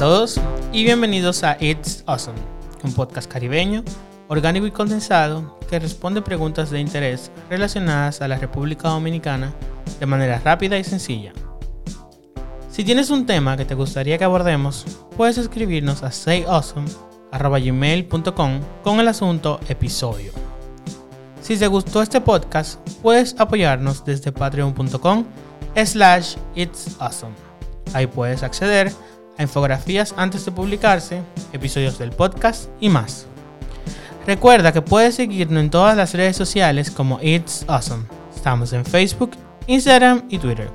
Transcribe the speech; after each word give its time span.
todos 0.00 0.40
y 0.72 0.82
bienvenidos 0.82 1.44
a 1.44 1.56
It's 1.60 2.02
Awesome, 2.06 2.38
un 2.84 2.94
podcast 2.94 3.30
caribeño, 3.30 3.84
orgánico 4.28 4.66
y 4.66 4.70
condensado 4.70 5.58
que 5.68 5.78
responde 5.78 6.22
preguntas 6.22 6.70
de 6.70 6.80
interés 6.80 7.30
relacionadas 7.50 8.22
a 8.22 8.28
la 8.28 8.38
República 8.38 8.88
Dominicana 8.88 9.52
de 10.00 10.06
manera 10.06 10.40
rápida 10.42 10.78
y 10.78 10.84
sencilla. 10.84 11.34
Si 12.70 12.82
tienes 12.82 13.10
un 13.10 13.26
tema 13.26 13.58
que 13.58 13.66
te 13.66 13.74
gustaría 13.74 14.16
que 14.16 14.24
abordemos, 14.24 14.86
puedes 15.18 15.36
escribirnos 15.36 16.02
a 16.02 16.10
sayawesome.gmail.com 16.10 18.60
con 18.82 19.00
el 19.00 19.08
asunto 19.08 19.60
episodio. 19.68 20.32
Si 21.42 21.58
te 21.58 21.66
gustó 21.66 22.00
este 22.00 22.22
podcast, 22.22 22.80
puedes 23.02 23.38
apoyarnos 23.38 24.02
desde 24.06 24.32
patreon.com 24.32 25.26
slash 25.84 26.36
it's 26.54 26.96
awesome. 27.00 27.34
Ahí 27.92 28.06
puedes 28.06 28.42
acceder 28.42 28.88
a 28.88 29.09
infografías 29.42 30.14
antes 30.16 30.44
de 30.44 30.52
publicarse, 30.52 31.22
episodios 31.52 31.98
del 31.98 32.10
podcast 32.10 32.68
y 32.80 32.88
más. 32.88 33.26
Recuerda 34.26 34.72
que 34.72 34.82
puedes 34.82 35.14
seguirnos 35.14 35.62
en 35.62 35.70
todas 35.70 35.96
las 35.96 36.14
redes 36.14 36.36
sociales 36.36 36.90
como 36.90 37.20
It's 37.22 37.64
Awesome. 37.68 38.04
Estamos 38.34 38.72
en 38.72 38.84
Facebook, 38.84 39.32
Instagram 39.66 40.24
y 40.28 40.38
Twitter. 40.38 40.70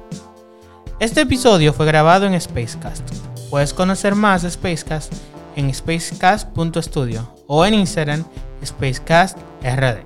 Este 0.99 1.21
episodio 1.21 1.73
fue 1.73 1.85
grabado 1.85 2.25
en 2.25 2.39
Spacecast. 2.39 3.07
Puedes 3.49 3.73
conocer 3.73 4.15
más 4.15 4.41
de 4.41 4.51
Spacecast 4.51 5.13
en 5.55 5.73
spacecast.studio 5.73 7.35
o 7.47 7.65
en 7.65 7.73
Instagram 7.75 8.25
spacecast.rd. 8.63 9.99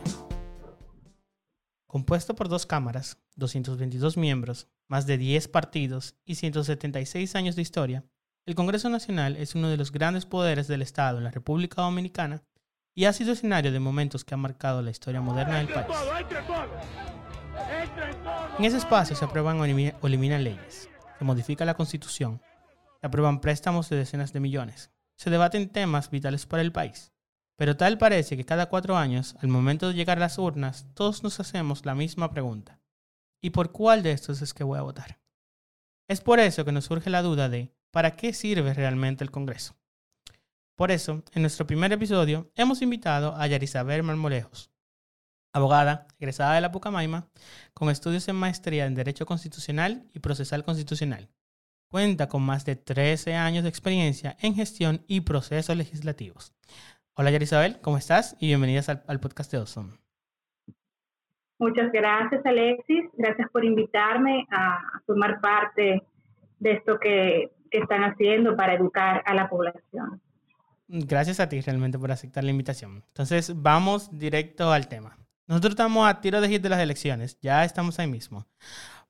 Compuesto 1.87 2.35
por 2.35 2.49
dos 2.49 2.65
cámaras, 2.65 3.17
222 3.35 4.17
miembros, 4.17 4.67
más 4.87 5.07
de 5.07 5.17
10 5.17 5.47
partidos 5.47 6.15
y 6.25 6.35
176 6.35 7.35
años 7.35 7.55
de 7.55 7.61
historia, 7.61 8.05
el 8.45 8.55
Congreso 8.55 8.89
Nacional 8.89 9.35
es 9.37 9.55
uno 9.55 9.69
de 9.69 9.77
los 9.77 9.91
grandes 9.91 10.25
poderes 10.25 10.67
del 10.67 10.81
Estado 10.81 11.17
en 11.17 11.23
la 11.23 11.31
República 11.31 11.81
Dominicana 11.81 12.43
y 12.95 13.05
ha 13.05 13.13
sido 13.13 13.33
escenario 13.33 13.71
de 13.71 13.79
momentos 13.79 14.25
que 14.25 14.33
han 14.33 14.39
marcado 14.39 14.81
la 14.81 14.91
historia 14.91 15.21
moderna 15.21 15.57
del 15.57 15.69
país. 15.69 15.95
En 18.57 18.65
ese 18.65 18.77
espacio 18.77 19.15
se 19.15 19.25
aprueban 19.25 19.59
o 19.59 19.65
eliminan 19.65 20.43
leyes, 20.43 20.89
se 21.17 21.25
modifica 21.25 21.65
la 21.65 21.75
constitución, 21.75 22.41
se 22.99 23.07
aprueban 23.07 23.39
préstamos 23.39 23.89
de 23.89 23.97
decenas 23.97 24.33
de 24.33 24.39
millones, 24.39 24.91
se 25.15 25.29
debaten 25.29 25.69
temas 25.69 26.09
vitales 26.09 26.45
para 26.45 26.61
el 26.61 26.71
país. 26.71 27.11
Pero 27.57 27.75
tal 27.75 27.97
parece 27.97 28.37
que 28.37 28.45
cada 28.45 28.67
cuatro 28.67 28.97
años, 28.97 29.35
al 29.41 29.49
momento 29.49 29.89
de 29.89 29.93
llegar 29.93 30.17
a 30.17 30.21
las 30.21 30.37
urnas, 30.37 30.87
todos 30.93 31.23
nos 31.23 31.39
hacemos 31.39 31.85
la 31.85 31.93
misma 31.93 32.31
pregunta. 32.31 32.79
¿Y 33.41 33.49
por 33.51 33.71
cuál 33.71 34.01
de 34.01 34.11
estos 34.11 34.41
es 34.41 34.53
que 34.53 34.63
voy 34.63 34.79
a 34.79 34.83
votar? 34.83 35.19
Es 36.07 36.21
por 36.21 36.39
eso 36.39 36.65
que 36.65 36.71
nos 36.71 36.85
surge 36.85 37.09
la 37.09 37.21
duda 37.21 37.49
de 37.49 37.75
¿para 37.91 38.15
qué 38.15 38.33
sirve 38.33 38.73
realmente 38.73 39.23
el 39.23 39.31
Congreso? 39.31 39.75
Por 40.75 40.91
eso, 40.91 41.23
en 41.33 41.41
nuestro 41.41 41.67
primer 41.67 41.91
episodio, 41.91 42.51
hemos 42.55 42.81
invitado 42.81 43.35
a 43.35 43.47
Yarisabel 43.47 44.03
Marmolejos, 44.03 44.71
abogada 45.51 46.07
egresada 46.19 46.55
de 46.55 46.61
la 46.61 46.71
Pucamaima, 46.71 47.27
con 47.73 47.89
estudios 47.89 48.27
en 48.27 48.37
maestría 48.37 48.85
en 48.85 48.95
Derecho 48.95 49.25
Constitucional 49.25 50.07
y 50.13 50.19
Procesal 50.19 50.63
Constitucional. 50.63 51.29
Cuenta 51.89 52.29
con 52.29 52.43
más 52.43 52.65
de 52.65 52.75
13 52.75 53.33
años 53.35 53.63
de 53.63 53.69
experiencia 53.69 54.37
en 54.41 54.55
gestión 54.55 55.03
y 55.07 55.21
procesos 55.21 55.75
legislativos. 55.75 56.53
Hola 57.15 57.31
Yarisabel, 57.31 57.81
¿cómo 57.81 57.97
estás? 57.97 58.37
Y 58.39 58.47
bienvenidas 58.47 58.87
al, 58.87 59.19
podcast 59.19 59.51
de 59.51 59.57
Ozone. 59.57 59.93
Muchas 61.57 61.91
gracias 61.91 62.45
Alexis, 62.45 63.09
gracias 63.17 63.49
por 63.51 63.65
invitarme 63.65 64.47
a 64.51 64.79
formar 65.05 65.41
parte 65.41 66.03
de 66.59 66.71
esto 66.71 66.97
que 66.99 67.51
están 67.71 68.03
haciendo 68.03 68.55
para 68.55 68.73
educar 68.73 69.23
a 69.25 69.33
la 69.33 69.49
población. 69.49 70.21
Gracias 70.87 71.39
a 71.39 71.47
ti 71.47 71.61
realmente 71.61 71.99
por 71.99 72.11
aceptar 72.11 72.43
la 72.43 72.51
invitación. 72.51 73.03
Entonces, 73.07 73.53
vamos 73.55 74.17
directo 74.17 74.71
al 74.71 74.87
tema. 74.87 75.17
Nosotros 75.47 75.71
estamos 75.71 76.07
a 76.07 76.21
tiro 76.21 76.41
de 76.41 76.49
hit 76.49 76.61
de 76.61 76.69
las 76.69 76.79
elecciones, 76.79 77.39
ya 77.41 77.63
estamos 77.63 77.99
ahí 77.99 78.07
mismo. 78.07 78.45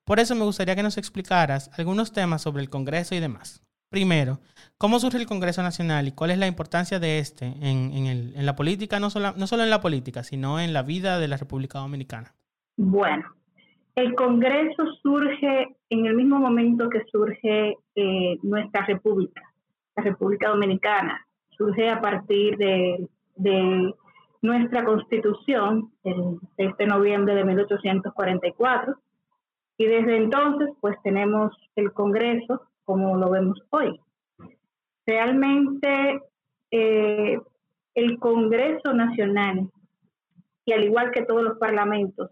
Por 0.03 0.19
eso 0.19 0.35
me 0.35 0.43
gustaría 0.43 0.75
que 0.75 0.83
nos 0.83 0.97
explicaras 0.97 1.69
algunos 1.77 2.13
temas 2.13 2.41
sobre 2.41 2.61
el 2.61 2.69
Congreso 2.69 3.13
y 3.13 3.19
demás. 3.19 3.61
Primero, 3.89 4.39
¿cómo 4.77 4.99
surge 4.99 5.17
el 5.17 5.25
Congreso 5.25 5.63
Nacional 5.63 6.07
y 6.07 6.11
cuál 6.11 6.31
es 6.31 6.37
la 6.37 6.47
importancia 6.47 6.99
de 6.99 7.19
este 7.19 7.45
en, 7.45 7.93
en, 7.93 8.45
la 8.45 8.55
política, 8.55 8.99
no 8.99 9.09
solo, 9.09 9.33
no 9.35 9.47
solo 9.47 9.63
en 9.63 9.69
la 9.69 9.81
política, 9.81 10.23
sino 10.23 10.59
en 10.59 10.73
la 10.73 10.83
vida 10.83 11.19
de 11.19 11.27
la 11.27 11.37
República 11.37 11.79
Dominicana? 11.79 12.35
Bueno, 12.77 13.35
el 14.01 14.15
Congreso 14.15 14.85
surge 15.01 15.75
en 15.89 16.05
el 16.05 16.15
mismo 16.15 16.39
momento 16.39 16.89
que 16.89 17.03
surge 17.11 17.77
eh, 17.95 18.37
nuestra 18.43 18.85
República, 18.85 19.41
la 19.95 20.03
República 20.03 20.49
Dominicana 20.49 21.25
surge 21.59 21.89
a 21.89 21.99
partir 21.99 22.57
de, 22.57 23.05
nuestra 24.41 24.85
constitución, 24.85 25.91
el 26.05 26.39
6 26.55 26.77
de 26.77 26.85
noviembre 26.87 27.35
de 27.35 27.43
1844, 27.43 28.95
y 29.77 29.85
desde 29.85 30.15
entonces 30.15 30.69
pues 30.79 30.95
tenemos 31.03 31.51
el 31.75 31.91
Congreso 31.91 32.61
como 32.85 33.17
lo 33.17 33.29
vemos 33.29 33.61
hoy. 33.71 33.99
Realmente 35.05 36.21
eh, 36.71 37.37
el 37.95 38.19
Congreso 38.19 38.93
Nacional, 38.93 39.69
y 40.63 40.71
al 40.71 40.85
igual 40.85 41.11
que 41.11 41.25
todos 41.25 41.43
los 41.43 41.57
parlamentos, 41.57 42.31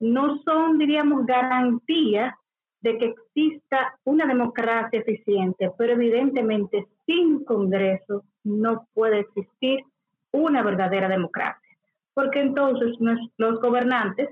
no 0.00 0.42
son, 0.42 0.78
diríamos, 0.78 1.26
garantías 1.26 2.34
de 2.80 2.98
que 2.98 3.06
exista 3.06 3.98
una 4.04 4.26
democracia 4.26 5.00
eficiente, 5.00 5.70
pero 5.76 5.94
evidentemente 5.94 6.86
sin 7.04 7.44
Congreso 7.44 8.24
no 8.44 8.86
puede 8.94 9.20
existir 9.20 9.84
una 10.32 10.62
verdadera 10.62 11.08
democracia, 11.08 11.76
porque 12.14 12.40
entonces 12.40 12.96
los 13.36 13.60
gobernantes 13.60 14.28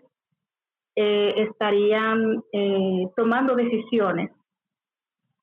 eh, 0.97 1.35
estarían 1.49 2.45
eh, 2.53 3.09
tomando 3.17 3.57
decisiones 3.57 4.31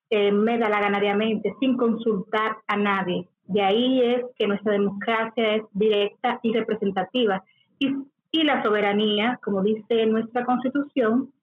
eh, 0.10 0.32
megalaganariamente 0.32 1.56
sin 1.60 1.76
consultar 1.76 2.58
a 2.68 2.78
nadie. 2.78 3.28
De 3.46 3.62
ahí 3.62 4.02
es 4.02 4.24
que 4.38 4.48
nuestra 4.48 4.74
democracia 4.74 5.56
es 5.56 5.64
directa 5.74 6.40
y 6.44 6.54
representativa. 6.54 7.44
Y, 7.80 7.96
y 8.32 8.44
la 8.44 8.64
soberanía, 8.64 9.40
como 9.44 9.62
dice 9.62 10.06
nuestra 10.06 10.46
constitución, 10.46 11.34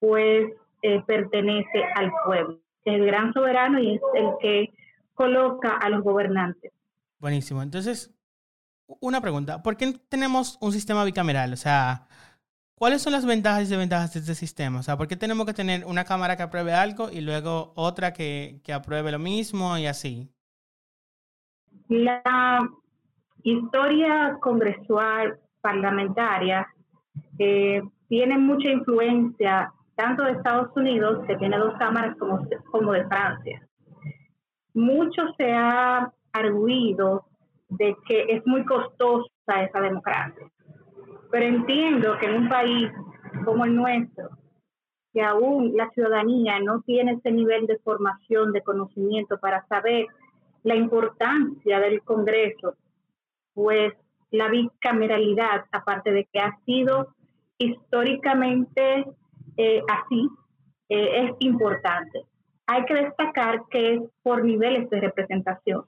pues 0.00 0.52
eh, 0.82 1.02
pertenece 1.06 1.84
al 1.94 2.12
pueblo. 2.24 2.58
Es 2.84 2.94
el 2.94 3.06
gran 3.06 3.32
soberano 3.32 3.78
y 3.80 3.94
es 3.94 4.00
el 4.14 4.28
que 4.40 4.74
coloca 5.14 5.76
a 5.76 5.88
los 5.88 6.02
gobernantes. 6.02 6.72
Buenísimo. 7.18 7.62
Entonces, 7.62 8.12
una 9.00 9.20
pregunta. 9.20 9.62
¿Por 9.62 9.76
qué 9.76 9.94
tenemos 10.08 10.58
un 10.60 10.72
sistema 10.72 11.04
bicameral? 11.04 11.52
O 11.52 11.56
sea, 11.56 12.08
¿cuáles 12.74 13.00
son 13.00 13.12
las 13.12 13.24
ventajas 13.24 13.62
y 13.62 13.70
desventajas 13.70 14.12
de 14.12 14.20
este 14.20 14.34
sistema? 14.34 14.80
O 14.80 14.82
sea, 14.82 14.96
¿por 14.96 15.06
qué 15.06 15.16
tenemos 15.16 15.46
que 15.46 15.54
tener 15.54 15.84
una 15.86 16.04
cámara 16.04 16.36
que 16.36 16.42
apruebe 16.42 16.72
algo 16.72 17.10
y 17.10 17.20
luego 17.20 17.72
otra 17.76 18.12
que, 18.12 18.60
que 18.64 18.72
apruebe 18.72 19.12
lo 19.12 19.18
mismo 19.18 19.78
y 19.78 19.86
así? 19.86 20.28
La 21.88 22.68
historia 23.42 24.36
congresual 24.40 25.38
parlamentaria 25.64 26.68
eh, 27.38 27.82
tiene 28.08 28.36
mucha 28.38 28.68
influencia 28.68 29.72
tanto 29.96 30.24
de 30.24 30.32
Estados 30.32 30.70
Unidos, 30.76 31.24
que 31.26 31.36
tiene 31.36 31.56
dos 31.56 31.74
cámaras, 31.78 32.16
como, 32.18 32.46
como 32.70 32.92
de 32.92 33.06
Francia. 33.06 33.66
Mucho 34.74 35.22
se 35.38 35.52
ha 35.52 36.12
arguido 36.32 37.24
de 37.68 37.96
que 38.06 38.26
es 38.28 38.46
muy 38.46 38.64
costosa 38.64 39.62
esa 39.62 39.80
democracia. 39.80 40.46
Pero 41.30 41.46
entiendo 41.46 42.18
que 42.18 42.26
en 42.26 42.42
un 42.42 42.48
país 42.48 42.90
como 43.44 43.64
el 43.64 43.74
nuestro, 43.74 44.30
que 45.12 45.22
aún 45.22 45.76
la 45.76 45.88
ciudadanía 45.90 46.58
no 46.60 46.82
tiene 46.82 47.12
ese 47.12 47.30
nivel 47.30 47.66
de 47.66 47.78
formación, 47.78 48.52
de 48.52 48.62
conocimiento 48.62 49.38
para 49.38 49.64
saber 49.66 50.06
la 50.64 50.74
importancia 50.74 51.78
del 51.78 52.02
Congreso, 52.02 52.74
pues 53.54 53.94
la 54.34 54.48
bicameralidad, 54.48 55.66
aparte 55.70 56.10
de 56.10 56.24
que 56.24 56.40
ha 56.40 56.58
sido 56.64 57.14
históricamente 57.56 59.06
eh, 59.56 59.82
así 59.88 60.28
eh, 60.88 61.24
es 61.24 61.36
importante. 61.38 62.24
Hay 62.66 62.84
que 62.86 62.94
destacar 62.94 63.62
que 63.70 63.94
es 63.94 64.02
por 64.22 64.44
niveles 64.44 64.90
de 64.90 65.00
representación. 65.00 65.84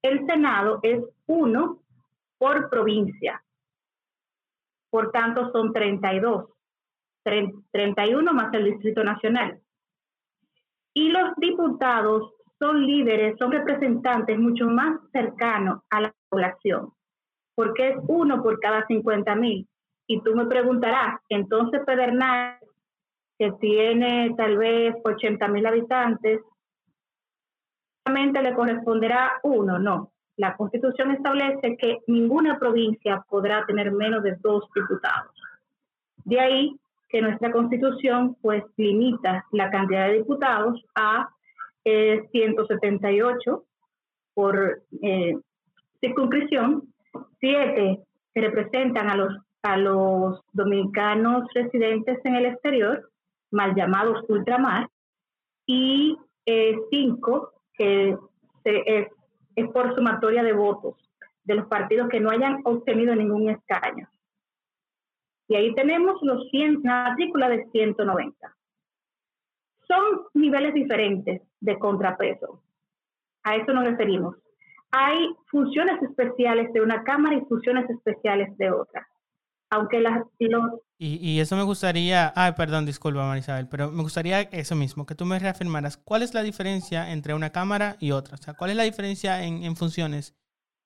El 0.00 0.24
Senado 0.26 0.80
es 0.82 1.04
uno 1.26 1.82
por 2.38 2.70
provincia. 2.70 3.42
Por 4.88 5.12
tanto, 5.12 5.52
son 5.52 5.72
32. 5.72 6.46
31 7.22 8.32
más 8.32 8.54
el 8.54 8.64
Distrito 8.64 9.04
Nacional. 9.04 9.60
Y 10.94 11.10
los 11.10 11.36
diputados 11.36 12.32
son 12.58 12.86
líderes, 12.86 13.36
son 13.38 13.52
representantes 13.52 14.38
mucho 14.38 14.66
más 14.66 14.98
cercanos 15.12 15.82
a 15.90 16.00
la 16.00 16.14
población, 16.30 16.92
porque 17.54 17.90
es 17.90 17.96
uno 18.08 18.42
por 18.42 18.58
cada 18.60 18.86
50 18.86 19.34
mil. 19.36 19.66
Y 20.06 20.20
tú 20.22 20.34
me 20.34 20.46
preguntarás, 20.46 21.20
entonces 21.28 21.82
Pedernal 21.86 22.58
que 23.40 23.52
tiene 23.52 24.34
tal 24.36 24.58
vez 24.58 24.94
80 25.02 25.48
mil 25.48 25.64
habitantes, 25.64 26.42
solamente 28.04 28.42
le 28.42 28.54
corresponderá 28.54 29.40
uno, 29.42 29.78
no. 29.78 30.12
La 30.36 30.56
Constitución 30.58 31.12
establece 31.12 31.78
que 31.78 32.00
ninguna 32.06 32.58
provincia 32.58 33.24
podrá 33.30 33.64
tener 33.64 33.92
menos 33.92 34.22
de 34.22 34.36
dos 34.42 34.68
diputados. 34.74 35.32
De 36.24 36.38
ahí 36.38 36.76
que 37.08 37.22
nuestra 37.22 37.50
Constitución 37.50 38.36
pues 38.42 38.62
limita 38.76 39.46
la 39.52 39.70
cantidad 39.70 40.08
de 40.08 40.18
diputados 40.18 40.84
a 40.94 41.30
178 41.82 43.40
eh, 43.40 43.66
por 44.34 44.82
eh, 45.02 45.34
circunscripción, 45.98 46.89
siete 47.38 48.00
que 48.34 48.40
representan 48.40 49.08
a 49.08 49.16
los, 49.16 49.34
a 49.62 49.76
los 49.76 50.40
dominicanos 50.52 51.48
residentes 51.54 52.18
en 52.24 52.36
el 52.36 52.46
exterior, 52.46 53.10
mal 53.50 53.74
llamados 53.74 54.24
ultramar, 54.28 54.88
y 55.66 56.16
eh, 56.46 56.76
cinco 56.90 57.52
que 57.74 58.16
es, 58.64 59.06
es 59.56 59.68
por 59.70 59.94
sumatoria 59.94 60.42
de 60.42 60.52
votos 60.52 60.96
de 61.44 61.54
los 61.54 61.66
partidos 61.66 62.08
que 62.08 62.20
no 62.20 62.30
hayan 62.30 62.60
obtenido 62.64 63.14
ningún 63.14 63.50
escaño. 63.50 64.08
Y 65.48 65.56
ahí 65.56 65.74
tenemos 65.74 66.22
los 66.22 66.48
100, 66.50 66.82
la 66.84 67.08
matrícula 67.08 67.48
de 67.48 67.66
190. 67.72 68.56
Son 69.88 70.22
niveles 70.34 70.74
diferentes 70.74 71.42
de 71.58 71.78
contrapeso. 71.78 72.62
A 73.42 73.56
eso 73.56 73.72
nos 73.72 73.84
referimos. 73.84 74.36
Hay 74.92 75.34
funciones 75.50 76.02
especiales 76.02 76.72
de 76.72 76.80
una 76.80 77.04
cámara 77.04 77.36
y 77.36 77.44
funciones 77.46 77.88
especiales 77.88 78.56
de 78.58 78.70
otra. 78.70 79.06
Aunque 79.70 80.00
las, 80.00 80.24
los 80.40 80.80
y, 81.02 81.40
eso 81.40 81.56
me 81.56 81.62
gustaría, 81.62 82.30
ay, 82.36 82.52
perdón, 82.52 82.84
disculpa 82.84 83.26
Marisabel, 83.26 83.68
pero 83.68 83.90
me 83.90 84.02
gustaría 84.02 84.42
eso 84.42 84.76
mismo, 84.76 85.06
que 85.06 85.14
tú 85.14 85.24
me 85.24 85.38
reafirmaras, 85.38 85.96
¿cuál 85.96 86.22
es 86.22 86.34
la 86.34 86.42
diferencia 86.42 87.10
entre 87.10 87.32
una 87.32 87.48
cámara 87.48 87.96
y 88.00 88.10
otra? 88.10 88.34
O 88.34 88.36
sea, 88.36 88.52
¿cuál 88.52 88.72
es 88.72 88.76
la 88.76 88.82
diferencia 88.82 89.42
en, 89.42 89.74
funciones 89.76 90.36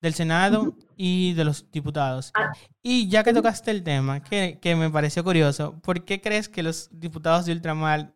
del 0.01 0.15
Senado 0.15 0.77
y 0.97 1.35
de 1.35 1.45
los 1.45 1.69
diputados? 1.73 2.31
Ah. 2.37 2.53
Y 2.81 3.09
ya 3.09 3.25
que 3.25 3.33
tocaste 3.33 3.73
el 3.73 3.83
tema, 3.83 4.23
que, 4.23 4.61
que 4.63 4.77
me 4.77 4.89
pareció 4.89 5.25
curioso, 5.25 5.81
¿por 5.83 6.05
qué 6.05 6.21
crees 6.21 6.49
que 6.49 6.63
los 6.63 6.89
diputados 6.93 7.47
de 7.47 7.53
ultramar 7.53 8.15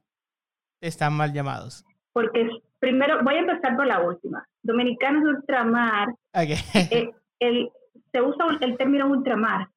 están 0.81 1.15
mal 1.15 1.33
llamados? 1.33 1.85
Porque 2.13 2.49
primero, 2.79 3.25
voy 3.25 3.35
a 3.35 3.41
empezar 3.41 3.77
por 3.77 3.89
la 3.89 4.01
última. 4.03 4.47
Dominicanos 4.69 5.25
de 5.25 5.31
ultramar, 5.31 6.09
eh, 6.35 7.11
el, 7.41 7.71
se 8.13 8.21
usa 8.21 8.47
el 8.61 8.77
término 8.77 9.09
ultramar 9.09 9.69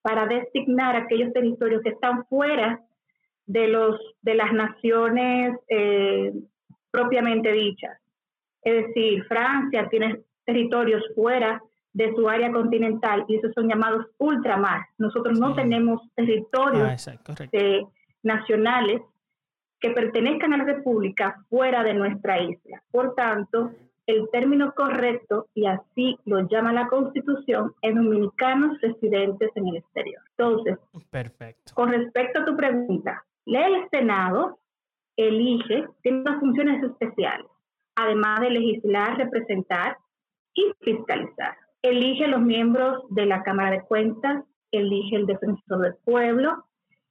para 0.00 0.26
designar 0.26 0.94
aquellos 0.94 1.32
territorios 1.32 1.82
que 1.82 1.88
están 1.88 2.24
fuera 2.26 2.80
de, 3.46 3.66
los, 3.66 4.00
de 4.22 4.34
las 4.36 4.52
naciones 4.52 5.56
eh, 5.68 6.32
propiamente 6.92 7.52
dichas. 7.52 7.98
Es 8.62 8.86
decir, 8.86 9.24
Francia 9.24 9.88
tiene 9.88 10.20
territorios 10.44 11.02
fuera 11.16 11.60
de 11.92 12.14
su 12.14 12.28
área 12.28 12.52
continental 12.52 13.24
y 13.26 13.38
esos 13.38 13.52
son 13.54 13.68
llamados 13.68 14.06
ultramar. 14.18 14.82
Nosotros 14.98 15.36
no 15.36 15.54
tenemos 15.54 16.00
territorios 16.14 17.08
ah, 17.08 17.90
nacionales 18.22 19.02
que 19.80 19.90
pertenezcan 19.90 20.52
a 20.52 20.58
la 20.58 20.64
República 20.64 21.44
fuera 21.50 21.82
de 21.82 21.94
nuestra 21.94 22.40
isla. 22.40 22.82
Por 22.92 23.16
tanto, 23.16 23.72
el 24.06 24.28
término 24.30 24.72
correcto, 24.72 25.46
y 25.54 25.66
así 25.66 26.18
lo 26.24 26.40
llama 26.48 26.72
la 26.72 26.88
Constitución, 26.88 27.72
es 27.82 27.94
dominicanos 27.94 28.80
residentes 28.80 29.50
en 29.54 29.68
el 29.68 29.76
exterior. 29.76 30.22
Entonces, 30.36 30.78
Perfecto. 31.10 31.72
con 31.74 31.90
respecto 31.90 32.40
a 32.40 32.44
tu 32.44 32.56
pregunta, 32.56 33.24
el 33.46 33.88
Senado 33.90 34.58
elige, 35.16 35.86
tiene 36.02 36.20
unas 36.20 36.40
funciones 36.40 36.82
especiales, 36.82 37.46
además 37.96 38.40
de 38.40 38.50
legislar, 38.50 39.18
representar 39.18 39.96
y 40.54 40.72
fiscalizar. 40.80 41.56
Elige 41.82 42.26
los 42.26 42.40
miembros 42.40 43.04
de 43.10 43.26
la 43.26 43.42
Cámara 43.42 43.70
de 43.70 43.82
Cuentas, 43.82 44.44
elige 44.70 45.16
el 45.16 45.26
defensor 45.26 45.80
del 45.80 45.94
pueblo, 46.04 46.64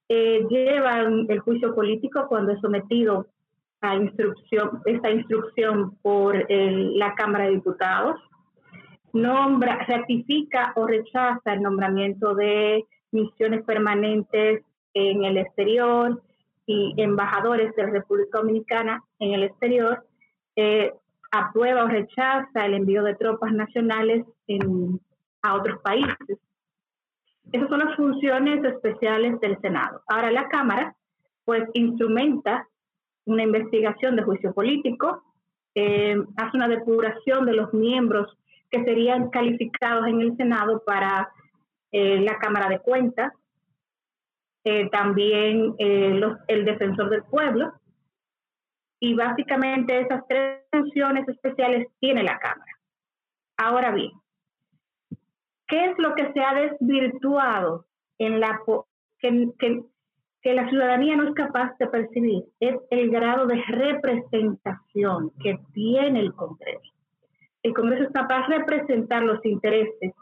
eh, 0.10 0.46
lleva 0.50 1.00
el 1.00 1.40
juicio 1.40 1.74
político 1.74 2.26
cuando 2.28 2.52
es 2.52 2.60
sometido 2.60 3.28
instrucción, 3.96 4.82
esta 4.86 5.10
instrucción 5.10 5.96
por 6.02 6.46
la 6.50 7.16
Cámara 7.16 7.46
de 7.46 7.52
Diputados, 7.52 8.20
nombra, 9.14 9.86
ratifica 9.88 10.74
o 10.76 10.88
rechaza 10.88 11.54
el 11.54 11.62
nombramiento 11.62 12.34
de 12.36 12.86
misiones 13.12 13.64
permanentes 13.66 14.64
en 14.94 15.24
el 15.24 15.38
exterior 15.38 16.22
y 16.66 16.94
embajadores 16.98 17.76
de 17.76 17.84
la 17.84 17.90
República 17.90 18.40
Dominicana 18.40 19.04
en 19.20 19.34
el 19.34 19.44
exterior, 19.44 20.06
eh, 20.56 20.94
aprueba 21.32 21.84
o 21.84 21.88
rechaza 21.88 22.66
el 22.66 22.74
envío 22.74 23.04
de 23.04 23.16
tropas 23.16 23.52
nacionales 23.52 24.26
a 25.42 25.56
otros 25.56 25.80
países. 25.82 26.40
Esas 27.52 27.70
son 27.70 27.80
las 27.80 27.96
funciones 27.96 28.64
especiales 28.64 29.40
del 29.40 29.60
Senado. 29.60 30.02
Ahora 30.08 30.32
la 30.32 30.48
Cámara, 30.48 30.96
pues, 31.46 31.64
instrumenta 31.74 32.68
una 33.26 33.44
investigación 33.44 34.16
de 34.16 34.24
juicio 34.24 34.54
político, 34.54 35.24
eh, 35.76 36.16
hace 36.36 36.58
una 36.58 36.68
depuración 36.68 37.46
de 37.46 37.54
los 37.54 37.74
miembros 37.74 38.38
que 38.70 38.84
serían 38.84 39.30
calificados 39.30 40.08
en 40.08 40.22
el 40.22 40.36
Senado 40.38 40.84
para 40.86 41.30
eh, 41.92 42.20
la 42.22 42.38
Cámara 42.40 42.70
de 42.70 42.80
Cuentas, 42.80 43.34
eh, 44.64 44.90
también 44.90 45.76
el 45.78 46.66
defensor 46.66 47.10
del 47.10 47.24
pueblo, 47.24 47.74
y 49.00 49.16
básicamente 49.16 50.00
esas 50.00 50.24
tres 50.28 50.62
funciones 50.72 51.28
especiales 51.28 51.88
tiene 52.00 52.24
la 52.24 52.38
Cámara. 52.38 52.72
Ahora 53.58 53.92
bien, 53.92 54.12
¿qué 55.68 55.86
es 55.86 55.98
lo 55.98 56.14
que 56.16 56.32
se 56.34 56.40
ha 56.42 56.54
desvirtuado 56.54 57.86
en 58.20 58.40
la 58.40 58.62
que, 59.20 59.50
que, 59.58 59.84
que 60.42 60.54
la 60.54 60.68
ciudadanía 60.70 61.16
no 61.16 61.28
es 61.28 61.34
capaz 61.36 61.78
de 61.78 61.88
percibir 61.88 62.44
es 62.60 62.76
el 62.90 63.12
grado 63.12 63.46
de 63.46 63.62
representación 63.68 65.32
que 65.42 65.60
tiene 65.74 66.20
el 66.20 66.34
Congreso. 66.34 66.94
El 67.64 67.74
Congreso 67.74 68.04
es 68.04 68.12
capaz 68.12 68.48
de 68.48 68.58
representar 68.58 69.22
los 69.22 69.44
intereses 69.46 70.14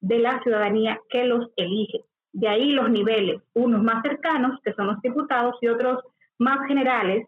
de 0.00 0.18
la 0.18 0.40
ciudadanía 0.42 1.00
que 1.10 1.24
los 1.24 1.50
elige. 1.56 2.04
De 2.32 2.46
ahí 2.46 2.70
los 2.70 2.88
niveles, 2.88 3.42
unos 3.54 3.82
más 3.82 4.02
cercanos, 4.02 4.60
que 4.62 4.72
son 4.74 4.86
los 4.86 5.02
diputados, 5.02 5.56
y 5.60 5.68
otros 5.68 6.04
más 6.38 6.66
generales, 6.68 7.26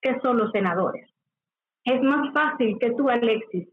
que 0.00 0.20
son 0.20 0.36
los 0.36 0.52
senadores. 0.52 1.10
Es 1.84 2.00
más 2.02 2.32
fácil 2.32 2.78
que 2.78 2.92
tú, 2.92 3.08
Alexis, 3.08 3.68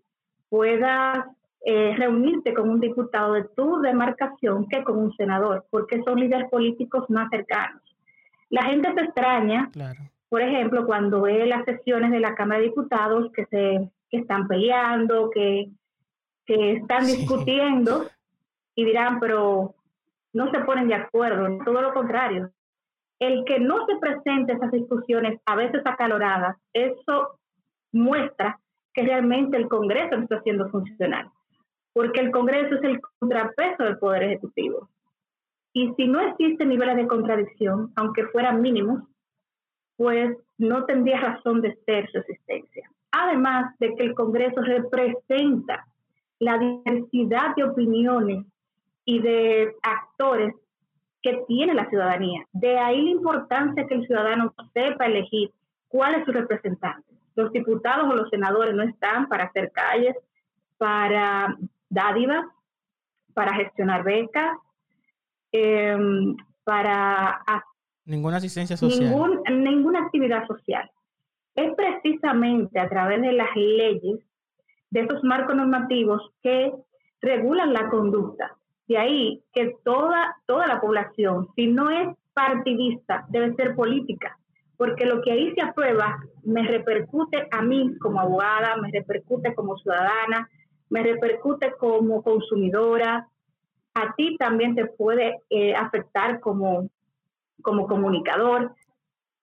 puedas 0.50 1.28
eh, 1.64 1.94
reunirte 1.96 2.54
con 2.56 2.70
un 2.70 2.80
diputado 2.80 3.34
de 3.34 3.44
tu 3.56 3.80
demarcación 3.82 4.68
que 4.68 4.84
con 4.84 4.98
un 4.98 5.14
senador, 5.14 5.66
porque 5.70 6.02
son 6.04 6.20
líderes 6.20 6.50
políticos 6.50 7.08
más 7.10 7.30
cercanos. 7.30 7.82
La 8.52 8.64
gente 8.64 8.94
se 8.94 9.02
extraña, 9.02 9.72
por 10.28 10.42
ejemplo, 10.42 10.86
cuando 10.86 11.22
ve 11.22 11.46
las 11.46 11.64
sesiones 11.64 12.12
de 12.12 12.20
la 12.20 12.36
Cámara 12.36 12.60
de 12.60 12.68
Diputados 12.68 13.32
que 13.34 13.46
se 13.46 13.90
están 14.12 14.48
peleando, 14.48 15.30
que, 15.30 15.70
están 16.46 17.06
discutiendo 17.06 18.08
y 18.76 18.84
dirán, 18.84 19.22
pero 19.22 19.74
no 20.34 20.52
se 20.52 20.60
ponen 20.60 20.90
de 20.90 20.96
acuerdo, 20.96 21.64
todo 21.64 21.82
lo 21.82 21.94
contrario. 21.94 22.52
El 23.20 23.46
que 23.46 23.58
no 23.62 23.86
se 23.86 23.96
presente 23.96 24.52
esas 24.52 24.72
discusiones, 24.72 25.40
a 25.46 25.56
veces 25.56 25.82
acaloradas, 25.86 26.58
eso 26.74 27.40
muestra 27.94 28.60
que 28.94 29.04
realmente 29.04 29.56
el 29.56 29.70
Congreso 29.70 30.18
no 30.18 30.24
está 30.24 30.42
siendo 30.42 30.68
funcional, 30.70 31.30
porque 31.94 32.20
el 32.20 32.32
Congreso 32.32 32.76
es 32.76 32.84
el 32.84 33.00
contrapeso 33.18 33.84
del 33.84 33.98
Poder 33.98 34.24
Ejecutivo. 34.24 34.90
Y 35.74 35.94
si 35.96 36.08
no 36.08 36.20
existen 36.22 36.70
niveles 36.70 36.98
de 36.98 37.08
contradicción, 37.08 37.92
aunque 37.96 38.26
fueran 38.28 38.62
mínimos, 38.62 39.04
pues 39.96 40.36
no 40.58 40.86
tendría 40.86 41.20
razón 41.20 41.62
de 41.62 41.78
ser 41.86 42.10
su 42.12 42.18
existencia. 42.20 42.90
Además 43.12 43.78
de 43.80 43.96
que 43.96 44.04
el 44.04 44.16
Congreso 44.16 44.62
representa 44.62 45.86
la 46.40 46.58
diversidad 46.58 47.56
de 47.56 47.64
opiniones 47.64 48.46
y 49.06 49.20
de 49.20 49.76
actores 49.84 50.56
que 51.22 51.44
tiene 51.48 51.74
la 51.74 51.90
ciudadanía. 51.90 52.46
De 52.52 52.80
ahí 52.80 53.02
la 53.02 53.10
importancia 53.12 53.86
que 53.86 53.96
el 53.96 54.08
ciudadano 54.08 54.54
sepa 54.74 55.06
elegir 55.06 55.52
cuál 55.88 56.16
es 56.16 56.26
su 56.26 56.32
representante. 56.32 57.08
Los 57.36 57.52
diputados 57.52 58.10
o 58.10 58.16
los 58.16 58.30
senadores 58.30 58.74
no 58.74 58.84
están 58.84 59.28
para 59.28 59.46
hacer 59.46 59.72
calles, 59.72 60.16
para 60.78 61.58
dádivas, 61.90 62.46
para 63.34 63.54
gestionar 63.54 64.04
becas, 64.04 64.58
Em, 65.52 66.36
para... 66.64 67.44
Ninguna 68.06 68.38
asistencia 68.38 68.78
social. 68.78 69.42
ninguna 69.50 70.00
actividad 70.00 70.48
social. 70.48 70.90
Es 71.56 71.74
precisamente 71.76 72.80
a 72.80 72.90
través 72.90 73.22
de 73.22 73.34
las 73.34 73.56
leyes, 73.56 74.20
de 74.90 75.00
esos 75.02 75.24
marcos 75.24 75.56
normativos 75.56 76.22
que 76.42 76.72
regulan 77.22 77.74
la 77.74 77.90
conducta. 77.90 78.56
De 78.88 78.98
ahí 78.98 79.44
que 79.54 79.76
toda, 79.84 80.36
toda 80.46 80.68
la 80.68 80.82
población, 80.82 81.48
si 81.56 81.68
no 81.68 81.90
es 81.90 82.10
partidista, 82.34 83.26
debe 83.30 83.56
ser 83.56 83.76
política, 83.76 84.38
porque 84.78 85.06
lo 85.06 85.22
que 85.22 85.32
ahí 85.32 85.54
se 85.54 85.62
aprueba 85.62 86.18
me 86.44 86.64
repercute 86.64 87.48
a 87.52 87.62
mí 87.62 87.98
como 88.00 88.20
abogada, 88.20 88.78
me 88.78 88.92
repercute 88.92 89.54
como 89.54 89.78
ciudadana, 89.78 90.50
me 90.90 91.04
repercute 91.04 91.74
como 91.80 92.24
consumidora, 92.24 93.28
a 93.94 94.14
ti 94.16 94.38
también 94.38 94.76
te 94.76 94.86
puede 94.86 95.42
eh, 95.50 95.76
afectar 95.76 96.40
como, 96.40 96.90
como 97.62 97.88
comunicador, 97.88 98.74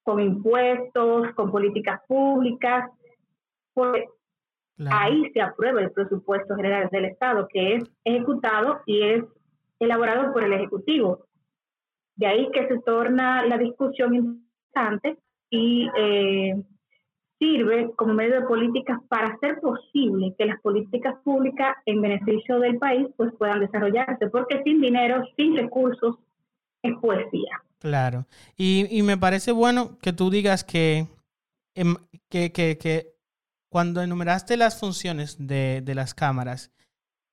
con 0.03 0.21
impuestos, 0.21 1.33
con 1.35 1.51
políticas 1.51 2.01
públicas, 2.07 2.91
pues 3.75 4.05
ahí 4.91 5.31
se 5.33 5.41
aprueba 5.41 5.81
el 5.81 5.91
presupuesto 5.91 6.55
general 6.57 6.89
del 6.91 7.07
Estado, 7.07 7.47
que 7.49 7.77
es 7.77 7.85
ejecutado 8.05 8.81
y 8.87 9.03
es 9.03 9.25
elaborado 9.79 10.33
por 10.33 10.45
el 10.45 10.53
Ejecutivo. 10.53 11.27
De 12.17 12.27
ahí 12.27 12.51
que 12.53 12.67
se 12.69 12.81
torna 12.81 13.45
la 13.45 13.59
discusión 13.59 14.15
interesante 14.15 15.19
y 15.51 15.89
eh, 15.97 16.55
sirve 17.39 17.91
como 17.97 18.15
medio 18.15 18.41
de 18.41 18.47
políticas 18.47 18.99
para 19.09 19.29
hacer 19.29 19.61
posible 19.61 20.35
que 20.37 20.47
las 20.47 20.61
políticas 20.61 21.15
públicas 21.23 21.77
en 21.87 22.03
beneficio 22.03 22.59
del 22.59 22.79
país 22.79 23.07
pues 23.17 23.33
puedan 23.39 23.61
desarrollarse, 23.61 24.29
porque 24.29 24.63
sin 24.65 24.81
dinero, 24.81 25.25
sin 25.37 25.57
recursos, 25.57 26.17
es 26.83 26.93
poesía. 27.01 27.63
Claro. 27.79 28.27
Y, 28.57 28.87
y 28.91 29.03
me 29.03 29.17
parece 29.17 29.53
bueno 29.53 29.99
que 30.01 30.13
tú 30.13 30.31
digas 30.31 30.65
que, 30.65 31.07
em, 31.75 31.97
que, 32.29 32.53
que, 32.53 32.77
que 32.77 33.15
cuando 33.69 34.03
enumeraste 34.03 34.57
las 34.57 34.81
funciones 34.81 35.37
de, 35.39 35.81
de 35.83 35.95
las 35.95 36.15
cámaras, 36.15 36.73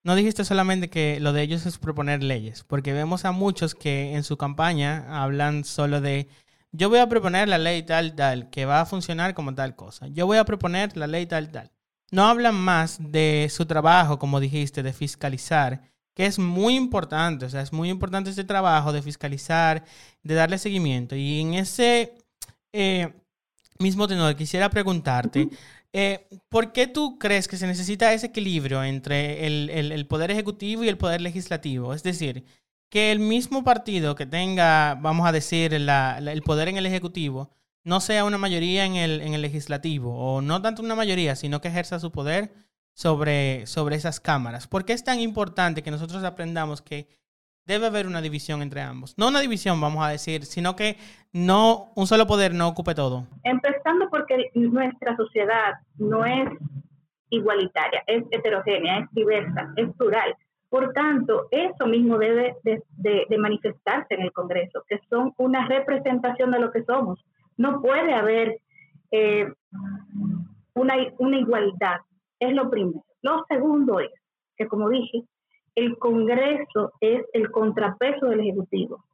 no 0.04 0.14
dijiste 0.14 0.44
solamente 0.44 0.88
que 0.88 1.18
lo 1.18 1.32
de 1.32 1.42
ellos 1.42 1.66
es 1.66 1.78
proponer 1.78 2.22
leyes, 2.22 2.62
porque 2.62 2.92
vemos 2.92 3.24
a 3.24 3.32
muchos 3.32 3.74
que 3.74 4.14
en 4.14 4.22
su 4.22 4.36
campaña 4.36 5.22
hablan 5.22 5.64
solo 5.64 6.00
de 6.00 6.28
yo 6.72 6.88
voy 6.88 6.98
a 6.98 7.08
proponer 7.08 7.48
la 7.48 7.58
ley 7.58 7.82
tal, 7.82 8.14
tal, 8.14 8.50
que 8.50 8.66
va 8.66 8.80
a 8.80 8.86
funcionar 8.86 9.34
como 9.34 9.54
tal 9.54 9.76
cosa. 9.76 10.08
Yo 10.08 10.26
voy 10.26 10.38
a 10.38 10.44
proponer 10.44 10.96
la 10.96 11.06
ley 11.06 11.26
tal, 11.26 11.50
tal. 11.50 11.70
No 12.10 12.26
hablan 12.26 12.54
más 12.54 12.98
de 13.00 13.48
su 13.50 13.66
trabajo, 13.66 14.18
como 14.18 14.40
dijiste, 14.40 14.82
de 14.82 14.92
fiscalizar, 14.92 15.82
que 16.14 16.26
es 16.26 16.38
muy 16.38 16.76
importante. 16.76 17.46
O 17.46 17.50
sea, 17.50 17.62
es 17.62 17.72
muy 17.72 17.88
importante 17.88 18.30
este 18.30 18.44
trabajo 18.44 18.92
de 18.92 19.02
fiscalizar, 19.02 19.84
de 20.22 20.34
darle 20.34 20.58
seguimiento. 20.58 21.16
Y 21.16 21.40
en 21.40 21.54
ese 21.54 22.14
eh, 22.72 23.12
mismo 23.78 24.06
tenor, 24.06 24.36
quisiera 24.36 24.70
preguntarte, 24.70 25.48
eh, 25.92 26.28
¿por 26.48 26.72
qué 26.72 26.86
tú 26.86 27.18
crees 27.18 27.48
que 27.48 27.56
se 27.56 27.66
necesita 27.66 28.12
ese 28.12 28.26
equilibrio 28.26 28.84
entre 28.84 29.46
el, 29.46 29.70
el 29.70 30.06
poder 30.06 30.30
ejecutivo 30.30 30.84
y 30.84 30.88
el 30.88 30.98
poder 30.98 31.20
legislativo? 31.20 31.94
Es 31.94 32.02
decir, 32.02 32.44
que 32.88 33.12
el 33.12 33.18
mismo 33.18 33.64
partido 33.64 34.14
que 34.14 34.26
tenga, 34.26 34.94
vamos 34.94 35.28
a 35.28 35.32
decir, 35.32 35.74
el 35.74 36.42
poder 36.42 36.68
en 36.68 36.76
el 36.76 36.86
Ejecutivo, 36.86 37.50
no 37.84 38.00
sea 38.00 38.24
una 38.24 38.38
mayoría 38.38 38.84
en 38.84 38.96
el, 38.96 39.20
en 39.20 39.34
el 39.34 39.42
legislativo, 39.42 40.12
o 40.16 40.42
no 40.42 40.60
tanto 40.60 40.82
una 40.82 40.96
mayoría, 40.96 41.36
sino 41.36 41.60
que 41.60 41.68
ejerza 41.68 42.00
su 42.00 42.10
poder 42.10 42.52
sobre, 42.92 43.66
sobre 43.66 43.94
esas 43.94 44.18
cámaras. 44.20 44.66
¿Por 44.66 44.84
qué 44.84 44.92
es 44.92 45.04
tan 45.04 45.20
importante 45.20 45.82
que 45.82 45.90
nosotros 45.90 46.24
aprendamos 46.24 46.82
que 46.82 47.08
debe 47.64 47.86
haber 47.86 48.06
una 48.06 48.22
división 48.22 48.62
entre 48.62 48.80
ambos? 48.80 49.16
No 49.18 49.28
una 49.28 49.40
división, 49.40 49.80
vamos 49.80 50.04
a 50.04 50.08
decir, 50.08 50.46
sino 50.46 50.74
que 50.74 50.96
no 51.32 51.92
un 51.94 52.06
solo 52.06 52.26
poder 52.26 52.54
no 52.54 52.66
ocupe 52.68 52.94
todo. 52.94 53.26
Empezando 53.44 54.08
porque 54.10 54.50
nuestra 54.54 55.16
sociedad 55.16 55.74
no 55.96 56.24
es 56.24 56.48
igualitaria, 57.30 58.02
es 58.06 58.24
heterogénea, 58.30 58.98
es 58.98 59.10
diversa, 59.12 59.72
es 59.76 59.94
plural. 59.96 60.34
Por 60.68 60.92
tanto, 60.92 61.48
eso 61.50 61.86
mismo 61.86 62.18
debe 62.18 62.56
de, 62.62 63.38
manifestarse 63.38 64.14
en 64.14 64.22
el 64.22 64.32
Congreso, 64.32 64.82
que 64.88 64.98
son 65.08 65.32
una 65.38 65.66
representación 65.68 66.50
de 66.50 66.58
lo 66.58 66.70
que 66.70 66.84
somos. 66.84 67.24
No 67.56 67.80
puede 67.80 68.12
haber 68.14 68.60
eh, 69.10 69.52
una, 70.74 70.94
una 71.18 71.38
igualdad, 71.38 72.00
es 72.40 72.52
lo 72.52 72.68
primero. 72.68 73.04
Lo 73.22 73.44
segundo 73.48 74.00
es 74.00 74.10
que, 74.56 74.66
como 74.66 74.88
dije, 74.88 75.22
el 75.76 75.98
Congreso 75.98 76.92
es 77.00 77.24
el 77.32 77.50
contrapeso 77.50 78.26
del 78.26 78.40
Ejecutivo. 78.40 79.04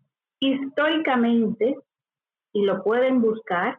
Históricamente, 0.41 1.77
y 2.53 2.65
lo 2.65 2.83
pueden 2.83 3.21
buscar, 3.21 3.79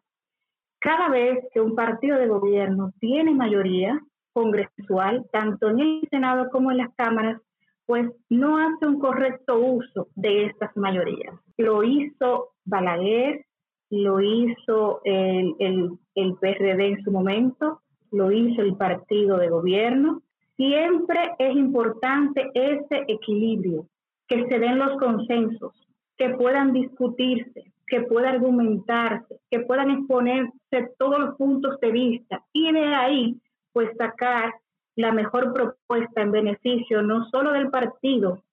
cada 0.80 1.10
vez 1.10 1.40
que 1.54 1.62
un 1.62 1.76
partido 1.76 2.18
de 2.18 2.28
gobierno 2.28 2.92
tiene 3.00 3.34
mayoría 3.34 4.00
congresual, 4.34 5.26
tanto 5.32 5.70
en 5.70 5.80
el 5.80 6.08
Senado 6.10 6.50
como 6.50 6.72
en 6.72 6.78
las 6.78 6.94
cámaras, 6.96 7.42
pues 7.86 8.10
no 8.30 8.58
hace 8.58 8.86
un 8.86 9.00
correcto 9.00 9.58
uso 9.60 10.08
de 10.16 10.46
estas 10.46 10.76
mayorías. 10.78 11.36
Lo 11.58 11.84
hizo 11.84 12.54
Balaguer, 12.66 13.46
lo 13.90 14.22
hizo 14.22 15.02
el, 15.04 15.54
el, 15.60 16.36
PRD 16.40 16.88
en 16.88 17.04
su 17.04 17.12
momento, 17.12 17.82
lo 18.12 18.32
hizo 18.32 18.62
el 18.62 18.76
partido 18.76 19.38
de 19.38 19.50
gobierno. 19.50 20.22
Siempre 20.56 21.34
es 21.38 21.56
importante 21.56 22.50
ese 22.54 23.04
equilibrio, 23.08 23.88
que 24.28 24.48
se 24.48 24.60
den 24.60 24.80
los 24.80 24.98
consensos, 24.98 25.74
que 26.18 26.30
puedan 26.30 26.74
discutirse, 26.74 27.74
que 27.88 28.02
pueda 28.02 28.30
argumentarse, 28.30 29.40
que 29.52 29.60
puedan 29.60 29.92
exponerse 29.92 30.52
todos 30.98 31.20
los 31.20 31.36
puntos 31.36 31.80
de 31.82 31.92
vista 31.92 32.44
y 32.54 32.72
de 32.72 32.86
ahí 32.86 33.42
pues 33.74 33.90
sacar 33.98 34.54
la 34.96 35.12
mejor 35.12 35.54
propuesta 35.54 36.22
en 36.22 36.32
beneficio 36.32 37.02
no 37.02 37.26
solo 37.30 37.52
del 37.52 37.70
partido, 37.70 38.44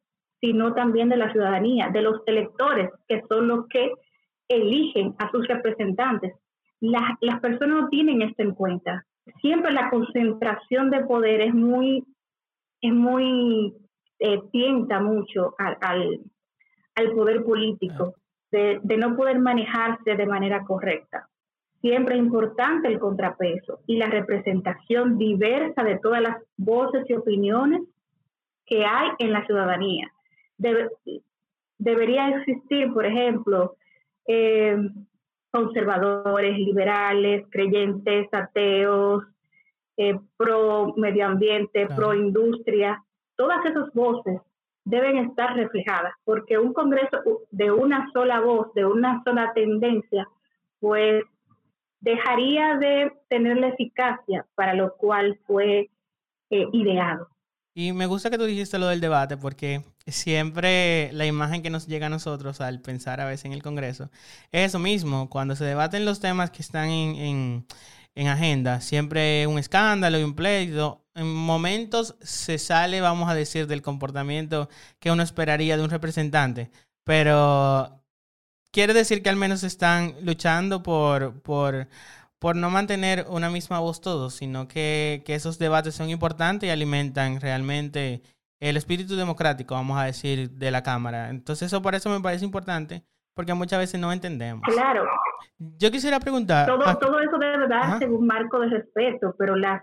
sino 0.40 0.73
también 0.75 1.09
de 1.09 1.16
la 1.16 1.30
ciudadanía, 1.32 1.88
de 1.88 2.02
los 2.02 2.23
electores, 2.26 2.90
que 3.06 3.23
son 3.28 3.49
los 3.49 3.66
que 3.68 3.92
eligen 4.49 5.14
a 5.18 5.30
sus 5.30 5.47
representantes. 5.47 6.35
Las, 6.80 7.02
las 7.20 7.40
personas 7.40 7.82
no 7.82 7.88
tienen 7.88 8.23
esto 8.23 8.42
en 8.42 8.54
cuenta. 8.54 9.04
Siempre 9.40 9.70
la 9.73 9.90
concentración 9.90 10.90
de 10.90 11.04
poder 11.04 11.42
es 11.42 11.54
muy, 11.54 12.04
es 12.80 12.92
muy, 12.92 13.75
eh, 14.18 14.40
tienta 14.50 15.00
mucho 15.00 15.54
al, 15.59 15.76
al, 16.94 17.12
poder 17.12 17.44
político, 17.44 18.14
de, 18.50 18.80
de 18.82 18.97
no 18.97 19.16
poder 19.16 19.38
manejarse 19.38 20.16
de 20.16 20.26
manera 20.26 20.64
correcta. 20.64 21.29
Siempre 21.80 22.16
es 22.16 22.20
importante 22.20 22.88
el 22.88 22.99
contrapeso 22.99 23.80
y 23.87 23.96
la 23.96 24.06
representación 24.06 25.16
diversa 25.16 25.82
de 25.82 25.99
todas 25.99 26.20
las 26.20 26.37
voces 26.56 27.08
y 27.08 27.14
opiniones 27.14 27.82
que 28.66 28.84
hay 28.84 29.10
en 29.18 29.32
la 29.32 29.44
ciudadanía. 29.46 30.10
debería 31.78 32.28
existir, 32.28 32.92
por 32.92 33.06
ejemplo, 33.06 33.76
eh, 34.26 34.76
conservadores, 35.50 36.58
liberales, 36.58 37.46
creyentes, 37.50 38.28
ateos, 38.32 39.25
eh, 39.96 40.18
pro 40.37 40.94
medio 40.96 41.26
ambiente, 41.26 41.87
pro 41.96 42.14
industria. 42.14 43.02
Todas 43.37 43.64
esas 43.64 43.92
voces 43.94 44.40
deben 44.84 45.18
estar 45.18 45.56
reflejadas, 45.56 46.12
porque 46.25 46.58
un 46.58 46.72
Congreso 46.72 47.18
de 47.50 47.70
una 47.70 48.10
sola 48.12 48.40
voz, 48.40 48.72
de 48.75 48.84
una 48.84 49.22
sola 49.25 49.52
tendencia, 49.54 50.28
pues 50.78 51.25
dejaría 52.00 52.76
de 52.76 53.12
tener 53.28 53.59
la 53.59 53.69
eficacia 53.69 54.47
para 54.54 54.75
lo 54.75 54.97
cual 54.97 55.38
fue 55.47 55.90
eh, 56.50 56.66
ideado. 56.73 57.28
Y 57.75 57.92
me 57.92 58.07
gusta 58.07 58.30
que 58.30 58.38
tú 58.38 58.45
dijiste 58.45 58.78
lo 58.78 58.88
del 58.88 59.00
debate 59.00 59.37
porque 59.37 59.85
siempre 60.07 61.11
la 61.12 61.26
imagen 61.26 61.62
que 61.62 61.71
nos 61.71 61.87
llega 61.87 62.07
a 62.07 62.11
nosotros 62.11 62.61
al 62.61 62.80
pensar 62.80 63.21
a 63.21 63.26
veces 63.26 63.45
en 63.45 63.52
el 63.52 63.62
Congreso 63.62 64.11
es 64.50 64.69
eso 64.69 64.78
mismo, 64.80 65.30
cuando 65.30 65.54
se 65.54 65.64
debaten 65.64 66.04
los 66.04 66.21
temas 66.21 66.50
que 66.50 66.62
están 66.62 66.88
en, 66.90 67.64
en 68.14 68.26
agenda, 68.26 68.80
siempre 68.80 69.47
un 69.47 69.59
escándalo 69.59 70.19
y 70.19 70.25
un 70.25 70.35
pleito. 70.35 71.04
En 71.14 71.33
momentos 71.33 72.16
se 72.21 72.59
sale, 72.59 73.00
vamos 73.00 73.28
a 73.30 73.35
decir, 73.35 73.66
del 73.66 73.83
comportamiento 73.83 74.69
que 74.99 75.11
uno 75.11 75.23
esperaría 75.23 75.76
de 75.76 75.85
un 75.85 75.90
representante, 75.90 76.71
pero 77.04 78.00
quiere 78.72 78.92
decir 78.94 79.22
que 79.22 79.30
al 79.30 79.36
menos 79.36 79.62
están 79.62 80.14
luchando 80.22 80.82
por, 80.82 81.40
por, 81.42 81.88
por 82.38 82.56
no 82.56 82.70
mantener 82.70 83.26
una 83.28 83.50
misma 83.50 83.80
voz 83.80 84.00
todos, 84.00 84.34
sino 84.34 84.68
que, 84.68 85.22
que, 85.24 85.34
esos 85.34 85.58
debates 85.58 85.94
son 85.94 86.10
importantes 86.10 86.68
y 86.68 86.70
alimentan 86.70 87.40
realmente 87.40 88.22
el 88.60 88.76
espíritu 88.76 89.16
democrático, 89.16 89.74
vamos 89.74 89.98
a 89.98 90.04
decir, 90.04 90.50
de 90.50 90.70
la 90.70 90.82
Cámara. 90.82 91.30
Entonces 91.30 91.66
eso 91.66 91.82
por 91.82 91.94
eso 91.94 92.10
me 92.10 92.20
parece 92.20 92.44
importante, 92.44 93.02
porque 93.34 93.54
muchas 93.54 93.78
veces 93.78 94.00
no 94.00 94.12
entendemos. 94.12 94.62
Claro. 94.64 95.04
Yo 95.58 95.90
quisiera 95.90 96.20
preguntar... 96.20 96.66
Todo, 96.66 96.86
ah, 96.86 96.98
todo 96.98 97.20
eso 97.20 97.38
debe 97.38 97.66
darse 97.68 98.06
un 98.06 98.26
marco 98.26 98.60
de 98.60 98.68
respeto, 98.68 99.34
pero 99.38 99.56
las, 99.56 99.82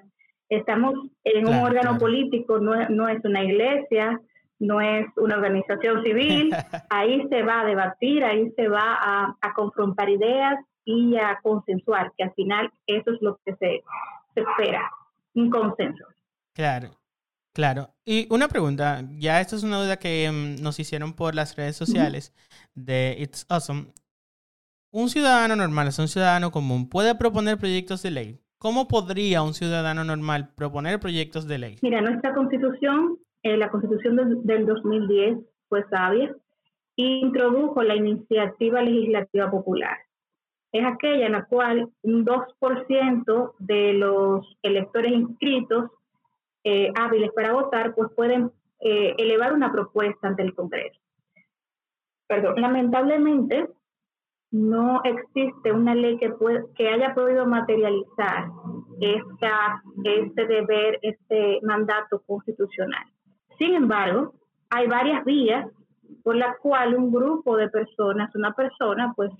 estamos 0.49 0.93
en 1.23 1.47
un 1.47 1.55
órgano 1.55 1.97
político, 1.97 2.59
no, 2.59 2.87
no 2.89 3.09
es 3.09 3.23
una 3.25 3.43
iglesia, 3.43 4.19
no 4.59 4.81
es 4.81 5.05
una 5.17 5.35
organización 5.35 6.03
civil, 6.03 6.49
ahí 6.89 7.27
se 7.29 7.43
va 7.43 7.61
a 7.61 7.65
debatir, 7.65 8.23
ahí 8.23 8.51
se 8.55 8.67
va 8.67 9.35
a, 9.41 9.53
confrontar 9.55 10.09
ideas 10.09 10.59
y 10.85 11.17
a 11.17 11.39
consensuar, 11.41 12.13
que 12.17 12.23
al 12.23 12.33
final 12.33 12.71
eso 12.85 13.11
es 13.11 13.21
lo 13.21 13.39
que 13.45 13.55
se, 13.55 13.83
espera, 14.35 14.91
un 15.33 15.49
consenso. 15.49 16.05
Claro, 16.53 16.91
claro. 17.53 17.89
Y 18.05 18.31
una 18.33 18.47
pregunta, 18.47 19.03
ya 19.17 19.41
esto 19.41 19.55
es 19.55 19.63
una 19.63 19.81
duda 19.81 19.97
que 19.97 20.29
mm, 20.31 20.61
nos 20.61 20.79
hicieron 20.79 21.13
por 21.13 21.35
las 21.35 21.55
redes 21.55 21.75
sociales 21.75 22.33
de 22.73 23.15
It's 23.19 23.45
Awesome. 23.49 23.87
un 24.91 25.09
ciudadano 25.09 25.55
normal, 25.55 25.87
es 25.87 25.99
un 25.99 26.07
ciudadano 26.07 26.51
común, 26.51 26.89
puede 26.89 27.15
proponer 27.15 27.57
proyectos 27.57 28.01
de 28.03 28.11
ley. 28.11 28.39
¿Cómo 28.59 28.87
podría 28.87 29.43
un 29.43 29.53
ciudadano 29.53 30.03
normal 30.03 30.49
proponer 30.55 30.99
proyectos 30.99 31.47
de 31.47 31.59
ley? 31.59 31.77
Mira, 31.83 32.01
nuestra 32.01 32.33
constitución, 32.33 33.19
eh, 33.43 33.57
la 33.57 33.69
constitución 33.69 34.43
del, 34.43 34.65
2010 34.65 35.39
fue 35.69 35.83
sabia 35.89 36.35
e 36.95 37.03
introdujo 37.03 37.83
la 37.83 37.95
iniciativa 37.95 38.81
legislativa 38.81 39.51
popular. 39.51 39.97
Es 40.71 40.85
aquella 40.85 41.27
en 41.27 41.31
la 41.33 41.45
cual 41.45 41.89
un 42.01 42.25
2% 42.25 43.53
de 43.59 43.93
los 43.93 44.57
electores 44.63 45.11
inscritos 45.11 45.91
eh, 46.63 46.91
hábiles 46.95 47.31
para 47.33 47.53
votar, 47.53 47.93
pues 47.95 48.09
pueden 48.15 48.51
eh, 48.79 49.15
elevar 49.17 49.53
una 49.53 49.71
propuesta 49.71 50.27
ante 50.27 50.43
el 50.43 50.53
Congreso. 50.53 50.99
Perdón, 52.27 52.59
lamentablemente, 52.59 53.69
no 54.51 55.01
existe 55.03 55.71
una 55.71 55.95
ley 55.95 56.17
que, 56.17 56.33
que 56.75 56.89
haya 56.89 57.13
podido 57.13 57.45
materializar 57.45 58.49
esta, 58.99 59.81
este 60.03 60.47
deber, 60.47 60.99
este 61.01 61.59
mandato 61.63 62.21
constitucional. 62.25 63.05
Sin 63.57 63.73
embargo, 63.73 64.33
hay 64.69 64.87
varias 64.87 65.23
vías 65.25 65.69
por 66.23 66.35
las 66.35 66.57
cuales 66.59 66.97
un 66.97 67.11
grupo 67.11 67.55
de 67.57 67.69
personas, 67.69 68.33
una 68.35 68.53
persona, 68.53 69.13
pues 69.15 69.31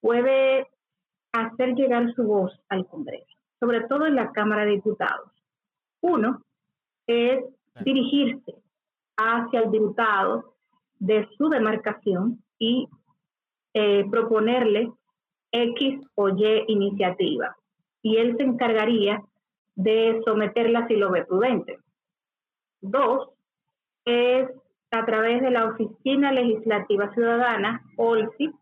puede 0.00 0.66
hacer 1.32 1.74
llegar 1.74 2.12
su 2.14 2.24
voz 2.24 2.52
al 2.68 2.86
Congreso, 2.86 3.26
sobre 3.60 3.82
todo 3.82 4.06
en 4.06 4.14
la 4.14 4.32
Cámara 4.32 4.64
de 4.64 4.72
Diputados. 4.72 5.30
Uno 6.00 6.42
es 7.06 7.44
dirigirse 7.84 8.54
hacia 9.16 9.60
el 9.60 9.70
diputado 9.70 10.54
de 10.98 11.28
su 11.36 11.48
demarcación 11.48 12.42
y 12.58 12.88
eh, 13.74 14.04
proponerle 14.10 14.92
X 15.50 16.00
o 16.14 16.28
Y 16.28 16.64
iniciativa 16.68 17.56
y 18.02 18.16
él 18.16 18.36
se 18.36 18.42
encargaría 18.42 19.22
de 19.74 20.20
someterla 20.24 20.86
si 20.86 20.96
lo 20.96 21.10
ve 21.10 21.24
prudente. 21.24 21.78
Dos, 22.80 23.30
es 24.08 24.48
a 24.90 25.04
través 25.04 25.42
de 25.42 25.50
la 25.50 25.66
Oficina 25.66 26.32
Legislativa 26.32 27.12
Ciudadana, 27.14 27.82
OLCI, 27.96 28.52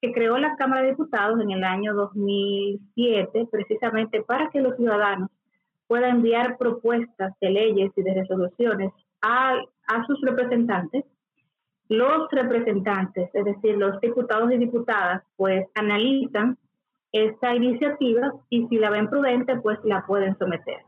que 0.00 0.12
creó 0.12 0.38
la 0.38 0.56
Cámara 0.56 0.82
de 0.82 0.90
Diputados 0.90 1.40
en 1.40 1.50
el 1.50 1.64
año 1.64 1.94
2007, 1.94 3.48
precisamente 3.50 4.22
para 4.22 4.50
que 4.50 4.60
los 4.60 4.76
ciudadanos 4.76 5.30
puedan 5.86 6.16
enviar 6.16 6.56
propuestas 6.58 7.34
de 7.40 7.50
leyes 7.50 7.90
y 7.96 8.02
de 8.02 8.14
resoluciones 8.14 8.92
a, 9.22 9.54
a 9.88 10.06
sus 10.06 10.20
representantes 10.22 11.04
los 11.90 12.30
representantes, 12.30 13.28
es 13.34 13.44
decir, 13.44 13.76
los 13.76 14.00
diputados 14.00 14.52
y 14.52 14.58
diputadas, 14.58 15.24
pues 15.36 15.66
analizan 15.74 16.56
esta 17.10 17.54
iniciativa 17.56 18.32
y 18.48 18.68
si 18.68 18.78
la 18.78 18.90
ven 18.90 19.08
prudente, 19.08 19.56
pues 19.56 19.76
la 19.82 20.06
pueden 20.06 20.38
someter. 20.38 20.78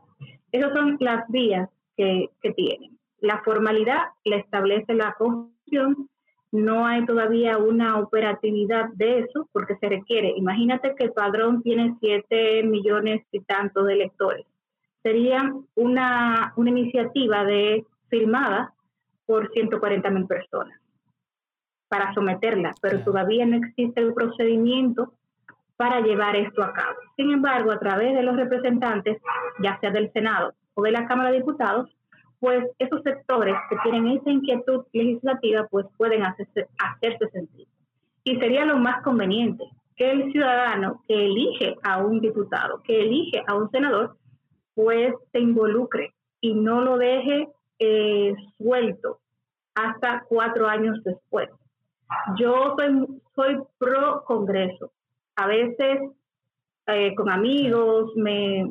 Esas 0.53 0.71
son 0.71 0.95
las 1.01 1.27
vías 1.27 1.69
que, 1.97 2.29
tienen. 2.55 2.97
La 3.23 3.41
formalidad 3.41 4.07
la 4.25 4.35
establece 4.35 4.93
la 4.93 5.13
Constitución, 5.13 6.09
no 6.51 6.85
hay 6.85 7.05
todavía 7.05 7.57
una 7.57 7.97
operatividad 7.99 8.89
de 8.95 9.19
eso 9.19 9.47
porque 9.53 9.77
se 9.77 9.87
requiere. 9.87 10.33
Imagínate 10.35 10.93
que 10.93 11.05
el 11.05 11.13
padrón 11.13 11.63
tiene 11.63 11.95
7 12.01 12.63
millones 12.63 13.25
y 13.31 13.39
tantos 13.39 13.87
de 13.87 13.93
electores. 13.93 14.45
Sería 15.03 15.53
una, 15.75 16.51
una 16.57 16.69
iniciativa 16.69 17.45
de 17.45 17.85
firmada 18.09 18.73
por 19.25 19.49
140 19.53 20.09
mil 20.09 20.27
personas 20.27 20.77
para 21.87 22.13
someterla, 22.13 22.75
pero 22.81 23.05
todavía 23.05 23.45
no 23.45 23.55
existe 23.55 24.01
el 24.01 24.13
procedimiento 24.13 25.13
para 25.77 26.01
llevar 26.01 26.35
esto 26.35 26.61
a 26.61 26.73
cabo. 26.73 26.97
Sin 27.15 27.31
embargo, 27.31 27.71
a 27.71 27.79
través 27.79 28.15
de 28.15 28.23
los 28.23 28.35
representantes, 28.35 29.21
ya 29.59 29.79
sea 29.79 29.91
del 29.91 30.11
Senado 30.11 30.53
o 30.73 30.83
de 30.83 30.91
la 30.91 31.07
Cámara 31.07 31.31
de 31.31 31.37
Diputados, 31.37 31.89
pues 32.43 32.65
esos 32.77 33.01
sectores 33.03 33.55
que 33.69 33.77
tienen 33.83 34.05
esa 34.17 34.29
inquietud 34.29 34.83
legislativa, 34.91 35.65
pues 35.71 35.85
pueden 35.95 36.23
hacerse, 36.23 36.67
hacerse 36.77 37.29
sentir. 37.29 37.69
Y 38.25 38.35
sería 38.35 38.65
lo 38.65 38.79
más 38.79 39.01
conveniente 39.01 39.63
que 39.95 40.11
el 40.11 40.29
ciudadano 40.33 41.01
que 41.07 41.13
elige 41.13 41.77
a 41.83 42.03
un 42.03 42.19
diputado, 42.19 42.81
que 42.83 42.99
elige 42.99 43.41
a 43.47 43.55
un 43.55 43.71
senador, 43.71 44.17
pues 44.75 45.13
se 45.31 45.39
involucre 45.39 46.13
y 46.41 46.53
no 46.53 46.81
lo 46.81 46.97
deje 46.97 47.47
eh, 47.79 48.35
suelto 48.57 49.21
hasta 49.73 50.25
cuatro 50.27 50.67
años 50.67 51.01
después. 51.05 51.49
Yo 52.35 52.75
soy, 52.77 53.07
soy 53.35 53.57
pro 53.77 54.25
Congreso. 54.25 54.91
A 55.37 55.47
veces 55.47 56.11
eh, 56.87 57.15
con 57.15 57.29
amigos 57.29 58.11
me, 58.17 58.69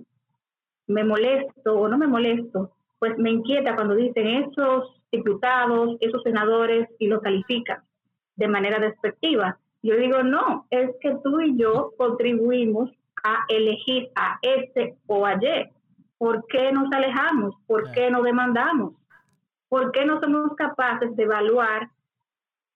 me 0.88 1.04
molesto 1.04 1.80
o 1.80 1.88
no 1.88 1.96
me 1.96 2.06
molesto, 2.06 2.74
pues 3.02 3.18
me 3.18 3.30
inquieta 3.30 3.74
cuando 3.74 3.96
dicen 3.96 4.28
esos 4.28 5.02
diputados, 5.10 5.96
esos 5.98 6.22
senadores 6.22 6.88
y 7.00 7.08
lo 7.08 7.20
califican 7.20 7.82
de 8.36 8.46
manera 8.46 8.78
despectiva. 8.78 9.58
Yo 9.82 9.96
digo, 9.96 10.22
no, 10.22 10.68
es 10.70 10.88
que 11.00 11.16
tú 11.24 11.40
y 11.40 11.58
yo 11.58 11.94
contribuimos 11.98 12.92
a 13.24 13.44
elegir 13.48 14.10
a 14.14 14.38
este 14.42 14.98
o 15.08 15.26
a 15.26 15.34
Y. 15.34 15.68
¿Por 16.16 16.46
qué 16.46 16.70
nos 16.70 16.92
alejamos? 16.92 17.56
¿Por 17.66 17.90
qué 17.90 18.08
no 18.08 18.22
demandamos? 18.22 18.94
¿Por 19.68 19.90
qué 19.90 20.04
no 20.04 20.20
somos 20.20 20.54
capaces 20.54 21.16
de 21.16 21.24
evaluar 21.24 21.90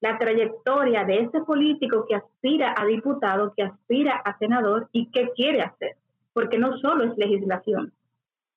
la 0.00 0.18
trayectoria 0.18 1.04
de 1.04 1.20
ese 1.20 1.40
político 1.42 2.04
que 2.08 2.16
aspira 2.16 2.74
a 2.76 2.84
diputado, 2.84 3.54
que 3.56 3.62
aspira 3.62 4.16
a 4.16 4.36
senador 4.38 4.88
y 4.90 5.08
qué 5.12 5.30
quiere 5.36 5.62
hacer. 5.62 5.94
Porque 6.32 6.58
no 6.58 6.76
solo 6.78 7.04
es 7.04 7.16
legislación, 7.16 7.92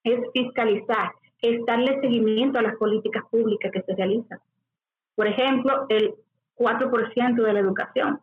es 0.03 0.19
fiscalizar, 0.33 1.11
es 1.41 1.65
darle 1.65 1.99
seguimiento 2.01 2.59
a 2.59 2.63
las 2.63 2.75
políticas 2.75 3.23
públicas 3.29 3.71
que 3.71 3.81
se 3.81 3.95
realizan. 3.95 4.39
Por 5.15 5.27
ejemplo, 5.27 5.85
el 5.89 6.15
4% 6.55 7.43
de 7.43 7.53
la 7.53 7.59
educación, 7.59 8.19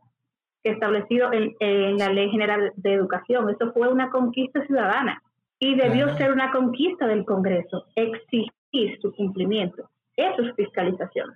que 0.62 0.70
establecido 0.70 1.30
en, 1.32 1.96
la 1.96 2.12
Ley 2.12 2.30
General 2.30 2.72
de 2.76 2.92
Educación. 2.92 3.48
Eso 3.50 3.72
fue 3.72 3.88
una 3.88 4.10
conquista 4.10 4.64
ciudadana 4.66 5.22
y 5.58 5.74
debió 5.74 6.14
ser 6.16 6.32
una 6.32 6.50
conquista 6.50 7.06
del 7.06 7.24
Congreso, 7.24 7.86
exigir 7.94 8.98
su 9.00 9.12
cumplimiento. 9.12 9.88
Eso 10.16 10.42
es 10.42 10.54
fiscalización. 10.54 11.34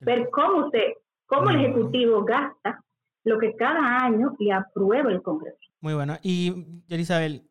Ver 0.00 0.30
cómo 0.30 0.70
se 0.70 0.96
cómo 1.26 1.50
el 1.50 1.56
Ejecutivo 1.56 2.24
gasta 2.24 2.82
lo 3.24 3.38
que 3.38 3.54
cada 3.54 4.04
año 4.04 4.34
le 4.38 4.52
aprueba 4.52 5.10
el 5.10 5.22
Congreso. 5.22 5.58
Muy 5.80 5.94
bueno. 5.94 6.16
Y, 6.22 6.82
Elizabeth, 6.88 7.42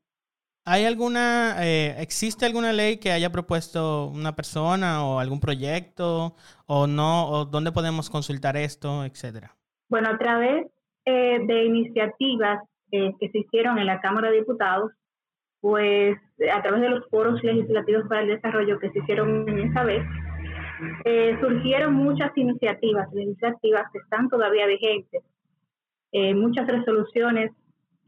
¿hay 0.65 0.85
alguna, 0.85 1.55
eh, 1.65 1.95
existe 1.99 2.45
alguna 2.45 2.73
ley 2.73 2.97
que 2.97 3.11
haya 3.11 3.31
propuesto 3.31 4.07
una 4.07 4.35
persona 4.35 5.05
o 5.05 5.19
algún 5.19 5.39
proyecto 5.39 6.35
o 6.65 6.87
no, 6.87 7.29
o 7.29 7.45
dónde 7.45 7.71
podemos 7.71 8.09
consultar 8.09 8.57
esto, 8.57 9.03
etcétera? 9.03 9.55
Bueno, 9.89 10.09
a 10.09 10.17
través 10.17 10.67
eh, 11.05 11.39
de 11.45 11.65
iniciativas 11.65 12.63
eh, 12.91 13.13
que 13.19 13.29
se 13.29 13.39
hicieron 13.39 13.79
en 13.79 13.87
la 13.87 14.01
Cámara 14.01 14.29
de 14.29 14.37
Diputados, 14.37 14.91
pues 15.61 16.17
a 16.53 16.61
través 16.61 16.81
de 16.81 16.89
los 16.89 17.07
foros 17.09 17.43
legislativos 17.43 18.07
para 18.07 18.21
el 18.21 18.27
desarrollo 18.29 18.79
que 18.79 18.89
se 18.91 18.99
hicieron 18.99 19.47
en 19.49 19.59
esa 19.59 19.83
vez, 19.83 20.03
eh, 21.03 21.37
surgieron 21.41 21.93
muchas 21.93 22.31
iniciativas, 22.37 23.09
iniciativas 23.13 23.83
que 23.91 23.99
están 23.99 24.29
todavía 24.29 24.65
vigentes, 24.65 25.23
eh, 26.11 26.33
muchas 26.33 26.67
resoluciones 26.67 27.51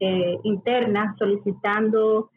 eh, 0.00 0.38
internas 0.42 1.16
solicitando 1.18 2.30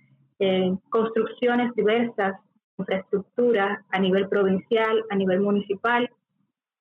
construcciones 0.89 1.74
diversas, 1.76 2.39
infraestructura 2.78 3.86
a 3.89 4.00
nivel 4.00 4.28
provincial, 4.28 5.04
a 5.10 5.15
nivel 5.15 5.39
municipal, 5.39 6.10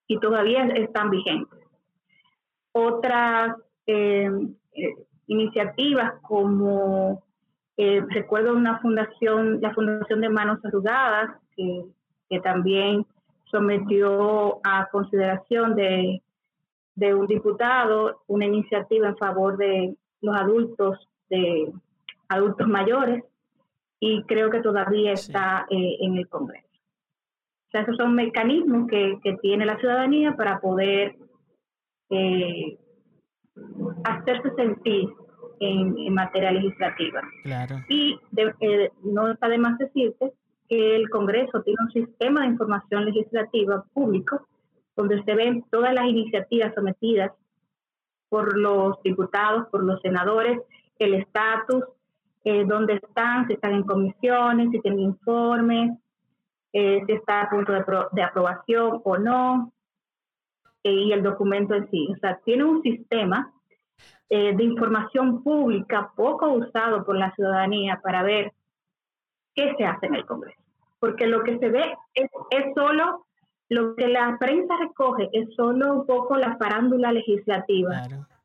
y 0.06 0.18
todavía 0.18 0.64
están 0.66 1.10
vigentes. 1.10 1.60
Otras 2.72 3.56
iniciativas 5.26 6.14
como 6.22 7.22
recuerdo 7.76 8.54
una 8.54 8.80
fundación, 8.80 9.60
la 9.60 9.72
Fundación 9.74 10.20
de 10.20 10.28
Manos 10.28 10.64
Arrugadas, 10.64 11.30
que, 11.56 11.84
que 12.28 12.40
también 12.40 13.06
sometió 13.54 14.60
a 14.64 14.88
consideración 14.90 15.76
de, 15.76 16.20
un 17.14 17.26
diputado 17.26 18.22
una 18.26 18.46
iniciativa 18.46 19.08
en 19.08 19.16
favor 19.16 19.56
de 19.56 19.96
los 20.20 20.36
adultos, 20.36 21.08
de 21.28 21.72
adultos 22.28 22.66
mayores, 22.66 23.22
y 24.00 24.22
creo 24.24 24.50
que 24.50 24.60
todavía 24.60 25.12
está 25.12 25.66
eh, 25.70 25.96
en 26.00 26.16
el 26.16 26.28
Congreso. 26.28 26.66
O 26.68 27.70
sea, 27.70 27.82
esos 27.82 27.96
son 27.96 28.14
mecanismos 28.14 28.88
que, 28.88 29.18
tiene 29.42 29.66
la 29.66 29.78
ciudadanía 29.78 30.36
para 30.36 30.60
poder 30.60 31.16
eh, 32.10 32.78
hacerse 34.04 34.54
sentir 34.54 35.08
en, 35.60 36.14
materia 36.14 36.52
legislativa. 36.52 37.22
Y 37.88 38.18
eh, 38.36 38.90
no 39.02 39.30
está 39.30 39.48
de 39.48 39.58
más 39.58 39.78
decirte 39.78 40.32
que 40.68 40.96
el 40.96 41.08
Congreso 41.10 41.62
tiene 41.62 41.78
un 41.84 41.92
sistema 41.92 42.42
de 42.42 42.48
información 42.48 43.04
legislativa 43.04 43.84
público 43.92 44.46
donde 44.96 45.22
se 45.24 45.34
ven 45.34 45.64
todas 45.70 45.92
las 45.92 46.06
iniciativas 46.06 46.72
sometidas 46.74 47.32
por 48.28 48.56
los 48.56 49.02
diputados, 49.02 49.66
por 49.70 49.84
los 49.84 50.00
senadores, 50.00 50.60
el 50.98 51.14
estatus, 51.14 51.84
eh, 52.44 52.64
dónde 52.66 52.94
están, 52.94 53.46
si 53.46 53.54
están 53.54 53.74
en 53.74 53.82
comisiones, 53.84 54.70
si 54.70 54.80
tienen 54.80 55.00
informes, 55.00 55.98
eh, 56.72 57.02
si 57.06 57.12
está 57.12 57.42
a 57.42 57.50
punto 57.50 57.72
de, 57.72 58.22
aprobación 58.22 59.00
o 59.04 59.18
no, 59.18 59.72
eh, 60.82 60.92
y 60.92 61.12
el 61.12 61.22
documento 61.22 61.74
en 61.74 61.90
sí. 61.90 62.08
O 62.12 62.16
sea, 62.18 62.38
tiene 62.44 62.64
un 62.64 62.82
sistema 62.82 63.50
de 64.28 64.64
información 64.64 65.44
pública 65.44 66.10
poco 66.16 66.48
usado 66.48 67.04
por 67.04 67.16
la 67.16 67.32
ciudadanía 67.36 68.00
para 68.02 68.24
ver 68.24 68.52
qué 69.54 69.72
se 69.78 69.84
hace 69.84 70.06
en 70.06 70.16
el 70.16 70.26
Congreso. 70.26 70.60
Porque 70.98 71.28
lo 71.28 71.44
que 71.44 71.56
se 71.58 71.68
ve 71.68 71.94
es, 72.14 72.28
es 72.50 72.74
solo 72.74 73.26
lo 73.68 73.94
que 73.94 74.08
la 74.08 74.36
prensa 74.38 74.74
recoge 74.78 75.28
es 75.32 75.54
solo 75.54 75.94
un 75.94 76.06
poco 76.06 76.36
la 76.36 76.56
farándula 76.56 77.12
legislativa, 77.12 78.02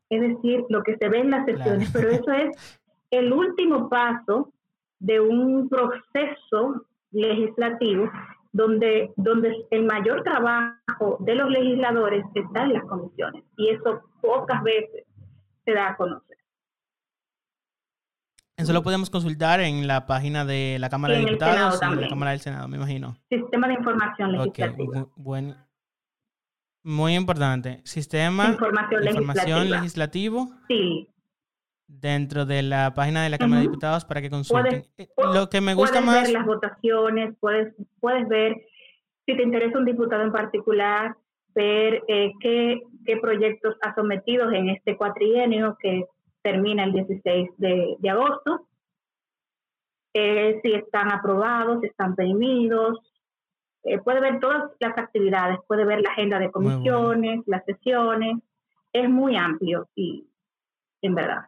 es 0.08 0.20
decir, 0.20 0.64
lo 0.68 0.82
que 0.82 0.96
se 0.96 1.08
ve 1.08 1.20
en 1.20 1.30
las 1.30 1.44
sesiones, 1.44 1.90
pero 1.92 2.10
eso 2.10 2.32
es 2.32 2.78
el 3.10 3.32
último 3.32 3.88
paso 3.88 4.52
de 4.98 5.20
un 5.20 5.68
proceso 5.68 6.86
legislativo 7.10 8.10
donde, 8.52 9.12
donde 9.16 9.66
el 9.70 9.84
mayor 9.84 10.22
trabajo 10.22 11.16
de 11.20 11.34
los 11.34 11.50
legisladores 11.50 12.24
está 12.34 12.64
en 12.64 12.74
las 12.74 12.84
comisiones 12.84 13.44
y 13.56 13.70
eso 13.70 14.02
pocas 14.20 14.62
veces 14.62 15.04
se 15.64 15.72
da 15.72 15.90
a 15.90 15.96
conocer. 15.96 16.36
Eso 18.56 18.74
lo 18.74 18.82
podemos 18.82 19.08
consultar 19.08 19.60
en 19.60 19.86
la 19.86 20.06
página 20.06 20.44
de 20.44 20.76
la 20.78 20.90
Cámara 20.90 21.14
de 21.14 21.20
Diputados 21.20 21.80
y 21.80 21.94
la 21.94 22.08
Cámara 22.08 22.32
del 22.32 22.40
Senado, 22.40 22.68
me 22.68 22.76
imagino. 22.76 23.16
Sistema 23.30 23.68
de 23.68 23.74
información 23.74 24.32
legislativa. 24.32 25.06
Muy 26.82 27.14
importante. 27.14 27.80
Sistema 27.84 28.48
de 28.48 28.52
información, 28.52 29.70
legislativo. 29.70 30.50
Sí. 30.68 31.08
Dentro 31.92 32.46
de 32.46 32.62
la 32.62 32.94
página 32.94 33.22
de 33.22 33.30
la 33.30 33.36
Cámara 33.36 33.60
de 33.60 33.66
Diputados 33.66 34.04
para 34.04 34.22
que 34.22 34.30
consulten. 34.30 34.84
Eh, 34.96 35.08
lo 35.34 35.50
que 35.50 35.60
me 35.60 35.74
gusta 35.74 36.00
más. 36.00 36.20
Puedes 36.20 36.28
ver 36.28 36.32
las 36.32 36.46
votaciones, 36.46 37.34
puedes, 37.40 37.74
puedes 38.00 38.28
ver 38.28 38.56
si 39.26 39.36
te 39.36 39.42
interesa 39.42 39.76
un 39.76 39.84
diputado 39.84 40.22
en 40.22 40.32
particular, 40.32 41.14
ver 41.54 42.02
eh, 42.08 42.32
qué, 42.40 42.80
qué 43.04 43.16
proyectos 43.18 43.76
ha 43.82 43.94
sometido 43.94 44.50
en 44.50 44.70
este 44.70 44.96
cuatrienio 44.96 45.76
que 45.78 46.06
termina 46.42 46.84
el 46.84 46.92
16 46.92 47.50
de, 47.58 47.96
agosto. 48.08 48.66
Eh, 50.14 50.60
si 50.62 50.72
están 50.72 51.12
aprobados, 51.12 51.80
si 51.80 51.86
están 51.86 52.14
permitidos. 52.14 52.98
Eh, 53.84 53.98
puede 53.98 54.20
ver 54.20 54.40
todas 54.40 54.70
las 54.78 54.96
actividades, 54.98 55.58
puede 55.66 55.84
ver 55.84 56.00
la 56.00 56.10
agenda 56.10 56.38
de 56.38 56.50
comisiones, 56.50 57.40
las 57.46 57.64
sesiones. 57.64 58.38
Es 58.92 59.08
muy 59.08 59.36
amplio 59.36 59.88
y 59.94 60.26
en 61.02 61.14
verdad. 61.14 61.44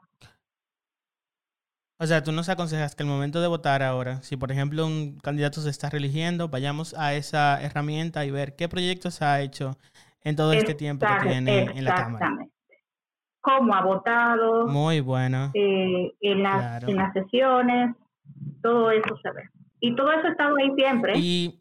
O 2.02 2.06
sea, 2.06 2.22
tú 2.22 2.32
nos 2.32 2.48
aconsejas 2.48 2.96
que 2.96 3.04
el 3.04 3.08
momento 3.08 3.40
de 3.40 3.46
votar 3.46 3.82
ahora, 3.82 4.22
si 4.22 4.36
por 4.36 4.50
ejemplo 4.50 4.84
un 4.84 5.18
candidato 5.20 5.60
se 5.60 5.70
está 5.70 5.88
religiendo, 5.88 6.48
vayamos 6.48 6.94
a 6.94 7.14
esa 7.14 7.62
herramienta 7.62 8.24
y 8.24 8.30
ver 8.30 8.56
qué 8.56 8.68
proyectos 8.68 9.22
ha 9.22 9.40
hecho 9.40 9.78
en 10.24 10.34
todo 10.34 10.52
este 10.52 10.74
tiempo 10.74 11.06
que 11.06 11.28
tiene 11.28 11.62
en 11.62 11.84
la 11.84 11.94
Cámara 11.94 12.38
cómo 13.42 13.74
ha 13.74 13.82
votado. 13.82 14.66
Muy 14.68 15.00
bueno. 15.00 15.50
Eh, 15.52 16.12
en, 16.20 16.42
las, 16.42 16.82
en 16.84 16.96
las 16.96 17.12
sesiones, 17.12 17.94
todo 18.62 18.90
eso 18.90 19.16
se 19.22 19.30
ve. 19.32 19.42
Y 19.80 19.94
todo 19.94 20.10
eso 20.12 20.28
ha 20.28 20.30
estado 20.30 20.56
ahí 20.56 20.72
siempre. 20.76 21.12
Y 21.16 21.58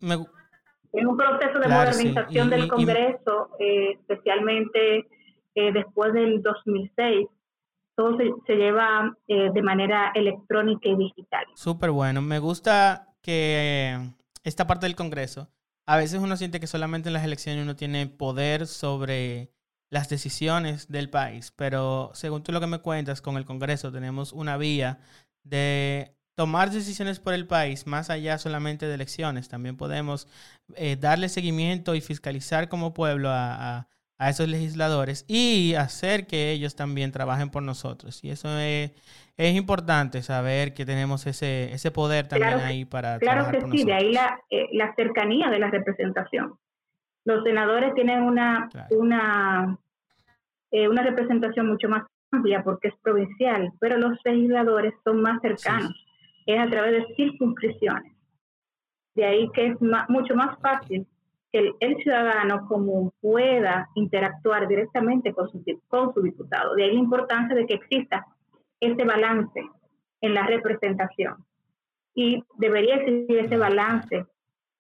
En 0.93 1.07
un 1.07 1.17
proceso 1.17 1.59
de 1.59 1.67
modernización 1.67 2.49
del 2.49 2.67
Congreso, 2.67 3.49
eh, 3.59 3.93
especialmente 3.93 5.07
eh, 5.55 5.71
después 5.73 6.13
del 6.13 6.41
2006, 6.41 7.27
todo 8.01 8.17
se, 8.17 8.23
se 8.47 8.55
lleva 8.55 9.15
de 9.27 9.61
manera 9.61 10.11
electrónica 10.15 10.89
y 10.89 10.95
digital. 10.95 11.45
Súper 11.55 11.91
bueno. 11.91 12.21
Me 12.21 12.39
gusta 12.39 13.13
que 13.21 13.95
esta 14.43 14.67
parte 14.67 14.87
del 14.87 14.95
Congreso, 14.95 15.49
a 15.85 15.97
veces 15.97 16.19
uno 16.19 16.35
siente 16.35 16.59
que 16.59 16.67
solamente 16.67 17.09
en 17.09 17.13
las 17.13 17.23
elecciones 17.23 17.63
uno 17.63 17.75
tiene 17.75 18.07
poder 18.07 18.65
sobre 18.67 19.51
las 19.91 20.09
decisiones 20.09 20.87
del 20.87 21.09
país, 21.09 21.53
pero 21.55 22.11
según 22.13 22.43
tú 22.43 22.51
lo 22.51 22.61
que 22.61 22.67
me 22.67 22.79
cuentas, 22.79 23.21
con 23.21 23.37
el 23.37 23.45
Congreso 23.45 23.91
tenemos 23.91 24.31
una 24.31 24.57
vía 24.57 24.99
de 25.43 26.15
tomar 26.35 26.71
decisiones 26.71 27.19
por 27.19 27.33
el 27.33 27.45
país, 27.45 27.85
más 27.85 28.09
allá 28.09 28.37
solamente 28.37 28.87
de 28.87 28.95
elecciones. 28.95 29.49
También 29.49 29.75
podemos 29.77 30.27
eh, 30.75 30.95
darle 30.95 31.29
seguimiento 31.29 31.93
y 31.93 32.01
fiscalizar 32.01 32.69
como 32.69 32.93
pueblo 32.93 33.29
a, 33.29 33.87
esos 34.29 34.47
legisladores 34.47 35.25
y 35.27 35.73
hacer 35.75 36.27
que 36.27 36.51
ellos 36.51 36.75
también 36.75 37.11
trabajen 37.11 37.49
por 37.49 37.63
nosotros. 37.63 38.23
Y 38.23 38.29
eso 38.29 38.49
es, 38.59 38.91
importante, 39.37 40.21
saber 40.21 40.73
que 40.73 40.85
tenemos 40.85 41.25
ese, 41.25 41.73
ese 41.73 41.89
poder 41.89 42.27
también 42.27 42.59
ahí 42.59 42.85
para... 42.85 43.17
Claro 43.17 43.49
que 43.51 43.61
sí, 43.71 43.83
de 43.83 43.93
ahí 43.93 44.13
la, 44.13 44.39
eh, 44.51 44.67
la 44.73 44.93
cercanía 44.95 45.49
de 45.49 45.59
la 45.59 45.71
representación. 45.71 46.53
Los 47.25 47.43
senadores 47.43 47.93
tienen 47.95 48.21
una, 48.21 48.69
una, 48.91 49.77
eh, 50.71 50.87
una 50.87 51.01
representación 51.01 51.67
mucho 51.67 51.89
más 51.89 52.03
amplia 52.31 52.63
porque 52.63 52.89
es 52.89 52.95
provincial, 53.01 53.71
pero 53.79 53.97
los 53.97 54.17
legisladores 54.23 54.93
son 55.03 55.21
más 55.21 55.41
cercanos. 55.41 55.93
Es 56.45 56.59
a 56.59 56.69
través 56.69 56.91
de 56.93 57.15
circunscripciones. 57.15 58.13
De 59.15 59.25
ahí 59.25 59.49
que 59.53 59.67
es 59.67 59.77
mucho 60.07 60.35
más 60.35 60.57
fácil 60.59 61.07
que 61.51 61.73
el, 61.79 61.97
ciudadano 61.97 62.67
común 62.67 63.11
pueda 63.19 63.89
interactuar 63.95 64.67
directamente 64.67 65.33
con 65.33 65.49
su, 65.49 65.63
con 65.87 66.13
su 66.13 66.21
diputado. 66.21 66.75
De 66.75 66.83
ahí 66.83 66.93
la 66.93 66.99
importancia 66.99 67.55
de 67.55 67.65
que 67.65 67.73
exista 67.73 68.25
ese 68.79 69.03
balance 69.03 69.61
en 70.21 70.33
la 70.33 70.45
representación. 70.45 71.45
Y 72.13 72.43
debería 72.57 72.95
existir 72.95 73.37
ese 73.37 73.57
balance 73.57 74.25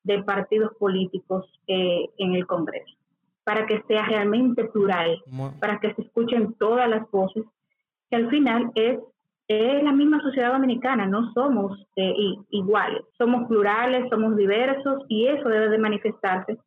de 0.03 0.23
partidos 0.23 0.71
políticos 0.77 1.45
eh, 1.67 2.09
en 2.17 2.35
el 2.35 2.47
Congreso, 2.47 2.97
para 3.43 3.65
que 3.65 3.83
sea 3.87 4.05
realmente 4.05 4.65
plural, 4.65 5.21
para 5.59 5.79
que 5.79 5.93
se 5.93 6.01
escuchen 6.01 6.53
todas 6.53 6.89
las 6.89 7.09
voces, 7.11 7.43
que 8.09 8.15
al 8.15 8.29
final 8.29 8.71
es, 8.75 8.99
la 9.83 9.91
misma 9.91 10.21
sociedad 10.21 10.53
dominicana, 10.53 11.05
no 11.05 11.31
somos 11.33 11.79
eh, 11.95 12.13
iguales, 12.49 13.01
somos 13.17 13.47
plurales, 13.47 14.09
somos 14.09 14.35
diversos 14.37 15.03
y 15.07 15.27
eso 15.27 15.49
debe 15.49 15.69
de 15.69 15.77
manifestarse, 15.77 16.57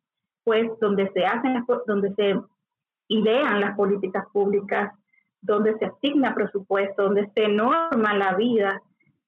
pues 0.45 0.71
donde 0.81 1.11
se 1.13 1.25
hacen, 1.25 1.65
donde 1.87 2.15
se 2.15 2.41
idean 3.09 3.61
las 3.61 3.77
políticas 3.77 4.25
públicas, 4.33 4.93
donde 5.41 5.79
se 5.79 5.87
asigna 5.87 6.35
presupuesto, 6.35 7.05
donde 7.05 7.31
se 7.35 7.49
norma 7.49 8.15
la 8.15 8.35
vida 8.35 8.81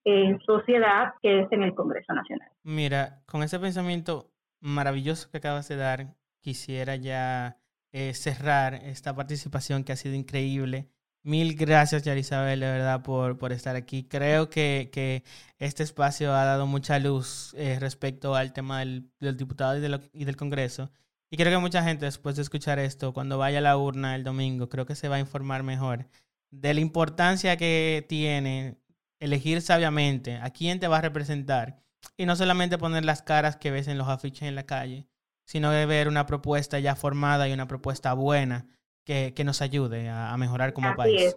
en 0.04 0.40
sociedad 0.40 1.14
que 1.20 1.40
es 1.40 1.52
en 1.52 1.62
el 1.62 1.74
Congreso 1.74 2.12
Nacional. 2.14 2.48
Mira, 2.62 3.22
con 3.26 3.42
ese 3.42 3.58
pensamiento 3.58 4.30
maravilloso 4.60 5.28
que 5.30 5.38
acabas 5.38 5.68
de 5.68 5.76
dar, 5.76 6.14
quisiera 6.40 6.96
ya 6.96 7.58
eh, 7.92 8.14
cerrar 8.14 8.74
esta 8.74 9.14
participación 9.14 9.84
que 9.84 9.92
ha 9.92 9.96
sido 9.96 10.14
increíble. 10.14 10.88
Mil 11.26 11.56
gracias, 11.56 12.04
Yarisabel, 12.04 12.60
de 12.60 12.66
verdad, 12.66 13.02
por, 13.02 13.36
por 13.36 13.52
estar 13.52 13.74
aquí. 13.74 14.04
Creo 14.04 14.48
que, 14.48 14.90
que, 14.92 15.24
este 15.58 15.82
espacio 15.82 16.32
ha 16.32 16.44
dado 16.44 16.68
mucha 16.68 17.00
luz 17.00 17.52
eh, 17.56 17.78
respecto 17.80 18.36
al 18.36 18.52
tema 18.52 18.78
del, 18.78 19.10
del 19.18 19.36
diputado 19.36 19.76
y, 19.76 20.00
y 20.12 20.24
del 20.24 20.36
Congreso. 20.36 20.92
Y 21.28 21.36
creo 21.36 21.50
que 21.50 21.58
mucha 21.58 21.82
gente, 21.82 22.04
después 22.04 22.36
de 22.36 22.42
escuchar 22.42 22.78
esto, 22.78 23.12
cuando 23.12 23.38
vaya 23.38 23.58
a 23.58 23.60
la 23.60 23.76
urna 23.76 24.14
el 24.14 24.22
domingo, 24.22 24.68
creo 24.68 24.86
que 24.86 24.94
se 24.94 25.08
va 25.08 25.16
a 25.16 25.18
informar 25.18 25.64
mejor 25.64 26.06
de 26.52 26.74
la 26.74 26.80
importancia 26.80 27.56
que 27.56 28.06
tiene 28.08 28.78
elegir 29.18 29.62
sabiamente 29.62 30.36
a 30.36 30.50
quién 30.50 30.78
te 30.78 30.86
va 30.86 30.98
a 30.98 31.02
representar 31.02 31.82
y 32.16 32.26
no 32.26 32.36
solamente 32.36 32.78
poner 32.78 33.04
las 33.04 33.22
caras 33.22 33.56
que 33.56 33.72
ves 33.72 33.88
en 33.88 33.98
los 33.98 34.06
afiches 34.06 34.42
en 34.46 34.54
la 34.54 34.66
calle, 34.66 35.08
sino 35.44 35.72
de 35.72 35.86
ver 35.86 36.06
una 36.06 36.24
propuesta 36.26 36.78
ya 36.78 36.94
formada 36.94 37.48
y 37.48 37.52
una 37.52 37.66
propuesta 37.66 38.12
buena 38.12 38.68
que, 39.06 39.32
que 39.34 39.44
nos 39.44 39.62
ayude 39.62 40.10
a, 40.10 40.36
mejorar 40.36 40.74
como 40.74 40.94
país. 40.94 41.36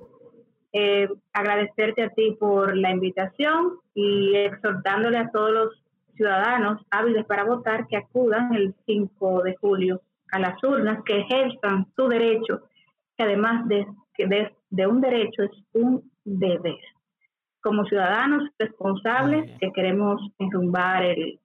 Eh, 0.74 1.08
agradecerte 1.34 2.04
a 2.04 2.10
ti 2.10 2.36
por 2.40 2.76
la 2.76 2.92
invitación 2.92 3.80
y 3.96 4.36
exhortándole 4.36 5.18
a 5.18 5.32
todos 5.32 5.52
los 5.52 5.84
ciudadanos 6.16 6.82
hábiles 6.92 7.26
para 7.26 7.46
votar 7.46 7.88
que 7.88 7.96
acudan 7.96 8.54
el 8.54 8.76
5 8.86 9.44
de 9.44 9.56
julio 9.56 10.02
a 10.32 10.40
las 10.40 10.62
urnas, 10.64 11.02
que 11.06 11.22
ejerzan 11.22 11.88
su 11.96 12.08
derecho, 12.08 12.64
que 13.18 13.24
además 13.24 13.68
de, 13.68 13.88
de, 14.18 14.54
de 14.70 14.88
un 14.88 15.00
derecho 15.00 15.44
es 15.44 15.52
un 15.74 16.12
deber 16.26 16.76
como 17.62 17.86
ciudadanos 17.86 18.50
responsables 18.58 19.58
que 19.60 19.72
queremos 19.72 20.22
enrumbar 20.40 21.04
el, 21.04 21.40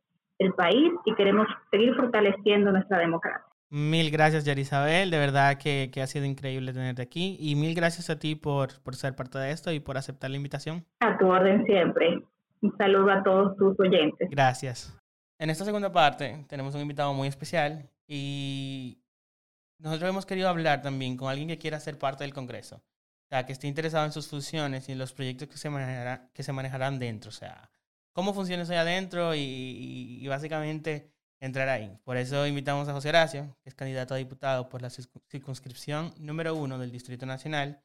país 0.59 0.93
y 1.07 1.15
queremos 1.15 1.47
seguir 1.71 1.95
fortaleciendo 1.95 2.71
nuestra 2.71 2.99
democracia. 2.99 3.47
Mil 3.75 4.11
gracias, 4.11 4.45
Yarisabel. 4.45 5.11
De 5.11 5.19
verdad 5.19 5.59
que, 5.59 5.91
ha 6.01 6.07
sido 6.07 6.25
increíble 6.25 6.73
tenerte 6.73 7.03
aquí. 7.03 7.37
Y 7.41 7.57
mil 7.57 7.75
gracias 7.75 8.09
a 8.11 8.19
ti 8.19 8.37
por, 8.37 8.81
por 8.83 8.95
ser 8.95 9.17
parte 9.17 9.39
de 9.39 9.51
esto 9.51 9.73
y 9.73 9.81
por 9.81 9.99
aceptar 9.99 10.31
la 10.31 10.37
invitación. 10.37 10.85
A 11.01 11.19
tu 11.19 11.27
orden 11.27 11.65
siempre. 11.67 12.23
Un 12.61 12.77
saludo 12.79 13.11
a 13.11 13.23
todos 13.23 13.57
tus 13.57 13.79
oyentes. 13.81 14.29
Gracias. 14.31 14.97
En 15.39 15.51
esta 15.51 15.65
segunda 15.65 15.91
parte 15.91 16.45
tenemos 16.49 16.75
un 16.75 16.83
invitado 16.83 17.13
muy 17.15 17.27
especial 17.27 17.91
y 18.07 18.99
nosotros 19.79 20.09
hemos 20.09 20.25
querido 20.25 20.49
hablar 20.49 20.81
también 20.81 21.17
con 21.17 21.29
alguien 21.29 21.49
que 21.49 21.59
quiera 21.59 21.81
ser 21.81 21.99
parte 21.99 22.23
del 22.23 22.33
Congreso 22.33 22.81
sea, 23.35 23.47
que 23.47 23.53
esté 23.53 23.67
interesado 23.67 24.05
en 24.07 24.13
sus 24.13 24.29
funciones 24.29 24.89
y 24.89 24.93
en 24.93 24.99
los 24.99 25.13
proyectos 25.13 25.49
que 25.49 25.57
se, 25.57 25.71
que 26.33 26.43
se 26.43 26.53
manejarán 26.53 26.99
dentro. 26.99 27.31
O 27.31 27.33
sea, 27.33 27.71
cómo 28.13 28.33
funciona 28.35 28.63
eso 28.63 28.73
ahí 28.73 28.79
adentro 28.79 29.35
y, 29.35 30.27
básicamente 30.29 31.13
entrar 31.45 31.69
ahí. 31.69 31.99
Por 32.05 32.17
eso 32.17 32.47
invitamos 32.47 32.89
a 32.89 32.95
José 32.95 33.11
Horacio, 33.11 33.55
que 33.63 33.69
es 33.69 33.75
candidato 33.75 34.15
a 34.15 34.17
diputado 34.17 34.69
por 34.71 34.81
la 34.81 34.89
circunscripción 34.89 36.13
número 36.19 36.55
uno 36.55 36.79
del 36.79 36.91
Distrito 36.91 37.27
Nacional 37.27 37.81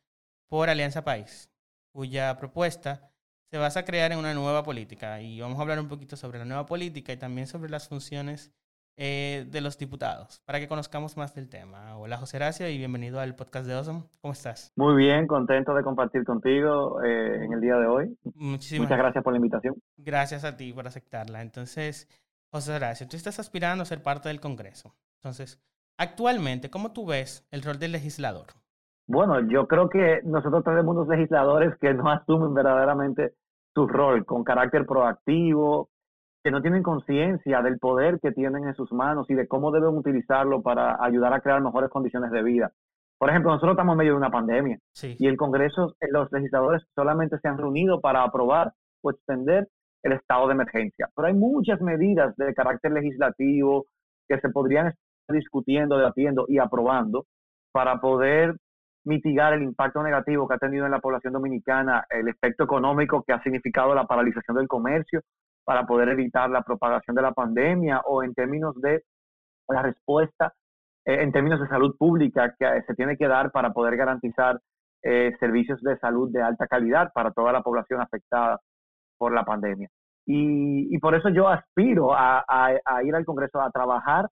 por 0.48 0.70
Alianza 0.70 1.04
País, 1.04 1.52
cuya 1.92 2.38
propuesta 2.38 3.12
se 3.52 3.58
basa 3.58 3.82
a 3.82 3.86
crear 3.86 4.14
en 4.14 4.20
una 4.20 4.34
nueva 4.34 4.64
política. 4.64 5.22
Y 5.22 5.42
vamos 5.42 5.60
a 5.60 5.62
hablar 5.62 5.80
un 5.80 5.90
poquito 5.90 6.16
sobre 6.16 6.40
la 6.40 6.46
nueva 6.46 6.66
política 6.66 7.12
y 7.12 7.18
también 7.18 7.48
sobre 7.48 7.70
las 7.70 7.90
funciones 7.90 8.54
eh, 8.96 9.46
de 9.50 9.62
los 9.62 9.78
diputados, 9.78 10.42
para 10.46 10.60
que 10.60 10.68
conozcamos 10.68 11.18
más 11.18 11.36
del 11.36 11.50
tema. 11.50 11.98
Hola 11.98 12.18
José 12.18 12.38
Horacio 12.38 12.70
y 12.70 12.78
bienvenido 12.78 13.20
al 13.20 13.36
podcast 13.36 13.66
de 13.66 13.76
Osom. 13.76 14.04
¿Cómo 14.22 14.34
estás? 14.34 14.72
Muy 14.78 14.96
bien, 14.96 15.28
contento 15.28 15.74
de 15.74 15.84
compartir 15.84 16.24
contigo 16.24 17.02
eh, 17.04 17.44
en 17.44 17.52
el 17.52 17.60
día 17.60 17.76
de 17.76 17.88
hoy. 17.88 18.18
Muchísimas 18.36 18.88
Muchas 18.88 18.98
gracias 19.00 19.24
por 19.24 19.34
la 19.34 19.38
invitación. 19.38 19.76
Gracias 19.98 20.46
a 20.46 20.56
ti 20.56 20.72
por 20.72 20.88
aceptarla. 20.88 21.42
Entonces, 21.42 22.08
José 22.52 22.76
Horacio, 22.76 23.08
tú 23.08 23.16
estás 23.16 23.40
aspirando 23.40 23.84
a 23.84 23.86
ser 23.86 24.02
parte 24.02 24.30
del 24.30 24.40
Congreso. 24.40 24.96
Entonces, 25.18 25.62
actualmente, 25.98 26.72
¿cómo 26.72 26.94
tú 26.94 27.06
ves 27.06 27.48
el 27.52 27.62
rol 27.62 27.78
del 27.78 27.92
legislador? 27.92 28.48
Bueno, 29.08 29.40
yo 29.48 29.68
creo 29.68 29.90
que 29.90 30.22
nosotros 30.24 30.64
tenemos 30.64 30.96
unos 30.96 31.08
legisladores 31.08 31.76
que 31.80 31.94
no 31.94 32.10
asumen 32.10 32.54
verdaderamente 32.54 33.34
su 33.76 33.88
rol 33.88 34.26
con 34.26 34.44
carácter 34.44 34.86
proactivo, 34.86 35.90
que 36.44 36.52
no 36.52 36.62
tienen 36.62 36.84
conciencia 36.84 37.62
del 37.62 37.78
poder 37.78 38.20
que 38.20 38.32
tienen 38.32 38.68
en 38.68 38.74
sus 38.74 38.92
manos 38.92 39.30
y 39.30 39.36
de 39.36 39.48
cómo 39.48 39.72
deben 39.72 39.98
utilizarlo 39.98 40.62
para 40.62 41.04
ayudar 41.04 41.34
a 41.34 41.42
crear 41.42 41.62
mejores 41.62 41.90
condiciones 41.90 42.32
de 42.32 42.42
vida. 42.42 42.72
Por 43.20 43.30
ejemplo, 43.30 43.52
nosotros 43.52 43.74
estamos 43.74 43.94
en 43.94 43.98
medio 43.98 44.12
de 44.14 44.18
una 44.18 44.32
pandemia 44.32 44.80
y 45.04 45.28
el 45.28 45.38
Congreso, 45.38 45.96
eh, 46.00 46.08
los 46.10 46.32
legisladores 46.32 46.84
solamente 46.96 47.38
se 47.40 47.48
han 47.48 47.58
reunido 47.58 48.00
para 48.00 48.24
aprobar 48.24 48.74
o 49.02 49.12
extender 49.12 49.68
el 50.04 50.14
estado 50.14 50.48
de 50.48 50.54
emergencia. 50.54 51.10
Pero 51.16 51.28
hay 51.28 51.34
muchas 51.34 51.82
medidas 51.82 52.36
de 52.38 52.54
carácter 52.54 52.92
legislativo 52.92 53.86
que 54.28 54.40
se 54.40 54.50
podrían 54.50 54.88
estar 54.88 55.36
discutiendo, 55.36 55.98
debatiendo 55.98 56.46
y 56.48 56.60
aprobando 56.60 57.26
para 57.72 58.00
poder 58.00 58.56
mitigar 59.06 59.54
el 59.54 59.64
impacto 59.64 60.04
negativo 60.04 60.48
que 60.48 60.56
ha 60.56 60.60
tenido 60.60 60.86
en 60.86 60.92
la 60.92 61.00
población 61.00 61.34
dominicana, 61.34 62.06
el 62.10 62.28
efecto 62.28 62.64
económico 62.64 63.24
que 63.24 63.34
ha 63.34 63.42
significado 63.42 63.96
la 63.96 64.06
paralización 64.06 64.58
del 64.58 64.68
comercio 64.68 65.22
para 65.64 65.86
poder 65.86 66.10
evitar 66.10 66.50
la 66.50 66.64
propagación 66.64 67.16
de 67.16 67.22
la 67.22 67.32
pandemia 67.32 68.02
o 68.06 68.24
en 68.24 68.34
términos 68.34 68.76
de 68.82 69.04
la 69.68 69.82
respuesta, 69.82 70.54
eh, 71.06 71.22
en 71.22 71.32
términos 71.32 71.60
de 71.60 71.68
salud 71.68 71.96
pública 71.98 72.56
que 72.58 72.82
se 72.86 72.96
tiene 72.96 73.18
que 73.18 73.28
dar 73.28 73.52
para 73.52 73.72
poder 73.72 73.96
garantizar 73.96 74.60
eh, 75.02 75.34
servicios 75.40 75.82
de 75.82 75.98
salud 76.00 76.30
de 76.32 76.42
alta 76.42 76.68
calidad 76.68 77.12
para 77.14 77.32
toda 77.32 77.54
la 77.54 77.62
población 77.62 78.02
afectada 78.02 78.60
por 79.20 79.34
la 79.34 79.46
pandemia. 79.46 79.90
Y, 80.26 80.98
por 81.00 81.16
eso 81.16 81.30
yo 81.30 81.48
aspiro 81.48 82.14
a, 82.14 82.44
ir 83.04 83.16
al 83.16 83.26
Congreso 83.26 83.62
a 83.62 83.72
trabajar 83.72 84.28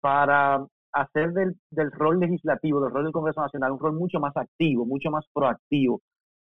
para 0.00 0.64
hacer 0.92 1.32
del, 1.32 1.54
del, 1.70 1.90
rol 1.90 2.20
legislativo, 2.20 2.80
del 2.80 2.92
rol 2.92 3.04
del 3.04 3.12
Congreso 3.12 3.40
Nacional, 3.40 3.72
un 3.72 3.78
rol 3.78 3.94
mucho 3.94 4.20
más 4.20 4.36
activo, 4.36 4.84
mucho 4.86 5.10
más 5.10 5.24
proactivo, 5.32 6.00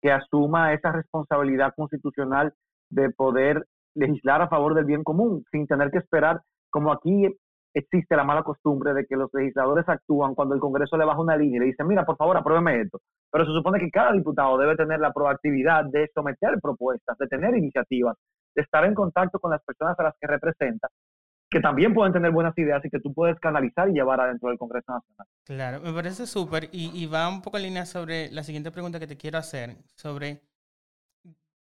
que 0.02 0.12
asuma 0.12 0.74
esa 0.74 0.92
responsabilidad 0.92 1.74
constitucional 1.76 2.54
de 2.90 3.10
poder 3.12 3.66
legislar 3.96 4.42
a 4.42 4.50
favor 4.50 4.74
del 4.76 4.86
bien 4.86 5.04
común, 5.04 5.44
sin 5.52 5.68
tener 5.68 5.92
que 5.92 6.00
esperar, 6.00 6.42
como 6.70 6.92
aquí 6.92 7.28
existe 7.74 8.16
la 8.16 8.24
mala 8.24 8.44
costumbre 8.44 8.94
de 8.94 9.06
que 9.06 9.16
los 9.16 9.30
legisladores 9.34 9.88
actúan 9.88 10.36
cuando 10.36 10.56
el 10.56 10.62
Congreso 10.62 10.98
le 10.98 11.06
baja 11.06 11.20
una 11.22 11.38
línea 11.38 11.58
y 11.58 11.60
le 11.60 11.66
dice, 11.68 11.84
mira, 11.84 12.06
por 12.06 12.18
favor, 12.18 12.38
apruébeme 12.38 12.82
esto. 12.82 13.00
Pero 13.32 13.46
se 13.46 13.52
supone 13.52 13.80
que 13.80 13.90
cada 13.90 14.14
diputado 14.14 14.58
debe 14.58 14.76
tener 14.76 15.00
la 15.00 15.14
proactividad 15.14 15.86
de 15.86 16.10
someter 16.14 16.60
propuestas, 16.62 17.18
de 17.18 17.28
tener 17.28 17.56
iniciativas, 17.56 18.18
de 18.56 18.62
estar 18.62 18.84
en 18.86 18.94
contacto 18.94 19.40
con 19.40 19.52
las 19.52 19.64
personas 19.64 19.98
a 20.00 20.04
las 20.04 20.14
que 20.20 20.28
representa, 20.28 20.90
que 21.50 21.60
también 21.60 21.94
pueden 21.94 22.14
tener 22.14 22.32
buenas 22.32 22.58
ideas 22.58 22.84
y 22.86 22.90
que 22.90 23.00
tú 23.00 23.14
puedes 23.14 23.40
canalizar 23.40 23.90
y 23.90 23.94
llevar 23.94 24.20
adentro 24.22 24.50
del 24.50 24.58
Congreso 24.58 24.94
Nacional. 24.94 25.28
Claro, 25.46 25.82
me 25.82 25.94
parece 25.94 26.26
súper 26.26 26.70
y, 26.72 26.92
y 26.94 27.08
va 27.08 27.30
un 27.30 27.42
poco 27.42 27.58
en 27.58 27.64
línea 27.64 27.86
sobre 27.86 28.30
la 28.32 28.44
siguiente 28.44 28.72
pregunta 28.72 29.00
que 29.00 29.08
te 29.08 29.18
quiero 29.18 29.38
hacer, 29.38 29.76
sobre 29.96 30.42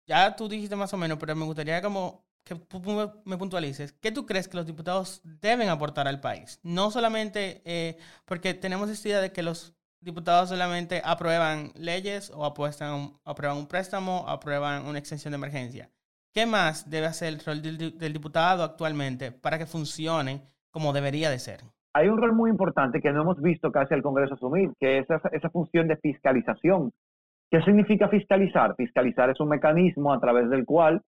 ya 0.08 0.36
tú 0.36 0.48
dijiste 0.48 0.76
más 0.76 0.93
o 0.93 0.98
menos, 0.98 1.17
pero 1.20 1.36
me 1.36 1.46
gustaría 1.46 1.82
como 1.82 2.26
que 2.47 2.55
me 3.25 3.38
puntualices, 3.38 3.93
¿qué 3.93 4.12
tú 4.12 4.25
crees 4.25 4.47
que 4.47 4.57
los 4.57 4.65
diputados 4.65 5.21
deben 5.23 5.69
aportar 5.69 6.07
al 6.07 6.19
país? 6.19 6.60
No 6.63 6.91
solamente 6.91 7.62
eh, 7.65 7.97
porque 8.25 8.53
tenemos 8.53 8.89
esta 8.89 9.07
idea 9.07 9.21
de 9.21 9.31
que 9.31 9.43
los 9.43 9.75
diputados 9.99 10.49
solamente 10.49 11.01
aprueban 11.03 11.71
leyes 11.75 12.31
o 12.33 12.45
apuestan, 12.45 13.12
aprueban 13.25 13.57
un 13.57 13.67
préstamo, 13.67 14.25
aprueban 14.27 14.86
una 14.86 14.99
extensión 14.99 15.31
de 15.31 15.38
emergencia. 15.38 15.89
¿Qué 16.33 16.45
más 16.45 16.89
debe 16.89 17.07
hacer 17.07 17.29
el 17.29 17.39
rol 17.39 17.62
del, 17.62 18.13
diputado 18.13 18.63
actualmente 18.63 19.31
para 19.31 19.57
que 19.57 19.65
funcione 19.65 20.41
como 20.71 20.93
debería 20.93 21.29
de 21.29 21.39
ser? 21.39 21.62
Hay 21.93 22.07
un 22.07 22.17
rol 22.17 22.33
muy 22.33 22.51
importante 22.51 23.01
que 23.01 23.12
no 23.12 23.23
hemos 23.23 23.41
visto 23.41 23.71
casi 23.71 23.95
el 23.95 24.03
Congreso 24.03 24.36
asumir, 24.36 24.71
que 24.79 24.99
es 24.99 25.10
esa, 25.10 25.29
esa 25.29 25.49
función 25.49 25.88
de 25.88 25.97
fiscalización 25.97 26.91
¿Qué 27.49 27.62
significa 27.62 28.10
fiscalizar? 28.10 28.75
Fiscalizar 28.75 29.29
es 29.29 29.39
un 29.39 29.47
mecanismo 29.47 30.12
a 30.12 30.19
través 30.19 30.49
del 30.49 30.65
cual 30.65 31.01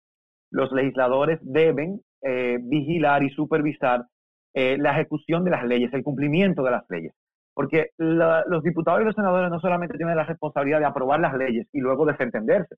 los 0.52 0.72
legisladores 0.72 1.40
deben 1.42 2.02
eh, 2.22 2.58
vigilar 2.62 3.24
y 3.24 3.30
supervisar 3.30 4.06
eh, 4.54 4.78
la 4.78 4.92
ejecución 4.92 5.44
de 5.44 5.52
las 5.52 5.66
leyes, 5.66 5.94
el 5.94 6.04
cumplimiento 6.04 6.64
de 6.64 6.72
las 6.72 6.84
leyes. 6.90 7.14
Porque 7.54 7.88
los 7.98 8.64
diputados 8.64 9.02
y 9.02 9.06
los 9.06 9.16
senadores 9.16 9.50
no 9.50 9.60
solamente 9.60 9.98
tienen 9.98 10.16
la 10.16 10.26
responsabilidad 10.26 10.80
de 10.80 10.86
aprobar 10.86 11.20
las 11.20 11.36
leyes 11.36 11.68
y 11.74 11.80
luego 11.80 12.06
desentenderse, 12.06 12.76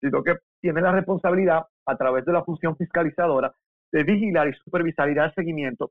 sino 0.00 0.22
que 0.22 0.36
tienen 0.60 0.84
la 0.84 0.92
responsabilidad, 0.92 1.64
a 1.86 1.96
través 1.96 2.24
de 2.24 2.32
la 2.32 2.44
función 2.44 2.76
fiscalizadora, 2.76 3.52
de 3.92 4.04
vigilar 4.04 4.48
y 4.48 4.52
supervisar 4.54 5.10
y 5.10 5.14
dar 5.14 5.34
seguimiento 5.34 5.90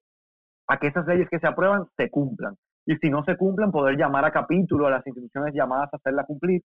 a 0.70 0.78
que 0.78 0.88
esas 0.88 1.06
leyes 1.06 1.28
que 1.30 1.40
se 1.40 1.48
aprueban 1.48 1.86
se 1.98 2.10
cumplan. 2.10 2.56
Y 2.86 2.96
si 2.98 3.10
no 3.10 3.24
se 3.26 3.36
cumplen, 3.36 3.72
poder 3.72 3.98
llamar 3.98 4.24
a 4.24 4.32
capítulo 4.32 4.88
a 4.88 4.92
las 4.92 5.06
instituciones 5.06 5.54
llamadas 5.54 5.94
a 5.94 5.98
hacerla 5.98 6.26
cumplir 6.26 6.62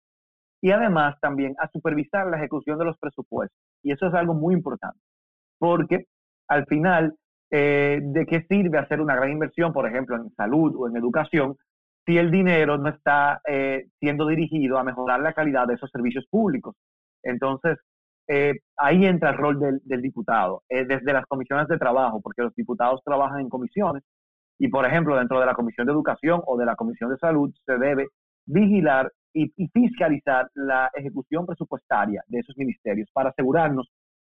y 0.60 0.72
además 0.72 1.18
también 1.20 1.54
a 1.58 1.68
supervisar 1.68 2.26
la 2.26 2.36
ejecución 2.36 2.78
de 2.78 2.84
los 2.84 2.98
presupuestos. 2.98 3.58
Y 3.82 3.92
eso 3.92 4.06
es 4.06 4.14
algo 4.14 4.34
muy 4.34 4.54
importante, 4.54 4.98
porque 5.58 6.06
al 6.48 6.66
final, 6.66 7.14
eh, 7.50 8.00
¿de 8.02 8.26
qué 8.26 8.44
sirve 8.48 8.78
hacer 8.78 9.00
una 9.00 9.16
gran 9.16 9.30
inversión, 9.30 9.72
por 9.72 9.88
ejemplo, 9.88 10.16
en 10.16 10.30
salud 10.34 10.74
o 10.76 10.88
en 10.88 10.96
educación, 10.96 11.56
si 12.06 12.18
el 12.18 12.30
dinero 12.30 12.78
no 12.78 12.88
está 12.88 13.40
eh, 13.46 13.86
siendo 14.00 14.26
dirigido 14.26 14.78
a 14.78 14.84
mejorar 14.84 15.20
la 15.20 15.32
calidad 15.32 15.66
de 15.66 15.74
esos 15.74 15.90
servicios 15.90 16.26
públicos? 16.30 16.76
Entonces, 17.22 17.78
eh, 18.28 18.54
ahí 18.76 19.04
entra 19.06 19.30
el 19.30 19.36
rol 19.36 19.58
del, 19.58 19.80
del 19.84 20.02
diputado, 20.02 20.62
desde 20.68 21.12
las 21.12 21.26
comisiones 21.26 21.68
de 21.68 21.78
trabajo, 21.78 22.20
porque 22.20 22.42
los 22.42 22.54
diputados 22.54 23.00
trabajan 23.04 23.40
en 23.40 23.48
comisiones 23.48 24.02
y, 24.60 24.68
por 24.68 24.84
ejemplo, 24.84 25.16
dentro 25.16 25.40
de 25.40 25.46
la 25.46 25.54
Comisión 25.54 25.86
de 25.86 25.92
Educación 25.94 26.42
o 26.46 26.58
de 26.58 26.66
la 26.66 26.76
Comisión 26.76 27.10
de 27.10 27.16
Salud 27.16 27.50
se 27.64 27.78
debe 27.78 28.08
vigilar 28.44 29.10
y, 29.32 29.68
fiscalizar 29.68 30.50
la 30.54 30.90
ejecución 30.94 31.46
presupuestaria 31.46 32.22
de 32.26 32.40
esos 32.40 32.56
ministerios 32.56 33.08
para 33.12 33.30
asegurarnos 33.30 33.90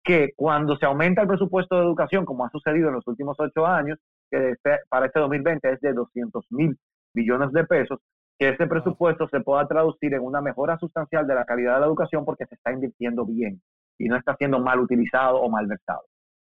que 0.04 0.32
cuando 0.36 0.78
se 0.78 0.86
aumenta 0.86 1.22
el 1.22 1.28
presupuesto 1.28 1.76
de 1.76 1.84
educación, 1.84 2.26
como 2.26 2.46
ha 2.46 2.50
sucedido 2.50 2.90
en 2.90 2.96
los 2.96 3.08
últimos 3.08 3.38
ocho 3.40 3.66
años, 3.66 4.00
que 4.30 4.52
este, 4.52 4.80
para 4.90 5.06
este 5.06 5.20
2020 5.20 5.72
es 5.72 5.80
de 5.82 5.94
200 5.94 6.46
mil 6.50 6.78
billones 7.14 7.52
de 7.52 7.66
pesos, 7.66 8.00
que 8.40 8.50
ese 8.50 8.66
presupuesto 8.66 9.28
se 9.30 9.42
pueda 9.42 9.68
traducir 9.68 10.14
en 10.14 10.24
una 10.24 10.42
mejora 10.42 10.78
sustancial 10.80 11.28
de 11.28 11.36
la 11.36 11.46
calidad 11.46 11.76
de 11.76 11.82
la 11.82 11.86
educación 11.86 12.26
porque 12.26 12.46
se 12.48 12.56
está 12.56 12.72
invirtiendo 12.72 13.26
bien 13.26 13.62
y 14.00 14.06
no 14.06 14.18
está 14.18 14.36
siendo 14.38 14.60
mal 14.60 14.80
utilizado 14.80 15.40
o 15.40 15.50
mal 15.50 15.68
versado. 15.68 16.02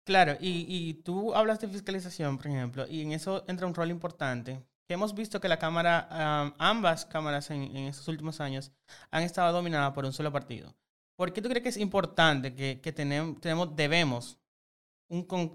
Claro, 0.05 0.33
y, 0.41 0.67
y 0.69 1.03
tú 1.03 1.35
hablas 1.35 1.61
de 1.61 1.69
fiscalización, 1.69 2.37
por 2.37 2.47
ejemplo, 2.49 2.85
y 2.89 3.03
en 3.03 3.13
eso 3.13 3.45
entra 3.49 3.67
un 3.67 3.75
rol 3.75 3.91
importante, 3.91 4.63
hemos 4.93 5.15
visto 5.15 5.41
que 5.41 5.49
la 5.49 5.59
Cámara, 5.59 6.55
ambas 6.59 7.07
cámaras 7.07 7.51
en, 7.51 7.77
estos 7.77 8.09
últimos 8.09 8.41
años 8.41 8.73
han 9.11 9.23
estado 9.23 9.53
dominadas 9.53 9.93
por 9.93 10.05
un 10.05 10.13
solo 10.13 10.33
partido. 10.33 10.75
¿Por 11.17 11.33
qué 11.33 11.43
tú 11.43 11.49
crees 11.49 11.63
que 11.63 11.69
es 11.69 11.77
importante 11.77 12.55
que, 12.55 12.93
tenemos, 12.93 13.41
debemos 13.77 14.39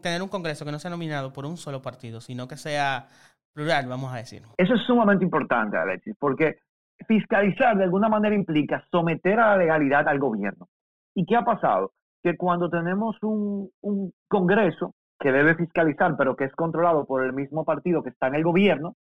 tener 0.02 0.22
un 0.22 0.30
Congreso 0.30 0.66
que 0.66 0.72
no 0.72 0.80
sea 0.80 0.92
nominado 0.92 1.34
por 1.34 1.46
un 1.46 1.58
solo 1.58 1.82
partido, 1.82 2.22
sino 2.22 2.48
que 2.48 2.58
sea 2.58 3.08
plural, 3.54 3.88
vamos 3.88 4.14
a 4.14 4.18
decir? 4.18 4.44
Eso 4.58 4.76
es 4.76 4.82
sumamente 4.84 5.26
importante, 5.26 5.78
Alexis, 5.78 6.16
porque 6.20 6.60
fiscalizar 7.08 7.78
de 7.78 7.84
alguna 7.84 8.10
manera 8.10 8.36
implica 8.36 8.84
someter 8.92 9.40
a 9.40 9.52
la 9.52 9.58
legalidad 9.58 10.08
al 10.08 10.20
gobierno. 10.20 10.68
¿Y 11.16 11.26
qué 11.26 11.36
ha 11.36 11.44
pasado? 11.44 11.92
Que 12.24 12.38
cuando 12.38 12.70
tenemos 12.70 13.16
un, 13.22 13.70
un 13.82 14.14
Congreso 14.28 14.94
que 15.20 15.32
debe 15.32 15.56
fiscalizar, 15.56 16.16
pero 16.18 16.36
que 16.36 16.46
es 16.46 16.54
controlado 16.54 17.06
por 17.06 17.26
el 17.26 17.34
mismo 17.34 17.66
partido 17.66 18.04
que 18.04 18.10
está 18.10 18.28
en 18.28 18.36
el 18.36 18.44
gobierno, 18.44 18.96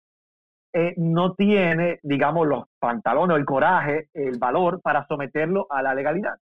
eh, 0.73 0.93
no 0.97 1.34
tiene, 1.34 1.99
digamos, 2.03 2.47
los 2.47 2.65
pantalones, 2.80 3.38
el 3.38 3.45
coraje, 3.45 4.10
el 4.13 4.38
valor 4.38 4.82
para 4.82 5.06
someterlo 5.08 5.67
a 5.69 5.82
la 5.82 5.95
legalidad. 5.95 6.36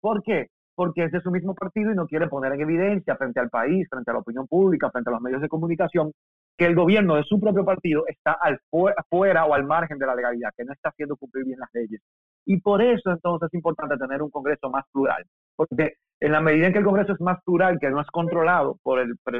¿Por 0.00 0.22
qué? 0.22 0.48
Porque 0.74 1.04
es 1.04 1.12
de 1.12 1.20
su 1.20 1.30
mismo 1.30 1.54
partido 1.54 1.92
y 1.92 1.94
no 1.94 2.06
quiere 2.06 2.28
poner 2.28 2.52
en 2.52 2.60
evidencia 2.60 3.16
frente 3.16 3.40
al 3.40 3.50
país, 3.50 3.86
frente 3.90 4.10
a 4.10 4.14
la 4.14 4.20
opinión 4.20 4.46
pública, 4.46 4.90
frente 4.90 5.10
a 5.10 5.12
los 5.12 5.22
medios 5.22 5.42
de 5.42 5.48
comunicación, 5.48 6.12
que 6.56 6.66
el 6.66 6.74
gobierno 6.74 7.16
de 7.16 7.24
su 7.24 7.40
propio 7.40 7.64
partido 7.64 8.04
está 8.06 8.32
al 8.32 8.58
fuera 9.08 9.46
o 9.46 9.54
al 9.54 9.64
margen 9.64 9.98
de 9.98 10.06
la 10.06 10.14
legalidad, 10.14 10.50
que 10.56 10.64
no 10.64 10.72
está 10.72 10.90
haciendo 10.90 11.16
cumplir 11.16 11.46
bien 11.46 11.58
las 11.58 11.70
leyes 11.72 12.02
Y 12.44 12.60
por 12.60 12.82
eso 12.82 13.10
entonces 13.10 13.48
es 13.50 13.54
importante 13.54 13.96
tener 13.96 14.22
un 14.22 14.30
Congreso 14.30 14.68
más 14.68 14.84
plural, 14.92 15.24
porque 15.56 15.94
en 16.20 16.32
la 16.32 16.40
medida 16.40 16.66
en 16.66 16.72
que 16.72 16.80
el 16.80 16.84
Congreso 16.84 17.14
es 17.14 17.20
más 17.20 17.42
plural, 17.44 17.78
que 17.80 17.90
no 17.90 18.00
es 18.00 18.06
controlado 18.08 18.76
por 18.82 19.00
el, 19.00 19.16
por 19.24 19.36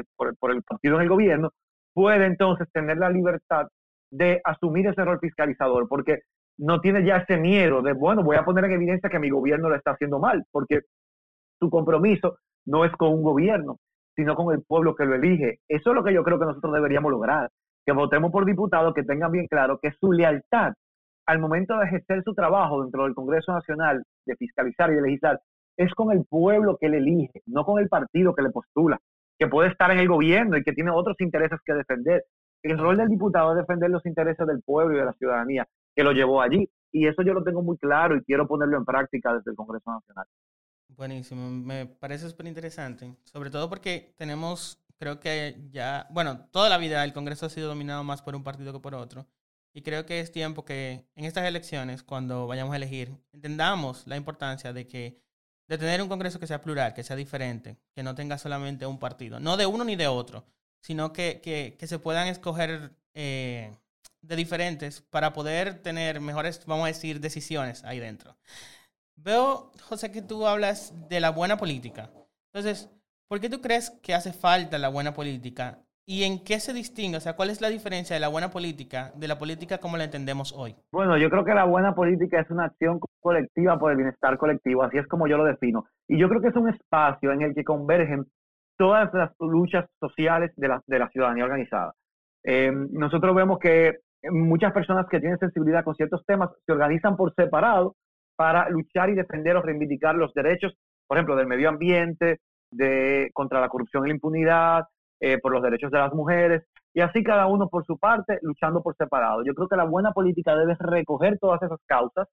el, 0.51 0.63
partido 0.63 0.95
en 0.95 1.01
el 1.03 1.09
gobierno, 1.09 1.51
puede 1.93 2.25
entonces 2.25 2.67
tener 2.73 2.97
la 2.97 3.09
libertad 3.09 3.67
de 4.11 4.41
asumir 4.43 4.87
ese 4.87 5.03
rol 5.03 5.19
fiscalizador, 5.19 5.87
porque 5.87 6.19
no 6.57 6.79
tiene 6.81 7.03
ya 7.05 7.17
ese 7.17 7.37
miedo 7.37 7.81
de, 7.81 7.93
bueno, 7.93 8.23
voy 8.23 8.35
a 8.35 8.45
poner 8.45 8.65
en 8.65 8.73
evidencia 8.73 9.09
que 9.09 9.19
mi 9.19 9.29
gobierno 9.29 9.69
lo 9.69 9.75
está 9.75 9.91
haciendo 9.91 10.19
mal, 10.19 10.43
porque 10.51 10.81
su 11.59 11.69
compromiso 11.69 12.37
no 12.65 12.85
es 12.85 12.91
con 12.93 13.13
un 13.13 13.23
gobierno, 13.23 13.77
sino 14.15 14.35
con 14.35 14.53
el 14.53 14.63
pueblo 14.63 14.95
que 14.95 15.05
lo 15.05 15.15
elige. 15.15 15.59
Eso 15.67 15.89
es 15.89 15.95
lo 15.95 16.03
que 16.03 16.13
yo 16.13 16.23
creo 16.23 16.39
que 16.39 16.45
nosotros 16.45 16.73
deberíamos 16.73 17.11
lograr, 17.11 17.49
que 17.85 17.93
votemos 17.93 18.31
por 18.31 18.45
diputados 18.45 18.93
que 18.93 19.03
tengan 19.03 19.31
bien 19.31 19.47
claro 19.47 19.79
que 19.81 19.91
su 19.99 20.11
lealtad 20.11 20.73
al 21.25 21.39
momento 21.39 21.77
de 21.77 21.85
ejercer 21.85 22.23
su 22.23 22.33
trabajo 22.33 22.81
dentro 22.83 23.03
del 23.03 23.15
Congreso 23.15 23.53
Nacional, 23.53 24.03
de 24.25 24.35
fiscalizar 24.35 24.91
y 24.91 24.95
de 24.95 25.01
legislar, 25.01 25.39
es 25.77 25.93
con 25.93 26.11
el 26.11 26.25
pueblo 26.25 26.77
que 26.79 26.89
le 26.89 26.97
elige, 26.97 27.41
no 27.45 27.63
con 27.63 27.79
el 27.79 27.87
partido 27.87 28.35
que 28.35 28.41
le 28.41 28.49
postula, 28.49 28.99
que 29.39 29.47
puede 29.47 29.69
estar 29.69 29.91
en 29.91 29.99
el 29.99 30.07
gobierno 30.07 30.57
y 30.57 30.63
que 30.63 30.73
tiene 30.73 30.91
otros 30.91 31.15
intereses 31.19 31.59
que 31.65 31.73
defender. 31.73 32.23
El 32.63 32.77
rol 32.77 32.97
del 32.97 33.09
diputado 33.09 33.51
es 33.51 33.57
defender 33.57 33.89
los 33.89 34.05
intereses 34.05 34.45
del 34.45 34.61
pueblo 34.61 34.95
y 34.95 34.99
de 34.99 35.05
la 35.05 35.13
ciudadanía 35.13 35.67
que 35.95 36.03
lo 36.03 36.11
llevó 36.11 36.41
allí. 36.41 36.69
Y 36.91 37.07
eso 37.07 37.21
yo 37.21 37.33
lo 37.33 37.43
tengo 37.43 37.61
muy 37.61 37.77
claro 37.77 38.15
y 38.15 38.23
quiero 38.23 38.47
ponerlo 38.47 38.77
en 38.77 38.85
práctica 38.85 39.33
desde 39.33 39.51
el 39.51 39.57
Congreso 39.57 39.91
Nacional. 39.91 40.25
Buenísimo, 40.89 41.49
me 41.49 41.85
parece 41.85 42.29
súper 42.29 42.47
interesante, 42.47 43.15
sobre 43.23 43.49
todo 43.49 43.69
porque 43.69 44.13
tenemos, 44.17 44.77
creo 44.99 45.19
que 45.19 45.55
ya, 45.71 46.05
bueno, 46.11 46.47
toda 46.51 46.69
la 46.69 46.77
vida 46.77 47.03
el 47.03 47.13
Congreso 47.13 47.45
ha 47.45 47.49
sido 47.49 47.69
dominado 47.69 48.03
más 48.03 48.21
por 48.21 48.35
un 48.35 48.43
partido 48.43 48.73
que 48.73 48.79
por 48.79 48.93
otro. 48.93 49.25
Y 49.73 49.83
creo 49.83 50.05
que 50.05 50.19
es 50.19 50.33
tiempo 50.33 50.65
que 50.65 51.05
en 51.15 51.25
estas 51.25 51.45
elecciones, 51.45 52.03
cuando 52.03 52.45
vayamos 52.45 52.73
a 52.73 52.75
elegir, 52.75 53.17
entendamos 53.31 54.05
la 54.05 54.17
importancia 54.17 54.73
de 54.73 54.85
que 54.85 55.21
de 55.67 55.77
tener 55.77 56.01
un 56.01 56.09
Congreso 56.09 56.37
que 56.37 56.47
sea 56.47 56.61
plural, 56.61 56.93
que 56.93 57.03
sea 57.03 57.15
diferente, 57.15 57.77
que 57.95 58.03
no 58.03 58.13
tenga 58.13 58.37
solamente 58.37 58.85
un 58.85 58.99
partido, 58.99 59.39
no 59.39 59.55
de 59.55 59.65
uno 59.65 59.85
ni 59.85 59.95
de 59.95 60.07
otro, 60.07 60.43
sino 60.81 61.13
que, 61.13 61.39
que, 61.41 61.75
que 61.79 61.87
se 61.87 61.99
puedan 61.99 62.27
escoger 62.27 62.91
eh, 63.13 63.71
de 64.21 64.35
diferentes 64.35 65.01
para 65.01 65.33
poder 65.33 65.81
tener 65.81 66.19
mejores, 66.21 66.63
vamos 66.65 66.85
a 66.85 66.87
decir, 66.87 67.19
decisiones 67.19 67.83
ahí 67.83 67.99
dentro. 67.99 68.35
Veo, 69.15 69.71
José, 69.83 70.11
que 70.11 70.21
tú 70.21 70.47
hablas 70.47 70.93
de 71.09 71.19
la 71.19 71.29
buena 71.29 71.57
política. 71.57 72.09
Entonces, 72.53 72.89
¿por 73.27 73.39
qué 73.39 73.49
tú 73.49 73.61
crees 73.61 73.91
que 74.01 74.13
hace 74.13 74.33
falta 74.33 74.77
la 74.77 74.89
buena 74.89 75.13
política? 75.13 75.79
¿Y 76.05 76.23
en 76.23 76.43
qué 76.43 76.59
se 76.59 76.73
distingue? 76.73 77.17
O 77.17 77.21
sea, 77.21 77.35
¿cuál 77.35 77.51
es 77.51 77.61
la 77.61 77.69
diferencia 77.69 78.15
de 78.15 78.19
la 78.19 78.27
buena 78.27 78.49
política 78.49 79.11
de 79.15 79.27
la 79.27 79.37
política 79.37 79.77
como 79.77 79.97
la 79.97 80.05
entendemos 80.05 80.51
hoy? 80.51 80.75
Bueno, 80.91 81.17
yo 81.17 81.29
creo 81.29 81.45
que 81.45 81.53
la 81.53 81.63
buena 81.63 81.93
política 81.93 82.41
es 82.41 82.49
una 82.49 82.65
acción 82.65 82.99
colectiva 83.21 83.77
por 83.79 83.91
el 83.91 83.97
bienestar 83.97 84.37
colectivo, 84.37 84.83
así 84.83 84.97
es 84.97 85.07
como 85.07 85.27
yo 85.27 85.37
lo 85.37 85.45
defino. 85.45 85.85
Y 86.07 86.17
yo 86.17 86.27
creo 86.27 86.41
que 86.41 86.47
es 86.47 86.55
un 86.55 86.69
espacio 86.69 87.31
en 87.31 87.43
el 87.43 87.53
que 87.53 87.63
convergen 87.63 88.25
todas 88.81 89.13
las 89.13 89.29
luchas 89.39 89.85
sociales 89.99 90.51
de 90.55 90.67
la, 90.67 90.81
de 90.87 90.97
la 90.97 91.07
ciudadanía 91.09 91.43
organizada. 91.43 91.93
Eh, 92.43 92.71
nosotros 92.89 93.35
vemos 93.35 93.59
que 93.59 93.99
muchas 94.31 94.73
personas 94.73 95.05
que 95.07 95.19
tienen 95.19 95.37
sensibilidad 95.37 95.83
con 95.83 95.93
ciertos 95.93 96.25
temas 96.25 96.49
se 96.65 96.71
organizan 96.71 97.15
por 97.15 97.31
separado 97.35 97.95
para 98.35 98.67
luchar 98.69 99.11
y 99.11 99.13
defender 99.13 99.55
o 99.55 99.61
reivindicar 99.61 100.15
los 100.15 100.33
derechos, 100.33 100.73
por 101.07 101.17
ejemplo, 101.17 101.35
del 101.35 101.45
medio 101.45 101.69
ambiente, 101.69 102.39
de 102.71 103.29
contra 103.33 103.61
la 103.61 103.69
corrupción 103.69 104.03
y 104.03 104.09
la 104.09 104.15
impunidad, 104.15 104.85
eh, 105.19 105.37
por 105.37 105.51
los 105.51 105.61
derechos 105.61 105.91
de 105.91 105.99
las 105.99 106.13
mujeres, 106.15 106.63
y 106.91 107.01
así 107.01 107.23
cada 107.23 107.45
uno 107.45 107.69
por 107.69 107.85
su 107.85 107.99
parte 107.99 108.39
luchando 108.41 108.81
por 108.81 108.95
separado. 108.95 109.43
Yo 109.45 109.53
creo 109.53 109.67
que 109.67 109.75
la 109.75 109.85
buena 109.85 110.11
política 110.11 110.55
debe 110.55 110.75
recoger 110.79 111.37
todas 111.37 111.61
esas 111.61 111.79
causas, 111.85 112.27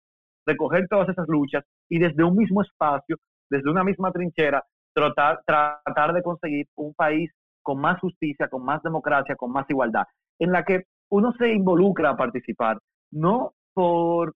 recoger 0.45 0.87
todas 0.87 1.09
esas 1.09 1.27
luchas 1.27 1.65
y 1.89 1.99
desde 1.99 2.23
un 2.23 2.37
mismo 2.37 2.61
espacio, 2.61 3.17
desde 3.49 3.69
una 3.69 3.83
misma 3.83 4.13
trinchera, 4.13 4.63
tratar, 4.97 5.41
tratar 5.45 6.13
de 6.13 6.23
conseguir 6.23 6.67
un 6.75 6.93
país 6.93 7.29
con 7.61 7.79
más 7.79 7.99
justicia, 7.99 8.47
con 8.47 8.63
más 8.63 8.81
democracia, 8.81 9.35
con 9.35 9.51
más 9.51 9.69
igualdad, 9.69 10.05
en 10.39 10.51
la 10.51 10.63
que 10.63 10.85
uno 11.09 11.33
se 11.37 11.51
involucra 11.51 12.11
a 12.11 12.17
participar, 12.17 12.79
no 13.11 13.53
por, 13.73 14.33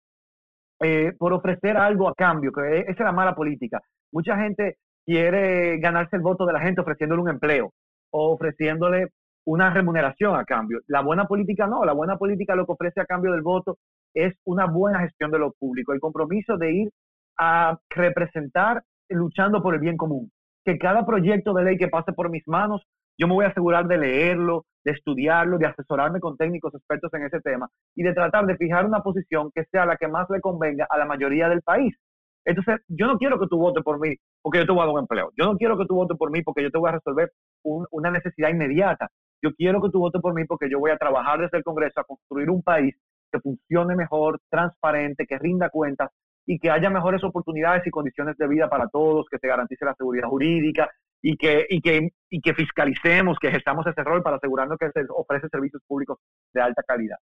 eh, 0.81 1.13
por 1.17 1.33
ofrecer 1.33 1.77
algo 1.77 2.09
a 2.09 2.13
cambio, 2.13 2.51
que 2.51 2.79
esa 2.79 2.91
es 2.91 2.99
la 2.99 3.11
mala 3.11 3.35
política. 3.35 3.79
Mucha 4.11 4.35
gente 4.37 4.77
quiere 5.05 5.77
ganarse 5.79 6.17
el 6.17 6.21
voto 6.21 6.45
de 6.45 6.53
la 6.53 6.59
gente 6.59 6.81
ofreciéndole 6.81 7.21
un 7.21 7.29
empleo 7.29 7.71
o 8.11 8.33
ofreciéndole 8.33 9.07
una 9.45 9.69
remuneración 9.69 10.35
a 10.35 10.43
cambio. 10.43 10.79
La 10.87 11.01
buena 11.01 11.25
política 11.25 11.67
no, 11.67 11.85
la 11.85 11.93
buena 11.93 12.17
política 12.17 12.55
lo 12.55 12.65
que 12.65 12.73
ofrece 12.73 12.99
a 12.99 13.05
cambio 13.05 13.31
del 13.31 13.41
voto 13.41 13.77
es 14.13 14.33
una 14.45 14.65
buena 14.65 14.99
gestión 14.99 15.31
de 15.31 15.39
lo 15.39 15.53
público, 15.53 15.93
el 15.93 15.99
compromiso 15.99 16.57
de 16.57 16.73
ir 16.73 16.89
a 17.37 17.77
representar 17.89 18.83
luchando 19.09 19.61
por 19.61 19.73
el 19.73 19.79
bien 19.79 19.97
común. 19.97 20.29
Que 20.69 20.77
cada 20.77 21.03
proyecto 21.03 21.51
de 21.55 21.63
ley 21.63 21.77
que 21.77 21.87
pase 21.87 22.13
por 22.13 22.29
mis 22.29 22.47
manos 22.47 22.85
yo 23.17 23.27
me 23.27 23.33
voy 23.33 23.45
a 23.45 23.47
asegurar 23.47 23.87
de 23.87 23.97
leerlo, 23.97 24.65
de 24.85 24.91
estudiarlo, 24.91 25.57
de 25.57 25.65
asesorarme 25.65 26.19
con 26.19 26.37
técnicos 26.37 26.75
expertos 26.75 27.11
en 27.15 27.23
ese 27.23 27.41
tema 27.41 27.67
y 27.95 28.03
de 28.03 28.13
tratar 28.13 28.45
de 28.45 28.55
fijar 28.55 28.85
una 28.85 29.01
posición 29.01 29.49
que 29.53 29.63
sea 29.71 29.87
la 29.87 29.97
que 29.97 30.07
más 30.07 30.29
le 30.29 30.39
convenga 30.39 30.85
a 30.87 30.97
la 30.99 31.05
mayoría 31.05 31.49
del 31.49 31.63
país. 31.63 31.95
Entonces, 32.45 32.81
yo 32.87 33.07
no 33.07 33.17
quiero 33.17 33.39
que 33.39 33.47
tú 33.47 33.57
votes 33.57 33.83
por 33.83 33.99
mí 33.99 34.15
porque 34.43 34.59
yo 34.59 34.67
te 34.67 34.71
voy 34.71 34.81
a 34.81 34.85
dar 34.85 34.93
un 34.93 34.99
empleo. 34.99 35.31
Yo 35.35 35.45
no 35.45 35.57
quiero 35.57 35.75
que 35.75 35.85
tú 35.87 35.95
votes 35.95 36.15
por 36.19 36.29
mí 36.29 36.43
porque 36.43 36.61
yo 36.61 36.69
te 36.69 36.77
voy 36.77 36.89
a 36.89 36.93
resolver 36.93 37.31
una 37.63 38.11
necesidad 38.11 38.49
inmediata. 38.49 39.09
Yo 39.41 39.55
quiero 39.55 39.81
que 39.81 39.89
tú 39.89 39.99
votes 39.99 40.21
por 40.21 40.35
mí 40.35 40.45
porque 40.45 40.69
yo 40.69 40.77
voy 40.77 40.91
a 40.91 40.97
trabajar 40.97 41.39
desde 41.39 41.57
el 41.57 41.63
Congreso 41.63 41.99
a 41.99 42.03
construir 42.03 42.47
un 42.51 42.61
país 42.61 42.95
que 43.31 43.39
funcione 43.39 43.95
mejor, 43.95 44.39
transparente, 44.51 45.25
que 45.25 45.39
rinda 45.39 45.71
cuentas 45.71 46.11
y 46.49 46.57
que 46.57 46.71
haya 46.71 46.89
mejores 46.89 47.23
oportunidades 47.23 47.85
y 47.85 47.91
condiciones 47.91 48.35
de 48.35 48.47
vida 48.47 48.67
para 48.67 48.87
todos, 48.87 49.27
que 49.29 49.37
se 49.37 49.47
garantice 49.47 49.85
la 49.85 49.93
seguridad 49.93 50.27
jurídica, 50.27 50.89
y 51.21 51.37
que, 51.37 51.67
y 51.69 51.79
que, 51.79 52.09
y 52.27 52.41
que 52.41 52.55
fiscalicemos, 52.55 53.37
que 53.39 53.51
gestamos 53.51 53.85
ese 53.85 54.03
rol 54.03 54.23
para 54.23 54.37
asegurarnos 54.37 54.79
que 54.79 54.89
se 54.89 55.05
ofrece 55.15 55.47
servicios 55.49 55.83
públicos 55.85 56.17
de 56.51 56.61
alta 56.61 56.81
calidad. 56.81 57.17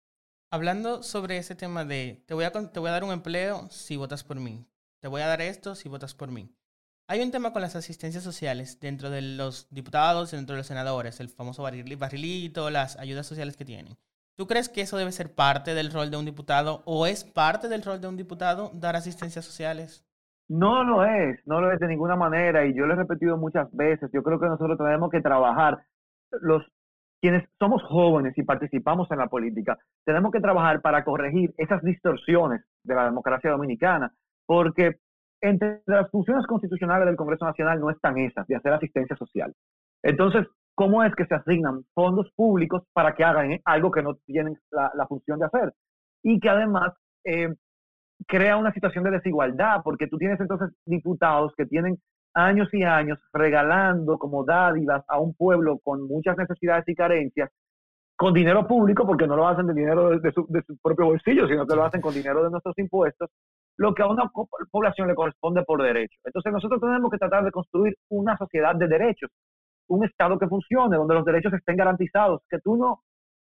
Hablando 0.50 1.04
sobre 1.04 1.40
ese 1.40 1.56
tema 1.56 1.84
de, 1.84 2.24
te 2.26 2.36
voy, 2.36 2.46
a, 2.46 2.52
te 2.54 2.80
voy 2.80 2.88
a 2.88 2.94
dar 2.94 3.04
un 3.04 3.12
empleo 3.12 3.68
si 3.70 3.98
votas 3.98 4.24
por 4.24 4.40
mí, 4.40 4.66
te 5.02 5.10
voy 5.10 5.22
a 5.22 5.28
dar 5.28 5.42
esto 5.42 5.76
si 5.76 5.90
votas 5.90 6.16
por 6.16 6.32
mí. 6.32 6.50
Hay 7.10 7.20
un 7.20 7.32
tema 7.32 7.52
con 7.52 7.62
las 7.62 7.76
asistencias 7.76 8.24
sociales 8.24 8.80
dentro 8.80 9.10
de 9.10 9.22
los 9.22 9.68
diputados, 9.72 10.32
dentro 10.32 10.54
de 10.54 10.60
los 10.60 10.68
senadores, 10.68 11.20
el 11.20 11.28
famoso 11.28 11.64
barrilito, 11.64 12.70
las 12.70 12.98
ayudas 12.98 13.28
sociales 13.28 13.58
que 13.58 13.66
tienen. 13.66 13.98
¿Tú 14.38 14.46
crees 14.46 14.70
que 14.70 14.82
eso 14.82 14.98
debe 14.98 15.12
ser 15.12 15.34
parte 15.34 15.74
del 15.74 15.92
rol 15.92 16.12
de 16.12 16.18
un 16.18 16.26
diputado 16.26 16.84
o 16.86 17.08
es 17.08 17.24
parte 17.24 17.68
del 17.68 17.82
rol 17.82 18.00
de 18.00 18.08
un 18.08 18.18
diputado 18.18 18.70
dar 18.76 18.96
asistencias 18.96 19.44
sociales? 19.44 20.06
No 20.48 20.84
lo 20.84 21.04
es, 21.04 21.40
no 21.48 21.60
lo 21.60 21.72
es 21.72 21.80
de 21.80 21.88
ninguna 21.88 22.16
manera 22.16 22.64
y 22.64 22.76
yo 22.76 22.86
lo 22.86 22.94
he 22.94 22.98
repetido 22.98 23.36
muchas 23.38 23.68
veces. 23.72 24.12
Yo 24.14 24.22
creo 24.22 24.40
que 24.40 24.46
nosotros 24.46 24.78
tenemos 24.78 25.10
que 25.10 25.22
trabajar, 25.22 25.80
los 26.30 26.64
quienes 27.20 27.50
somos 27.58 27.82
jóvenes 27.90 28.38
y 28.38 28.44
participamos 28.44 29.10
en 29.10 29.18
la 29.18 29.28
política, 29.28 29.80
tenemos 30.06 30.32
que 30.32 30.40
trabajar 30.40 30.82
para 30.82 31.04
corregir 31.04 31.56
esas 31.58 31.82
distorsiones 31.82 32.62
de 32.84 32.94
la 32.94 33.06
democracia 33.06 33.50
dominicana, 33.50 34.14
porque 34.46 35.00
entre 35.42 35.82
las 35.88 36.12
funciones 36.12 36.46
constitucionales 36.46 37.08
del 37.08 37.16
Congreso 37.16 37.46
Nacional 37.46 37.80
no 37.80 37.90
están 37.90 38.20
esas 38.20 38.46
de 38.46 38.56
hacer 38.56 38.72
asistencia 38.72 39.16
social. 39.16 39.56
Entonces, 40.04 40.46
¿cómo 40.78 41.04
es 41.04 41.16
que 41.16 41.26
se 41.26 41.34
asignan 41.34 41.84
fondos 41.96 42.32
públicos 42.36 42.84
para 42.94 43.16
que 43.16 43.24
hagan 43.24 43.60
algo 43.66 43.90
que 43.90 44.04
no 44.04 44.14
tienen 44.28 44.60
la, 44.70 45.08
función 45.08 45.40
de 45.40 45.46
hacer? 45.48 45.74
Y 46.22 46.40
que 46.40 46.50
además 46.50 46.94
eh, 47.24 47.50
crea 48.28 48.58
una 48.58 48.72
situación 48.72 49.04
de 49.04 49.10
desigualdad, 49.10 49.82
porque 49.84 50.06
tú 50.06 50.20
tienes 50.20 50.40
entonces 50.40 50.70
diputados 50.86 51.52
que 51.58 51.66
tienen 51.66 51.98
años 52.36 52.70
y 52.74 52.84
años 52.84 53.18
regalando 53.34 54.20
como 54.20 54.46
dádivas 54.46 55.04
a 55.08 55.20
un 55.20 55.34
pueblo 55.34 55.80
con 55.84 56.08
muchas 56.08 56.38
necesidades 56.38 56.88
y 56.88 56.94
carencias, 56.94 57.50
con 58.16 58.36
dinero 58.36 58.68
público, 58.68 59.04
porque 59.08 59.26
no 59.26 59.36
lo 59.36 59.48
hacen 59.48 59.66
de 59.66 59.74
dinero 59.74 60.20
de, 60.20 60.32
su, 60.32 60.48
propio 60.84 61.08
bolsillo, 61.08 61.48
sino 61.48 61.66
que 61.66 61.76
lo 61.76 61.86
hacen 61.86 62.02
con 62.02 62.14
dinero 62.14 62.44
de 62.44 62.52
nuestros 62.52 62.78
impuestos, 62.78 63.32
lo 63.78 63.96
que 63.96 64.04
a 64.04 64.08
una 64.08 64.32
población 64.70 65.08
le 65.08 65.16
corresponde 65.16 65.64
por 65.64 65.82
derecho. 65.82 66.20
Entonces 66.24 66.54
nosotros 66.54 66.80
tenemos 66.80 67.10
que 67.10 67.18
tratar 67.18 67.44
de 67.44 67.52
construir 67.52 67.96
una 68.10 68.38
sociedad 68.38 68.76
de 68.76 68.88
derechos, 68.88 69.32
un 69.88 70.06
Estado 70.06 70.38
que 70.38 70.48
funcione, 70.48 70.98
donde 70.98 71.16
los 71.16 71.26
derechos 71.26 71.54
estén 71.54 71.78
garantizados, 71.78 72.42
que 72.50 72.60
tú 72.60 72.76
no, 72.78 73.02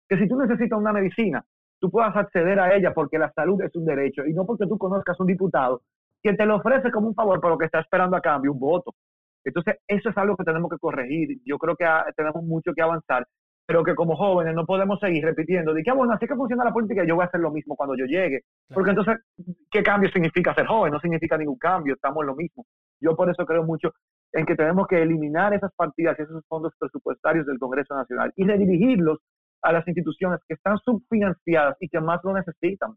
que 0.07 0.17
si 0.17 0.27
tú 0.27 0.37
necesitas 0.37 0.79
una 0.79 0.93
medicina, 0.93 1.43
tú 1.79 1.89
puedas 1.89 2.15
acceder 2.15 2.59
a 2.59 2.75
ella 2.75 2.93
porque 2.93 3.17
la 3.17 3.31
salud 3.31 3.61
es 3.61 3.75
un 3.75 3.85
derecho 3.85 4.25
y 4.25 4.33
no 4.33 4.45
porque 4.45 4.67
tú 4.67 4.77
conozcas 4.77 5.19
un 5.19 5.27
diputado 5.27 5.81
que 6.21 6.33
te 6.33 6.45
lo 6.45 6.57
ofrece 6.57 6.91
como 6.91 7.07
un 7.07 7.15
favor, 7.15 7.39
pero 7.41 7.57
que 7.57 7.65
está 7.65 7.79
esperando 7.79 8.15
a 8.15 8.21
cambio 8.21 8.51
un 8.51 8.59
voto. 8.59 8.93
Entonces, 9.43 9.77
eso 9.87 10.09
es 10.09 10.17
algo 10.17 10.35
que 10.35 10.43
tenemos 10.43 10.69
que 10.69 10.77
corregir. 10.77 11.39
Yo 11.45 11.57
creo 11.57 11.75
que 11.75 11.85
tenemos 12.15 12.43
mucho 12.43 12.73
que 12.75 12.81
avanzar, 12.83 13.25
pero 13.65 13.83
que 13.83 13.95
como 13.95 14.15
jóvenes 14.15 14.53
no 14.53 14.65
podemos 14.65 14.99
seguir 14.99 15.23
repitiendo 15.23 15.73
de 15.73 15.81
que, 15.81 15.89
ah, 15.89 15.95
bueno, 15.95 16.13
así 16.13 16.27
que 16.27 16.35
funciona 16.35 16.63
la 16.63 16.73
política, 16.73 17.03
yo 17.07 17.15
voy 17.15 17.23
a 17.23 17.27
hacer 17.27 17.39
lo 17.39 17.49
mismo 17.49 17.75
cuando 17.75 17.95
yo 17.95 18.05
llegue. 18.05 18.41
Porque 18.71 18.91
entonces, 18.91 19.17
¿qué 19.71 19.81
cambio 19.81 20.11
significa 20.11 20.53
ser 20.53 20.67
joven? 20.67 20.93
No 20.93 20.99
significa 20.99 21.37
ningún 21.37 21.57
cambio, 21.57 21.95
estamos 21.95 22.21
en 22.21 22.27
lo 22.27 22.35
mismo. 22.35 22.65
Yo 22.99 23.15
por 23.15 23.29
eso 23.29 23.45
creo 23.45 23.63
mucho 23.63 23.91
en 24.33 24.45
que 24.45 24.55
tenemos 24.55 24.87
que 24.87 25.01
eliminar 25.01 25.53
esas 25.53 25.71
partidas 25.75 26.17
y 26.17 26.23
esos 26.23 26.43
fondos 26.47 26.73
presupuestarios 26.79 27.45
del 27.45 27.59
Congreso 27.59 27.95
Nacional 27.95 28.31
y 28.35 28.45
redirigirlos 28.45 29.19
a 29.61 29.71
las 29.71 29.87
instituciones 29.87 30.39
que 30.47 30.55
están 30.55 30.77
subfinanciadas 30.79 31.77
y 31.79 31.89
que 31.89 31.99
más 31.99 32.19
lo 32.23 32.33
necesitan 32.33 32.91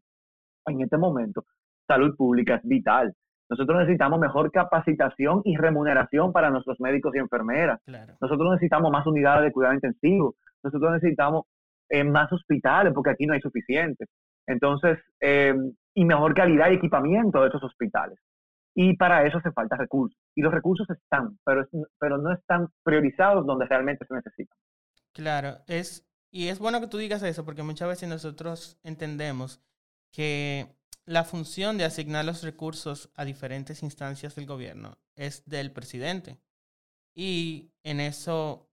en 0.66 0.80
este 0.80 0.96
momento. 0.96 1.44
salud 1.86 2.16
pública 2.16 2.56
es 2.56 2.62
vital. 2.64 3.12
Nosotros 3.50 3.78
necesitamos 3.80 4.18
mejor 4.18 4.50
capacitación 4.50 5.42
y 5.44 5.56
remuneración 5.56 6.32
para 6.32 6.50
nuestros 6.50 6.80
médicos 6.80 7.14
y 7.14 7.18
enfermeras. 7.18 7.78
Nosotros 8.20 8.52
necesitamos 8.52 8.90
más 8.90 9.06
unidades 9.06 9.44
de 9.44 9.52
cuidado 9.52 9.74
intensivo. 9.74 10.34
Nosotros 10.62 10.92
necesitamos 10.92 11.44
eh, 11.90 12.04
más 12.04 12.32
hospitales 12.32 12.94
porque 12.94 13.10
aquí 13.10 13.26
no 13.26 13.34
hay 13.34 13.40
suficientes. 13.40 14.08
Entonces, 14.46 14.98
eh, 15.20 15.54
y 15.94 16.04
mejor 16.04 16.34
calidad 16.34 16.70
y 16.70 16.74
equipamiento 16.74 17.42
de 17.42 17.48
esos 17.48 17.62
hospitales. 17.62 18.18
Y 18.74 18.96
para 18.96 19.26
eso 19.26 19.38
hace 19.38 19.52
falta 19.52 19.76
recursos. 19.76 20.18
Y 20.34 20.42
los 20.42 20.52
recursos 20.52 20.88
están, 20.90 21.38
pero, 21.44 21.66
pero 21.98 22.18
no 22.18 22.32
están 22.32 22.68
priorizados 22.82 23.46
donde 23.46 23.66
realmente 23.66 24.04
se 24.06 24.14
necesitan. 24.14 24.58
Claro, 25.12 25.58
es, 25.68 26.06
y 26.30 26.48
es 26.48 26.58
bueno 26.58 26.80
que 26.80 26.88
tú 26.88 26.98
digas 26.98 27.22
eso 27.22 27.44
porque 27.44 27.62
muchas 27.62 27.88
veces 27.88 28.08
nosotros 28.08 28.78
entendemos 28.82 29.62
que 30.10 30.74
la 31.06 31.24
función 31.24 31.78
de 31.78 31.84
asignar 31.84 32.24
los 32.24 32.42
recursos 32.42 33.10
a 33.14 33.24
diferentes 33.24 33.82
instancias 33.82 34.34
del 34.34 34.46
gobierno 34.46 34.98
es 35.14 35.44
del 35.48 35.70
presidente. 35.70 36.38
Y 37.14 37.70
en 37.84 38.00
eso 38.00 38.68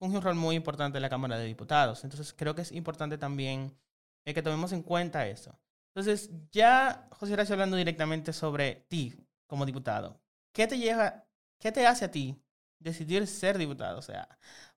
funge 0.00 0.16
un 0.16 0.22
rol 0.22 0.34
muy 0.34 0.56
importante 0.56 0.98
la 0.98 1.08
Cámara 1.08 1.38
de 1.38 1.46
Diputados. 1.46 2.02
Entonces 2.02 2.34
creo 2.36 2.56
que 2.56 2.62
es 2.62 2.72
importante 2.72 3.18
también 3.18 3.76
eh, 4.24 4.34
que 4.34 4.42
tomemos 4.42 4.72
en 4.72 4.82
cuenta 4.82 5.28
eso. 5.28 5.56
Entonces, 5.94 6.30
ya 6.52 7.08
José 7.10 7.32
Horacio 7.32 7.54
hablando 7.54 7.76
directamente 7.76 8.32
sobre 8.32 8.86
ti 8.88 9.27
como 9.48 9.66
diputado, 9.66 10.20
¿qué 10.52 10.68
te 10.68 10.78
lleva, 10.78 11.24
qué 11.58 11.72
te 11.72 11.84
hace 11.84 12.04
a 12.04 12.10
ti 12.12 12.40
decidir 12.78 13.26
ser 13.26 13.58
diputado? 13.58 13.98
O 13.98 14.02
sea, 14.02 14.28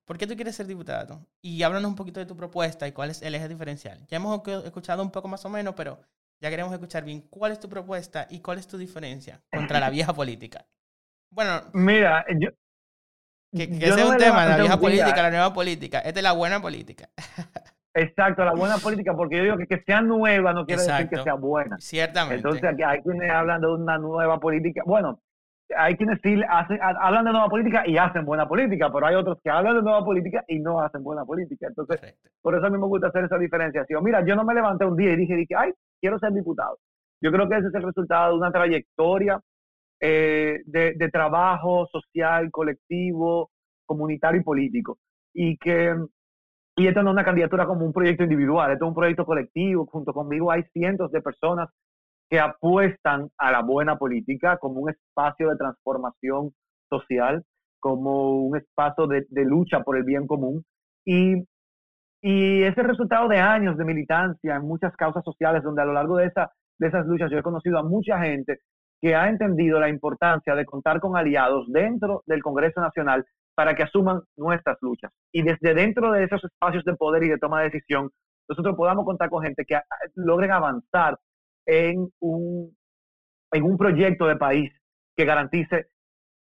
¿por 0.06 0.18
qué 0.18 0.26
tú 0.26 0.36
quieres 0.36 0.56
ser 0.56 0.66
diputado? 0.66 1.28
Y 1.42 1.62
háblanos 1.62 1.90
un 1.90 1.96
poquito 1.96 2.20
de 2.20 2.26
tu 2.26 2.36
propuesta 2.36 2.88
y 2.88 2.92
cuál 2.92 3.12
es 3.12 3.22
el 3.22 3.36
eje 3.36 3.48
diferencial. 3.48 4.04
Ya 4.08 4.18
hemos 4.18 4.42
escuchado 4.66 5.04
un 5.04 5.12
poco 5.12 5.28
más 5.28 5.46
o 5.46 5.50
menos, 5.50 5.76
pero 5.76 6.02
ya 6.40 6.50
queremos 6.50 6.74
escuchar 6.74 7.04
bien 7.04 7.22
cuál 7.30 7.52
es 7.52 7.60
tu 7.60 7.70
propuesta 7.70 8.26
y 8.30 8.40
cuál 8.40 8.58
es 8.58 8.66
tu 8.66 8.78
diferencia 8.78 9.44
contra 9.52 9.80
la 9.80 9.92
vieja 9.92 10.14
política. 10.14 10.66
Bueno, 11.30 11.62
mira, 11.74 12.26
yo, 12.40 12.50
que, 13.54 13.64
ese 13.64 14.02
es 14.02 14.06
un 14.06 14.18
tema, 14.18 14.46
la 14.46 14.58
vieja 14.58 14.80
política, 14.80 15.22
la 15.22 15.30
nueva 15.30 15.54
política. 15.54 16.00
Esta 16.00 16.20
es 16.20 16.24
la 16.24 16.32
buena 16.32 16.62
política. 16.62 17.10
Exacto, 17.94 18.46
la 18.46 18.54
buena 18.54 18.78
política, 18.78 19.14
porque 19.14 19.38
yo 19.38 19.44
digo 19.44 19.58
que 19.58 19.68
que 19.68 19.82
sea 19.84 20.02
nueva 20.02 20.54
no 20.54 20.66
quiere 20.66 20.82
decir 20.82 21.10
que 21.10 21.18
sea 21.24 21.34
buena. 21.34 21.78
Ciertamente. 21.80 22.36
Entonces 22.38 22.64
aquí 22.64 22.84
hay 22.84 23.02
quienes 23.02 23.30
hablan 23.30 23.60
de 23.60 23.68
una 23.68 23.98
nueva 23.98 24.40
política. 24.40 24.82
Bueno, 24.86 25.20
hay 25.78 25.96
quienes 25.96 26.20
sí 26.24 26.40
hacen, 26.50 26.80
hablan 26.82 27.26
de 27.26 27.32
nueva 27.32 27.50
política 27.50 27.84
y 27.86 27.98
hacen 27.98 28.26
buena 28.26 28.48
política, 28.48 28.92
pero 28.92 29.08
hay 29.08 29.16
otros 29.16 29.40
que 29.44 29.50
hablan 29.50 29.76
de 29.76 29.82
nueva 29.82 30.04
política 30.06 30.44
y 30.48 30.60
no 30.60 30.82
hacen 30.82 31.04
buena 31.04 31.26
política. 31.26 31.68
Entonces, 31.68 32.16
por 32.42 32.56
eso 32.56 32.66
a 32.66 32.70
mí 32.70 32.78
me 32.78 32.88
gusta 32.88 33.08
hacer 33.08 33.26
esa 33.26 33.38
diferenciación. 33.38 34.04
Mira, 34.04 34.26
yo 34.26 34.36
no 34.36 34.46
me 34.46 34.54
levanté 34.54 34.86
un 34.86 34.96
día 34.96 35.12
y 35.12 35.18
dije, 35.18 35.36
dije, 35.36 35.56
ay, 35.58 35.74
quiero 36.00 36.18
ser 36.20 36.32
diputado. 36.32 36.78
Yo 37.22 37.32
creo 37.32 37.48
que 37.48 37.58
ese 37.58 37.68
es 37.68 37.74
el 37.76 37.84
resultado 37.84 38.32
de 38.32 38.38
una 38.38 38.52
trayectoria 38.52 39.40
eh, 40.00 40.62
de, 40.66 40.94
de 40.96 41.10
trabajo 41.10 41.88
social, 41.92 42.50
colectivo, 42.52 43.52
comunitario 43.86 44.42
y 44.42 44.44
político. 44.44 44.98
Y 45.34 45.58
que 45.58 45.96
y 46.76 46.88
esto 46.88 47.04
no 47.04 47.10
es 47.10 47.14
una 47.14 47.26
candidatura 47.26 47.66
como 47.66 47.86
un 47.86 47.94
proyecto 47.94 48.24
individual, 48.24 48.72
esto 48.72 48.86
es 48.86 48.90
un 48.90 48.96
proyecto 48.96 49.26
colectivo. 49.26 49.86
Junto 49.88 50.14
conmigo 50.14 50.52
hay 50.52 50.64
cientos 50.74 51.12
de 51.12 51.22
personas 51.22 51.70
que 52.30 52.40
apuestan 52.40 53.30
a 53.38 53.52
la 53.52 53.62
buena 53.62 53.98
política 53.98 54.58
como 54.58 54.80
un 54.80 54.90
espacio 54.90 55.50
de 55.50 55.58
transformación 55.58 56.52
social, 56.90 57.44
como 57.80 58.46
un 58.46 58.58
espacio 58.58 59.06
de, 59.08 59.26
lucha 59.46 59.82
por 59.82 59.98
el 59.98 60.04
bien 60.04 60.28
común. 60.28 60.64
Y, 61.06 61.44
y 62.22 62.64
es 62.64 62.78
el 62.78 62.86
resultado 62.86 63.28
de 63.28 63.40
años 63.40 63.78
de 63.78 63.84
militancia 63.84 64.56
en 64.56 64.62
muchas 64.62 64.96
causas 64.96 65.26
sociales, 65.26 65.64
donde 65.64 65.82
a 65.82 65.86
lo 65.86 65.94
largo 65.94 66.18
de, 66.18 66.28
esa, 66.28 66.52
de 66.80 66.88
esas 66.88 67.06
luchas 67.06 67.30
yo 67.30 67.38
he 67.38 67.44
conocido 67.44 67.80
a 67.80 67.84
mucha 67.84 68.18
gente 68.20 68.60
que 69.02 69.14
ha 69.14 69.28
entendido 69.28 69.80
la 69.80 69.90
importancia 69.90 70.56
de 70.56 70.66
contar 70.66 71.02
con 71.02 71.18
aliados 71.18 71.66
dentro 71.70 72.24
del 72.28 72.42
Congreso 72.42 72.80
Nacional 72.80 73.26
para 73.62 73.76
que 73.76 73.84
asuman 73.84 74.22
nuestras 74.38 74.76
luchas. 74.82 75.12
Y 75.32 75.44
desde 75.44 75.76
dentro 75.76 76.12
de 76.12 76.24
esos 76.24 76.44
espacios 76.44 76.84
de 76.84 76.96
poder 76.96 77.24
y 77.24 77.30
de 77.30 77.38
toma 77.38 77.60
de 77.60 77.70
decisión, 77.70 78.10
nosotros 78.50 78.76
podamos 78.76 79.06
contar 79.06 79.30
con 79.30 79.44
gente 79.44 79.66
que 79.66 79.76
ah, 79.76 79.86
logren 80.16 80.50
avanzar 80.50 81.20
en 81.68 82.10
un, 82.22 82.76
en 83.52 83.64
un 83.64 83.78
proyecto 83.78 84.26
de 84.26 84.36
país 84.36 84.72
que 85.16 85.26
garantice 85.26 85.90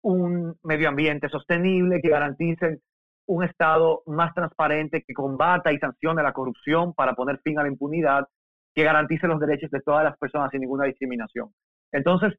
un 0.02 0.56
medio 0.64 0.88
ambiente 0.88 1.28
sostenible, 1.28 2.00
que 2.02 2.08
garantice 2.08 2.80
un 3.28 3.44
Estado 3.44 4.02
más 4.06 4.34
transparente, 4.34 5.04
que 5.06 5.14
combata 5.14 5.74
y 5.74 5.78
sancione 5.78 6.24
la 6.24 6.32
corrupción 6.32 6.94
para 6.94 7.16
poner 7.16 7.42
fin 7.44 7.60
a 7.60 7.64
la 7.64 7.70
impunidad, 7.70 8.30
que 8.74 8.84
garantice 8.84 9.28
los 9.28 9.42
derechos 9.42 9.70
de 9.72 9.82
todas 9.82 10.06
las 10.06 10.18
personas 10.18 10.52
sin 10.52 10.62
ninguna 10.62 10.86
discriminación. 10.86 11.50
Entonces, 11.92 12.34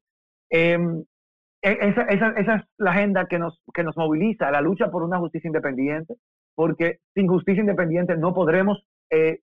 eh, 0.49 0.73
e, 0.73 1.03
esa, 1.61 2.01
esa, 2.03 2.29
esa, 2.29 2.55
es 2.55 2.63
la 2.77 2.91
agenda 2.91 3.25
que 3.27 3.37
nos, 3.37 3.61
que 3.73 3.83
nos 3.83 3.95
moviliza, 3.95 4.51
la 4.51 4.61
lucha 4.61 4.89
por 4.89 5.03
una 5.03 5.19
justicia 5.19 5.47
independiente, 5.47 6.15
porque 6.55 6.99
sin 7.13 7.27
justicia 7.27 7.61
independiente 7.61 8.17
no 8.17 8.33
podremos 8.33 8.83
eh, 9.09 9.39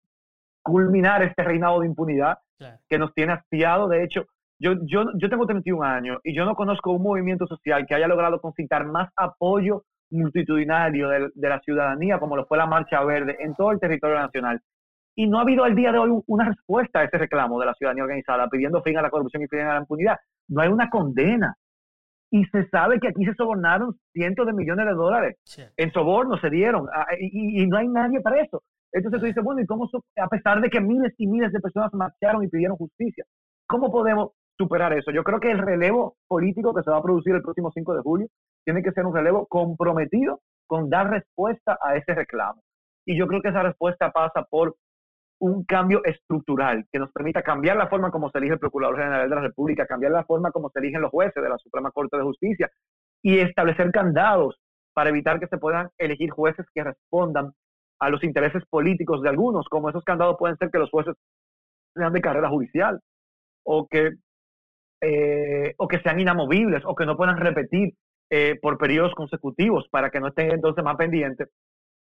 culminar 0.63 1.23
este 1.23 1.43
reinado 1.43 1.81
de 1.81 1.87
impunidad 1.87 2.39
que 2.89 2.99
nos 2.99 3.15
tiene 3.15 3.35
hastiado. 3.35 3.89
De 3.89 4.03
hecho, 4.03 4.27
yo, 4.59 4.73
yo, 4.83 5.05
yo 5.15 5.31
tengo 5.31 5.47
31 5.47 5.83
años 5.85 6.19
y 6.25 6.35
yo 6.35 6.45
no 6.45 6.55
conozco 6.57 6.91
un 6.91 7.03
movimiento 7.03 7.47
social 7.47 7.87
que 7.87 7.95
haya 7.95 8.09
logrado 8.09 8.41
concitar 8.41 8.85
más 8.85 9.11
apoyo 9.17 9.85
multitudinario 10.11 11.09
de, 11.09 11.31
de, 11.35 11.49
la 11.49 11.61
ciudadanía 11.61 12.19
como 12.19 12.35
lo 12.35 12.47
fue 12.47 12.57
la 12.57 12.67
Marcha 12.67 13.05
Verde 13.05 13.37
en 13.41 13.55
todo 13.55 13.71
el 13.71 13.79
territorio 13.79 14.17
nacional. 14.17 14.61
Y 15.15 15.27
no 15.29 15.39
ha 15.39 15.43
habido 15.43 15.65
al 15.65 15.75
día 15.75 15.93
de 15.93 15.99
hoy 15.99 16.23
una 16.27 16.47
respuesta 16.47 17.01
a 17.01 17.05
ese 17.05 17.19
reclamo 17.19 17.61
de 17.61 17.67
la 17.67 17.75
ciudadanía 17.75 18.05
organizada 18.05 18.49
pidiendo 18.49 18.83
fin 18.83 18.97
a 18.97 19.03
la 19.03 19.11
corrupción 19.11 19.43
y 19.43 19.49
fin 19.49 19.61
a 19.61 19.75
la 19.75 19.81
impunidad. 19.81 20.17
No 20.49 20.63
hay 20.63 20.69
una 20.69 20.89
condena 20.89 21.57
y 22.31 22.45
se 22.47 22.69
sabe 22.69 23.01
que 23.01 23.09
aquí 23.09 23.25
se 23.25 23.35
sobornaron 23.35 23.99
cientos 24.13 24.47
de 24.47 24.53
millones 24.53 24.87
de 24.87 24.93
dólares. 24.93 25.37
En 25.77 25.93
soborno 25.93 26.39
se 26.39 26.51
dieron 26.51 26.87
ah, 26.93 27.07
y, 27.19 27.67
no 27.67 27.79
hay 27.79 27.89
nadie 27.89 28.21
para 28.21 28.41
eso. 28.43 28.63
Entonces 28.93 29.21
tú 29.21 29.27
dices, 29.27 29.43
bueno, 29.45 29.61
¿y 29.61 29.67
cómo, 29.67 29.89
a 30.17 30.29
pesar 30.29 30.61
de 30.61 30.71
que 30.71 30.81
miles 30.81 31.15
y 31.19 31.27
miles 31.27 31.53
de 31.53 31.61
personas 31.61 31.93
marcharon 31.93 32.43
y 32.45 32.49
pidieron 32.49 32.77
justicia, 32.77 33.25
cómo 33.67 33.91
podemos 33.91 34.31
superar 34.57 34.93
eso? 34.93 35.11
Yo 35.11 35.23
creo 35.25 35.41
que 35.41 35.51
el 35.51 35.59
relevo 35.59 36.17
político 36.27 36.75
que 36.75 36.83
se 36.83 36.91
va 36.91 36.99
a 36.99 37.03
producir 37.03 37.35
el 37.35 37.43
próximo 37.43 37.71
5 37.73 37.95
de 37.95 38.03
julio 38.03 38.27
tiene 38.65 38.83
que 38.83 38.93
ser 38.93 39.07
un 39.07 39.15
relevo 39.15 39.47
comprometido 39.47 40.41
con 40.67 40.91
dar 40.91 41.11
respuesta 41.11 41.79
a 41.83 41.97
ese 41.97 42.15
reclamo. 42.15 42.61
Y 43.07 43.19
yo 43.19 43.27
creo 43.27 43.41
que 43.41 43.49
esa 43.49 43.63
respuesta 43.63 44.11
pasa 44.11 44.47
por 44.51 44.77
un 45.41 45.65
cambio 45.65 46.03
estructural 46.05 46.87
que 46.91 46.99
nos 46.99 47.13
permita 47.13 47.43
cambiar 47.43 47.77
la 47.77 47.89
forma 47.89 48.11
como 48.11 48.31
se 48.31 48.39
elige 48.39 48.55
el 48.55 48.59
Procurador 48.59 48.97
General 48.97 49.29
de 49.29 49.35
la 49.35 49.43
República, 49.43 49.87
cambiar 49.87 50.13
la 50.13 50.25
forma 50.25 50.51
como 50.51 50.71
se 50.71 50.81
eligen 50.81 51.01
los 51.01 51.11
jueces 51.11 51.43
de 51.43 51.49
la 51.49 51.59
Suprema 51.59 51.91
Corte 51.91 52.17
de 52.17 52.25
Justicia 52.25 52.71
y 53.23 53.39
establecer 53.39 53.91
candados 53.93 54.59
para 54.95 55.11
evitar 55.11 55.39
que 55.39 55.47
se 55.47 55.59
puedan 55.59 55.91
elegir 55.99 56.31
jueces 56.31 56.67
que 56.75 56.83
respondan 56.83 57.53
a 58.01 58.11
los 58.11 58.23
intereses 58.25 58.63
políticos 58.69 59.23
de 59.23 59.29
algunos, 59.29 59.69
como 59.69 59.91
esos 59.91 60.05
candados 60.05 60.37
pueden 60.39 60.57
ser 60.57 60.71
que 60.71 60.79
los 60.79 60.91
jueces 60.91 61.15
sean 61.95 62.13
de 62.13 62.21
carrera 62.21 62.49
judicial 62.49 63.01
o 63.65 63.87
que, 63.89 64.13
eh, 65.01 65.75
o 65.77 65.89
que 65.89 66.01
sean 66.01 66.21
inamovibles 66.21 66.83
o 66.85 66.95
que 66.95 67.07
no 67.07 67.17
puedan 67.17 67.37
repetir 67.37 67.95
eh, 68.31 68.59
por 68.61 68.77
periodos 68.79 69.15
consecutivos 69.15 69.89
para 69.91 70.11
que 70.11 70.21
no 70.21 70.29
estén 70.29 70.51
entonces 70.51 70.85
más 70.85 70.97
pendientes 70.97 71.49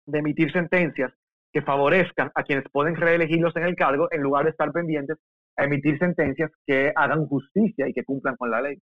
de 0.05 0.19
emitir 0.19 0.51
sentencias 0.51 1.11
que 1.55 1.61
favorezcan 1.61 2.33
a 2.35 2.43
quienes 2.43 2.65
pueden 2.69 2.97
reelegirlos 2.97 3.55
en 3.55 3.63
el 3.63 3.77
cargo 3.77 4.09
en 4.11 4.21
lugar 4.21 4.43
de 4.43 4.49
estar 4.49 4.73
pendientes 4.73 5.17
a 5.55 5.63
emitir 5.63 5.97
sentencias 5.97 6.51
que 6.67 6.91
hagan 6.93 7.27
justicia 7.27 7.87
y 7.87 7.93
que 7.93 8.03
cumplan 8.03 8.35
con 8.35 8.51
la 8.51 8.61
ley. 8.61 8.77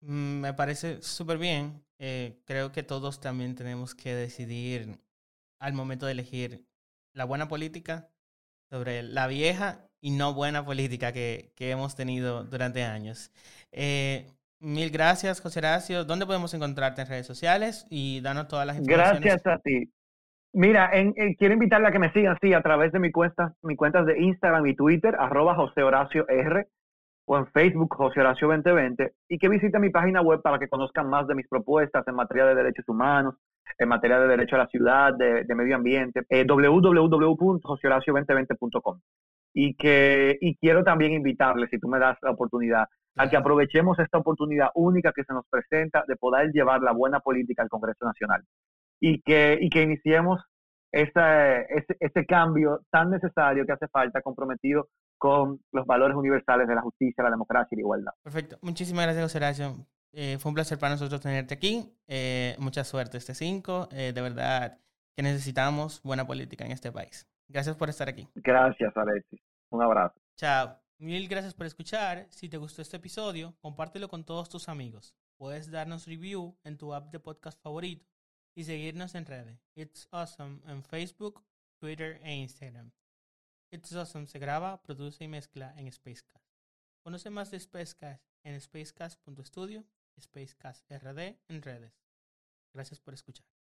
Mm, 0.00 0.40
me 0.40 0.54
parece 0.54 1.02
súper 1.02 1.36
bien. 1.36 1.84
Eh, 1.98 2.38
creo 2.46 2.72
que 2.72 2.82
todos 2.82 3.20
también 3.20 3.54
tenemos 3.54 3.94
que 3.94 4.14
decidir 4.14 4.98
al 5.60 5.74
momento 5.74 6.06
de 6.06 6.12
elegir 6.12 6.64
la 7.12 7.26
buena 7.26 7.48
política 7.48 8.08
sobre 8.70 9.02
la 9.02 9.26
vieja 9.26 9.90
y 10.00 10.12
no 10.12 10.32
buena 10.32 10.64
política 10.64 11.12
que, 11.12 11.52
que 11.54 11.70
hemos 11.70 11.94
tenido 11.94 12.44
durante 12.44 12.82
años. 12.82 13.30
Eh, 13.72 14.24
mil 14.58 14.88
gracias, 14.88 15.42
José 15.42 15.58
Horacio. 15.58 16.06
¿Dónde 16.06 16.24
podemos 16.24 16.54
encontrarte 16.54 17.02
en 17.02 17.08
redes 17.08 17.26
sociales? 17.26 17.84
Y 17.90 18.22
danos 18.22 18.48
todas 18.48 18.66
las 18.66 18.78
informaciones. 18.78 19.20
Gracias 19.20 19.46
a 19.46 19.58
ti. 19.58 19.92
Mira, 20.54 20.88
en, 20.92 21.12
quiero 21.34 21.54
invitarle 21.54 21.88
a 21.88 21.92
que 21.92 21.98
me 21.98 22.12
sigan, 22.12 22.38
sí, 22.40 22.54
a 22.54 22.62
través 22.62 22.90
de 22.92 22.98
mi 22.98 23.12
cuenta, 23.12 23.54
mi 23.62 23.76
cuentas 23.76 24.06
de 24.06 24.18
Instagram 24.18 24.66
y 24.66 24.74
Twitter, 24.74 25.14
arroba 25.18 25.54
José 25.54 25.82
Horacio 25.82 26.26
R, 26.28 26.66
o 27.26 27.36
en 27.36 27.46
Facebook, 27.48 27.94
José 27.94 28.20
Horacio 28.20 28.48
2020, 28.48 29.12
y 29.28 29.38
que 29.38 29.50
visiten 29.50 29.82
mi 29.82 29.90
página 29.90 30.22
web 30.22 30.40
para 30.42 30.58
que 30.58 30.68
conozcan 30.68 31.10
más 31.10 31.26
de 31.28 31.34
mis 31.34 31.46
propuestas 31.46 32.08
en 32.08 32.14
materia 32.14 32.46
de 32.46 32.54
derechos 32.54 32.88
humanos, 32.88 33.34
en 33.78 33.88
materia 33.88 34.18
de 34.18 34.28
derecho 34.28 34.56
a 34.56 34.60
la 34.60 34.66
ciudad, 34.68 35.12
de, 35.14 35.44
medio 35.54 35.76
ambiente, 35.76 36.22
eh, 36.30 36.46
www.josehoracio2020.com. 36.48 39.00
Y 39.52 39.74
que 39.74 40.38
y 40.40 40.56
quiero 40.56 40.84
también 40.84 41.12
invitarle, 41.12 41.68
si 41.68 41.78
tú 41.78 41.88
me 41.88 41.98
das 41.98 42.16
la 42.22 42.30
oportunidad, 42.30 42.88
a 43.16 43.28
que 43.28 43.36
aprovechemos 43.36 43.98
esta 43.98 44.16
oportunidad 44.16 44.70
única 44.74 45.12
que 45.12 45.24
se 45.24 45.34
nos 45.34 45.44
presenta 45.50 46.04
de 46.08 46.16
poder 46.16 46.50
llevar 46.52 46.80
la 46.80 46.92
buena 46.92 47.20
política 47.20 47.62
al 47.62 47.68
Congreso 47.68 48.06
Nacional 48.06 48.42
y 49.00 49.20
que, 49.22 49.58
y 49.60 49.70
que 49.70 49.82
iniciemos 49.82 50.40
ese, 50.92 51.66
ese, 51.68 51.96
ese, 52.00 52.26
cambio 52.26 52.80
tan 52.90 53.10
necesario 53.10 53.66
que 53.66 53.72
hace 53.72 53.88
falta, 53.88 54.22
comprometido 54.22 54.88
con 55.18 55.60
los 55.72 55.86
valores 55.86 56.16
universales 56.16 56.66
de 56.68 56.74
la 56.74 56.80
justicia, 56.80 57.24
la 57.24 57.30
democracia 57.30 57.68
y 57.72 57.76
la 57.76 57.80
igualdad. 57.80 58.12
Perfecto. 58.22 58.58
Muchísimas 58.62 59.04
gracias, 59.04 59.24
José 59.24 59.38
Horacio. 59.38 59.86
Eh, 60.12 60.38
fue 60.38 60.50
un 60.50 60.54
placer 60.54 60.78
para 60.78 60.92
nosotros 60.92 61.20
tenerte 61.20 61.54
aquí. 61.54 61.92
Eh, 62.06 62.56
mucha 62.58 62.84
suerte 62.84 63.18
este 63.18 63.34
5. 63.34 63.88
Eh, 63.92 64.12
de 64.14 64.20
verdad 64.20 64.78
que 65.14 65.22
necesitamos 65.22 66.02
buena 66.02 66.26
política 66.26 66.64
en 66.64 66.72
este 66.72 66.90
país. 66.90 67.28
Gracias 67.48 67.76
por 67.76 67.88
estar 67.88 68.08
aquí. 68.08 68.28
Gracias, 68.36 68.96
Alexis. 68.96 69.40
Un 69.70 69.82
abrazo. 69.82 70.18
Chao. 70.36 70.76
Mil 70.98 71.28
gracias 71.28 71.54
por 71.54 71.66
escuchar. 71.66 72.26
Si 72.30 72.48
te 72.48 72.56
gustó 72.56 72.82
este 72.82 72.96
episodio, 72.96 73.54
compártelo 73.60 74.08
con 74.08 74.24
todos 74.24 74.48
tus 74.48 74.68
amigos. 74.68 75.14
Puedes 75.36 75.70
darnos 75.70 76.06
review 76.06 76.56
en 76.64 76.76
tu 76.76 76.92
app 76.94 77.12
de 77.12 77.20
podcast 77.20 77.62
favorito 77.62 78.06
y 78.54 78.64
seguirnos 78.64 79.14
en 79.14 79.26
redes. 79.26 79.60
It's 79.74 80.08
Awesome 80.10 80.60
en 80.66 80.82
Facebook, 80.82 81.44
Twitter 81.78 82.20
e 82.22 82.34
Instagram. 82.34 82.92
It's 83.70 83.92
Awesome 83.92 84.26
se 84.26 84.38
graba, 84.38 84.82
produce 84.82 85.24
y 85.24 85.28
mezcla 85.28 85.74
en 85.76 85.90
Spacecast. 85.92 86.46
Conoce 87.02 87.30
más 87.30 87.50
de 87.50 87.60
Spacecast 87.60 88.22
en 88.42 88.60
spacecast.studio, 88.60 89.84
Spacecast 90.20 90.90
RD 90.90 91.38
en 91.48 91.62
redes. 91.62 91.92
Gracias 92.72 93.00
por 93.00 93.14
escuchar. 93.14 93.57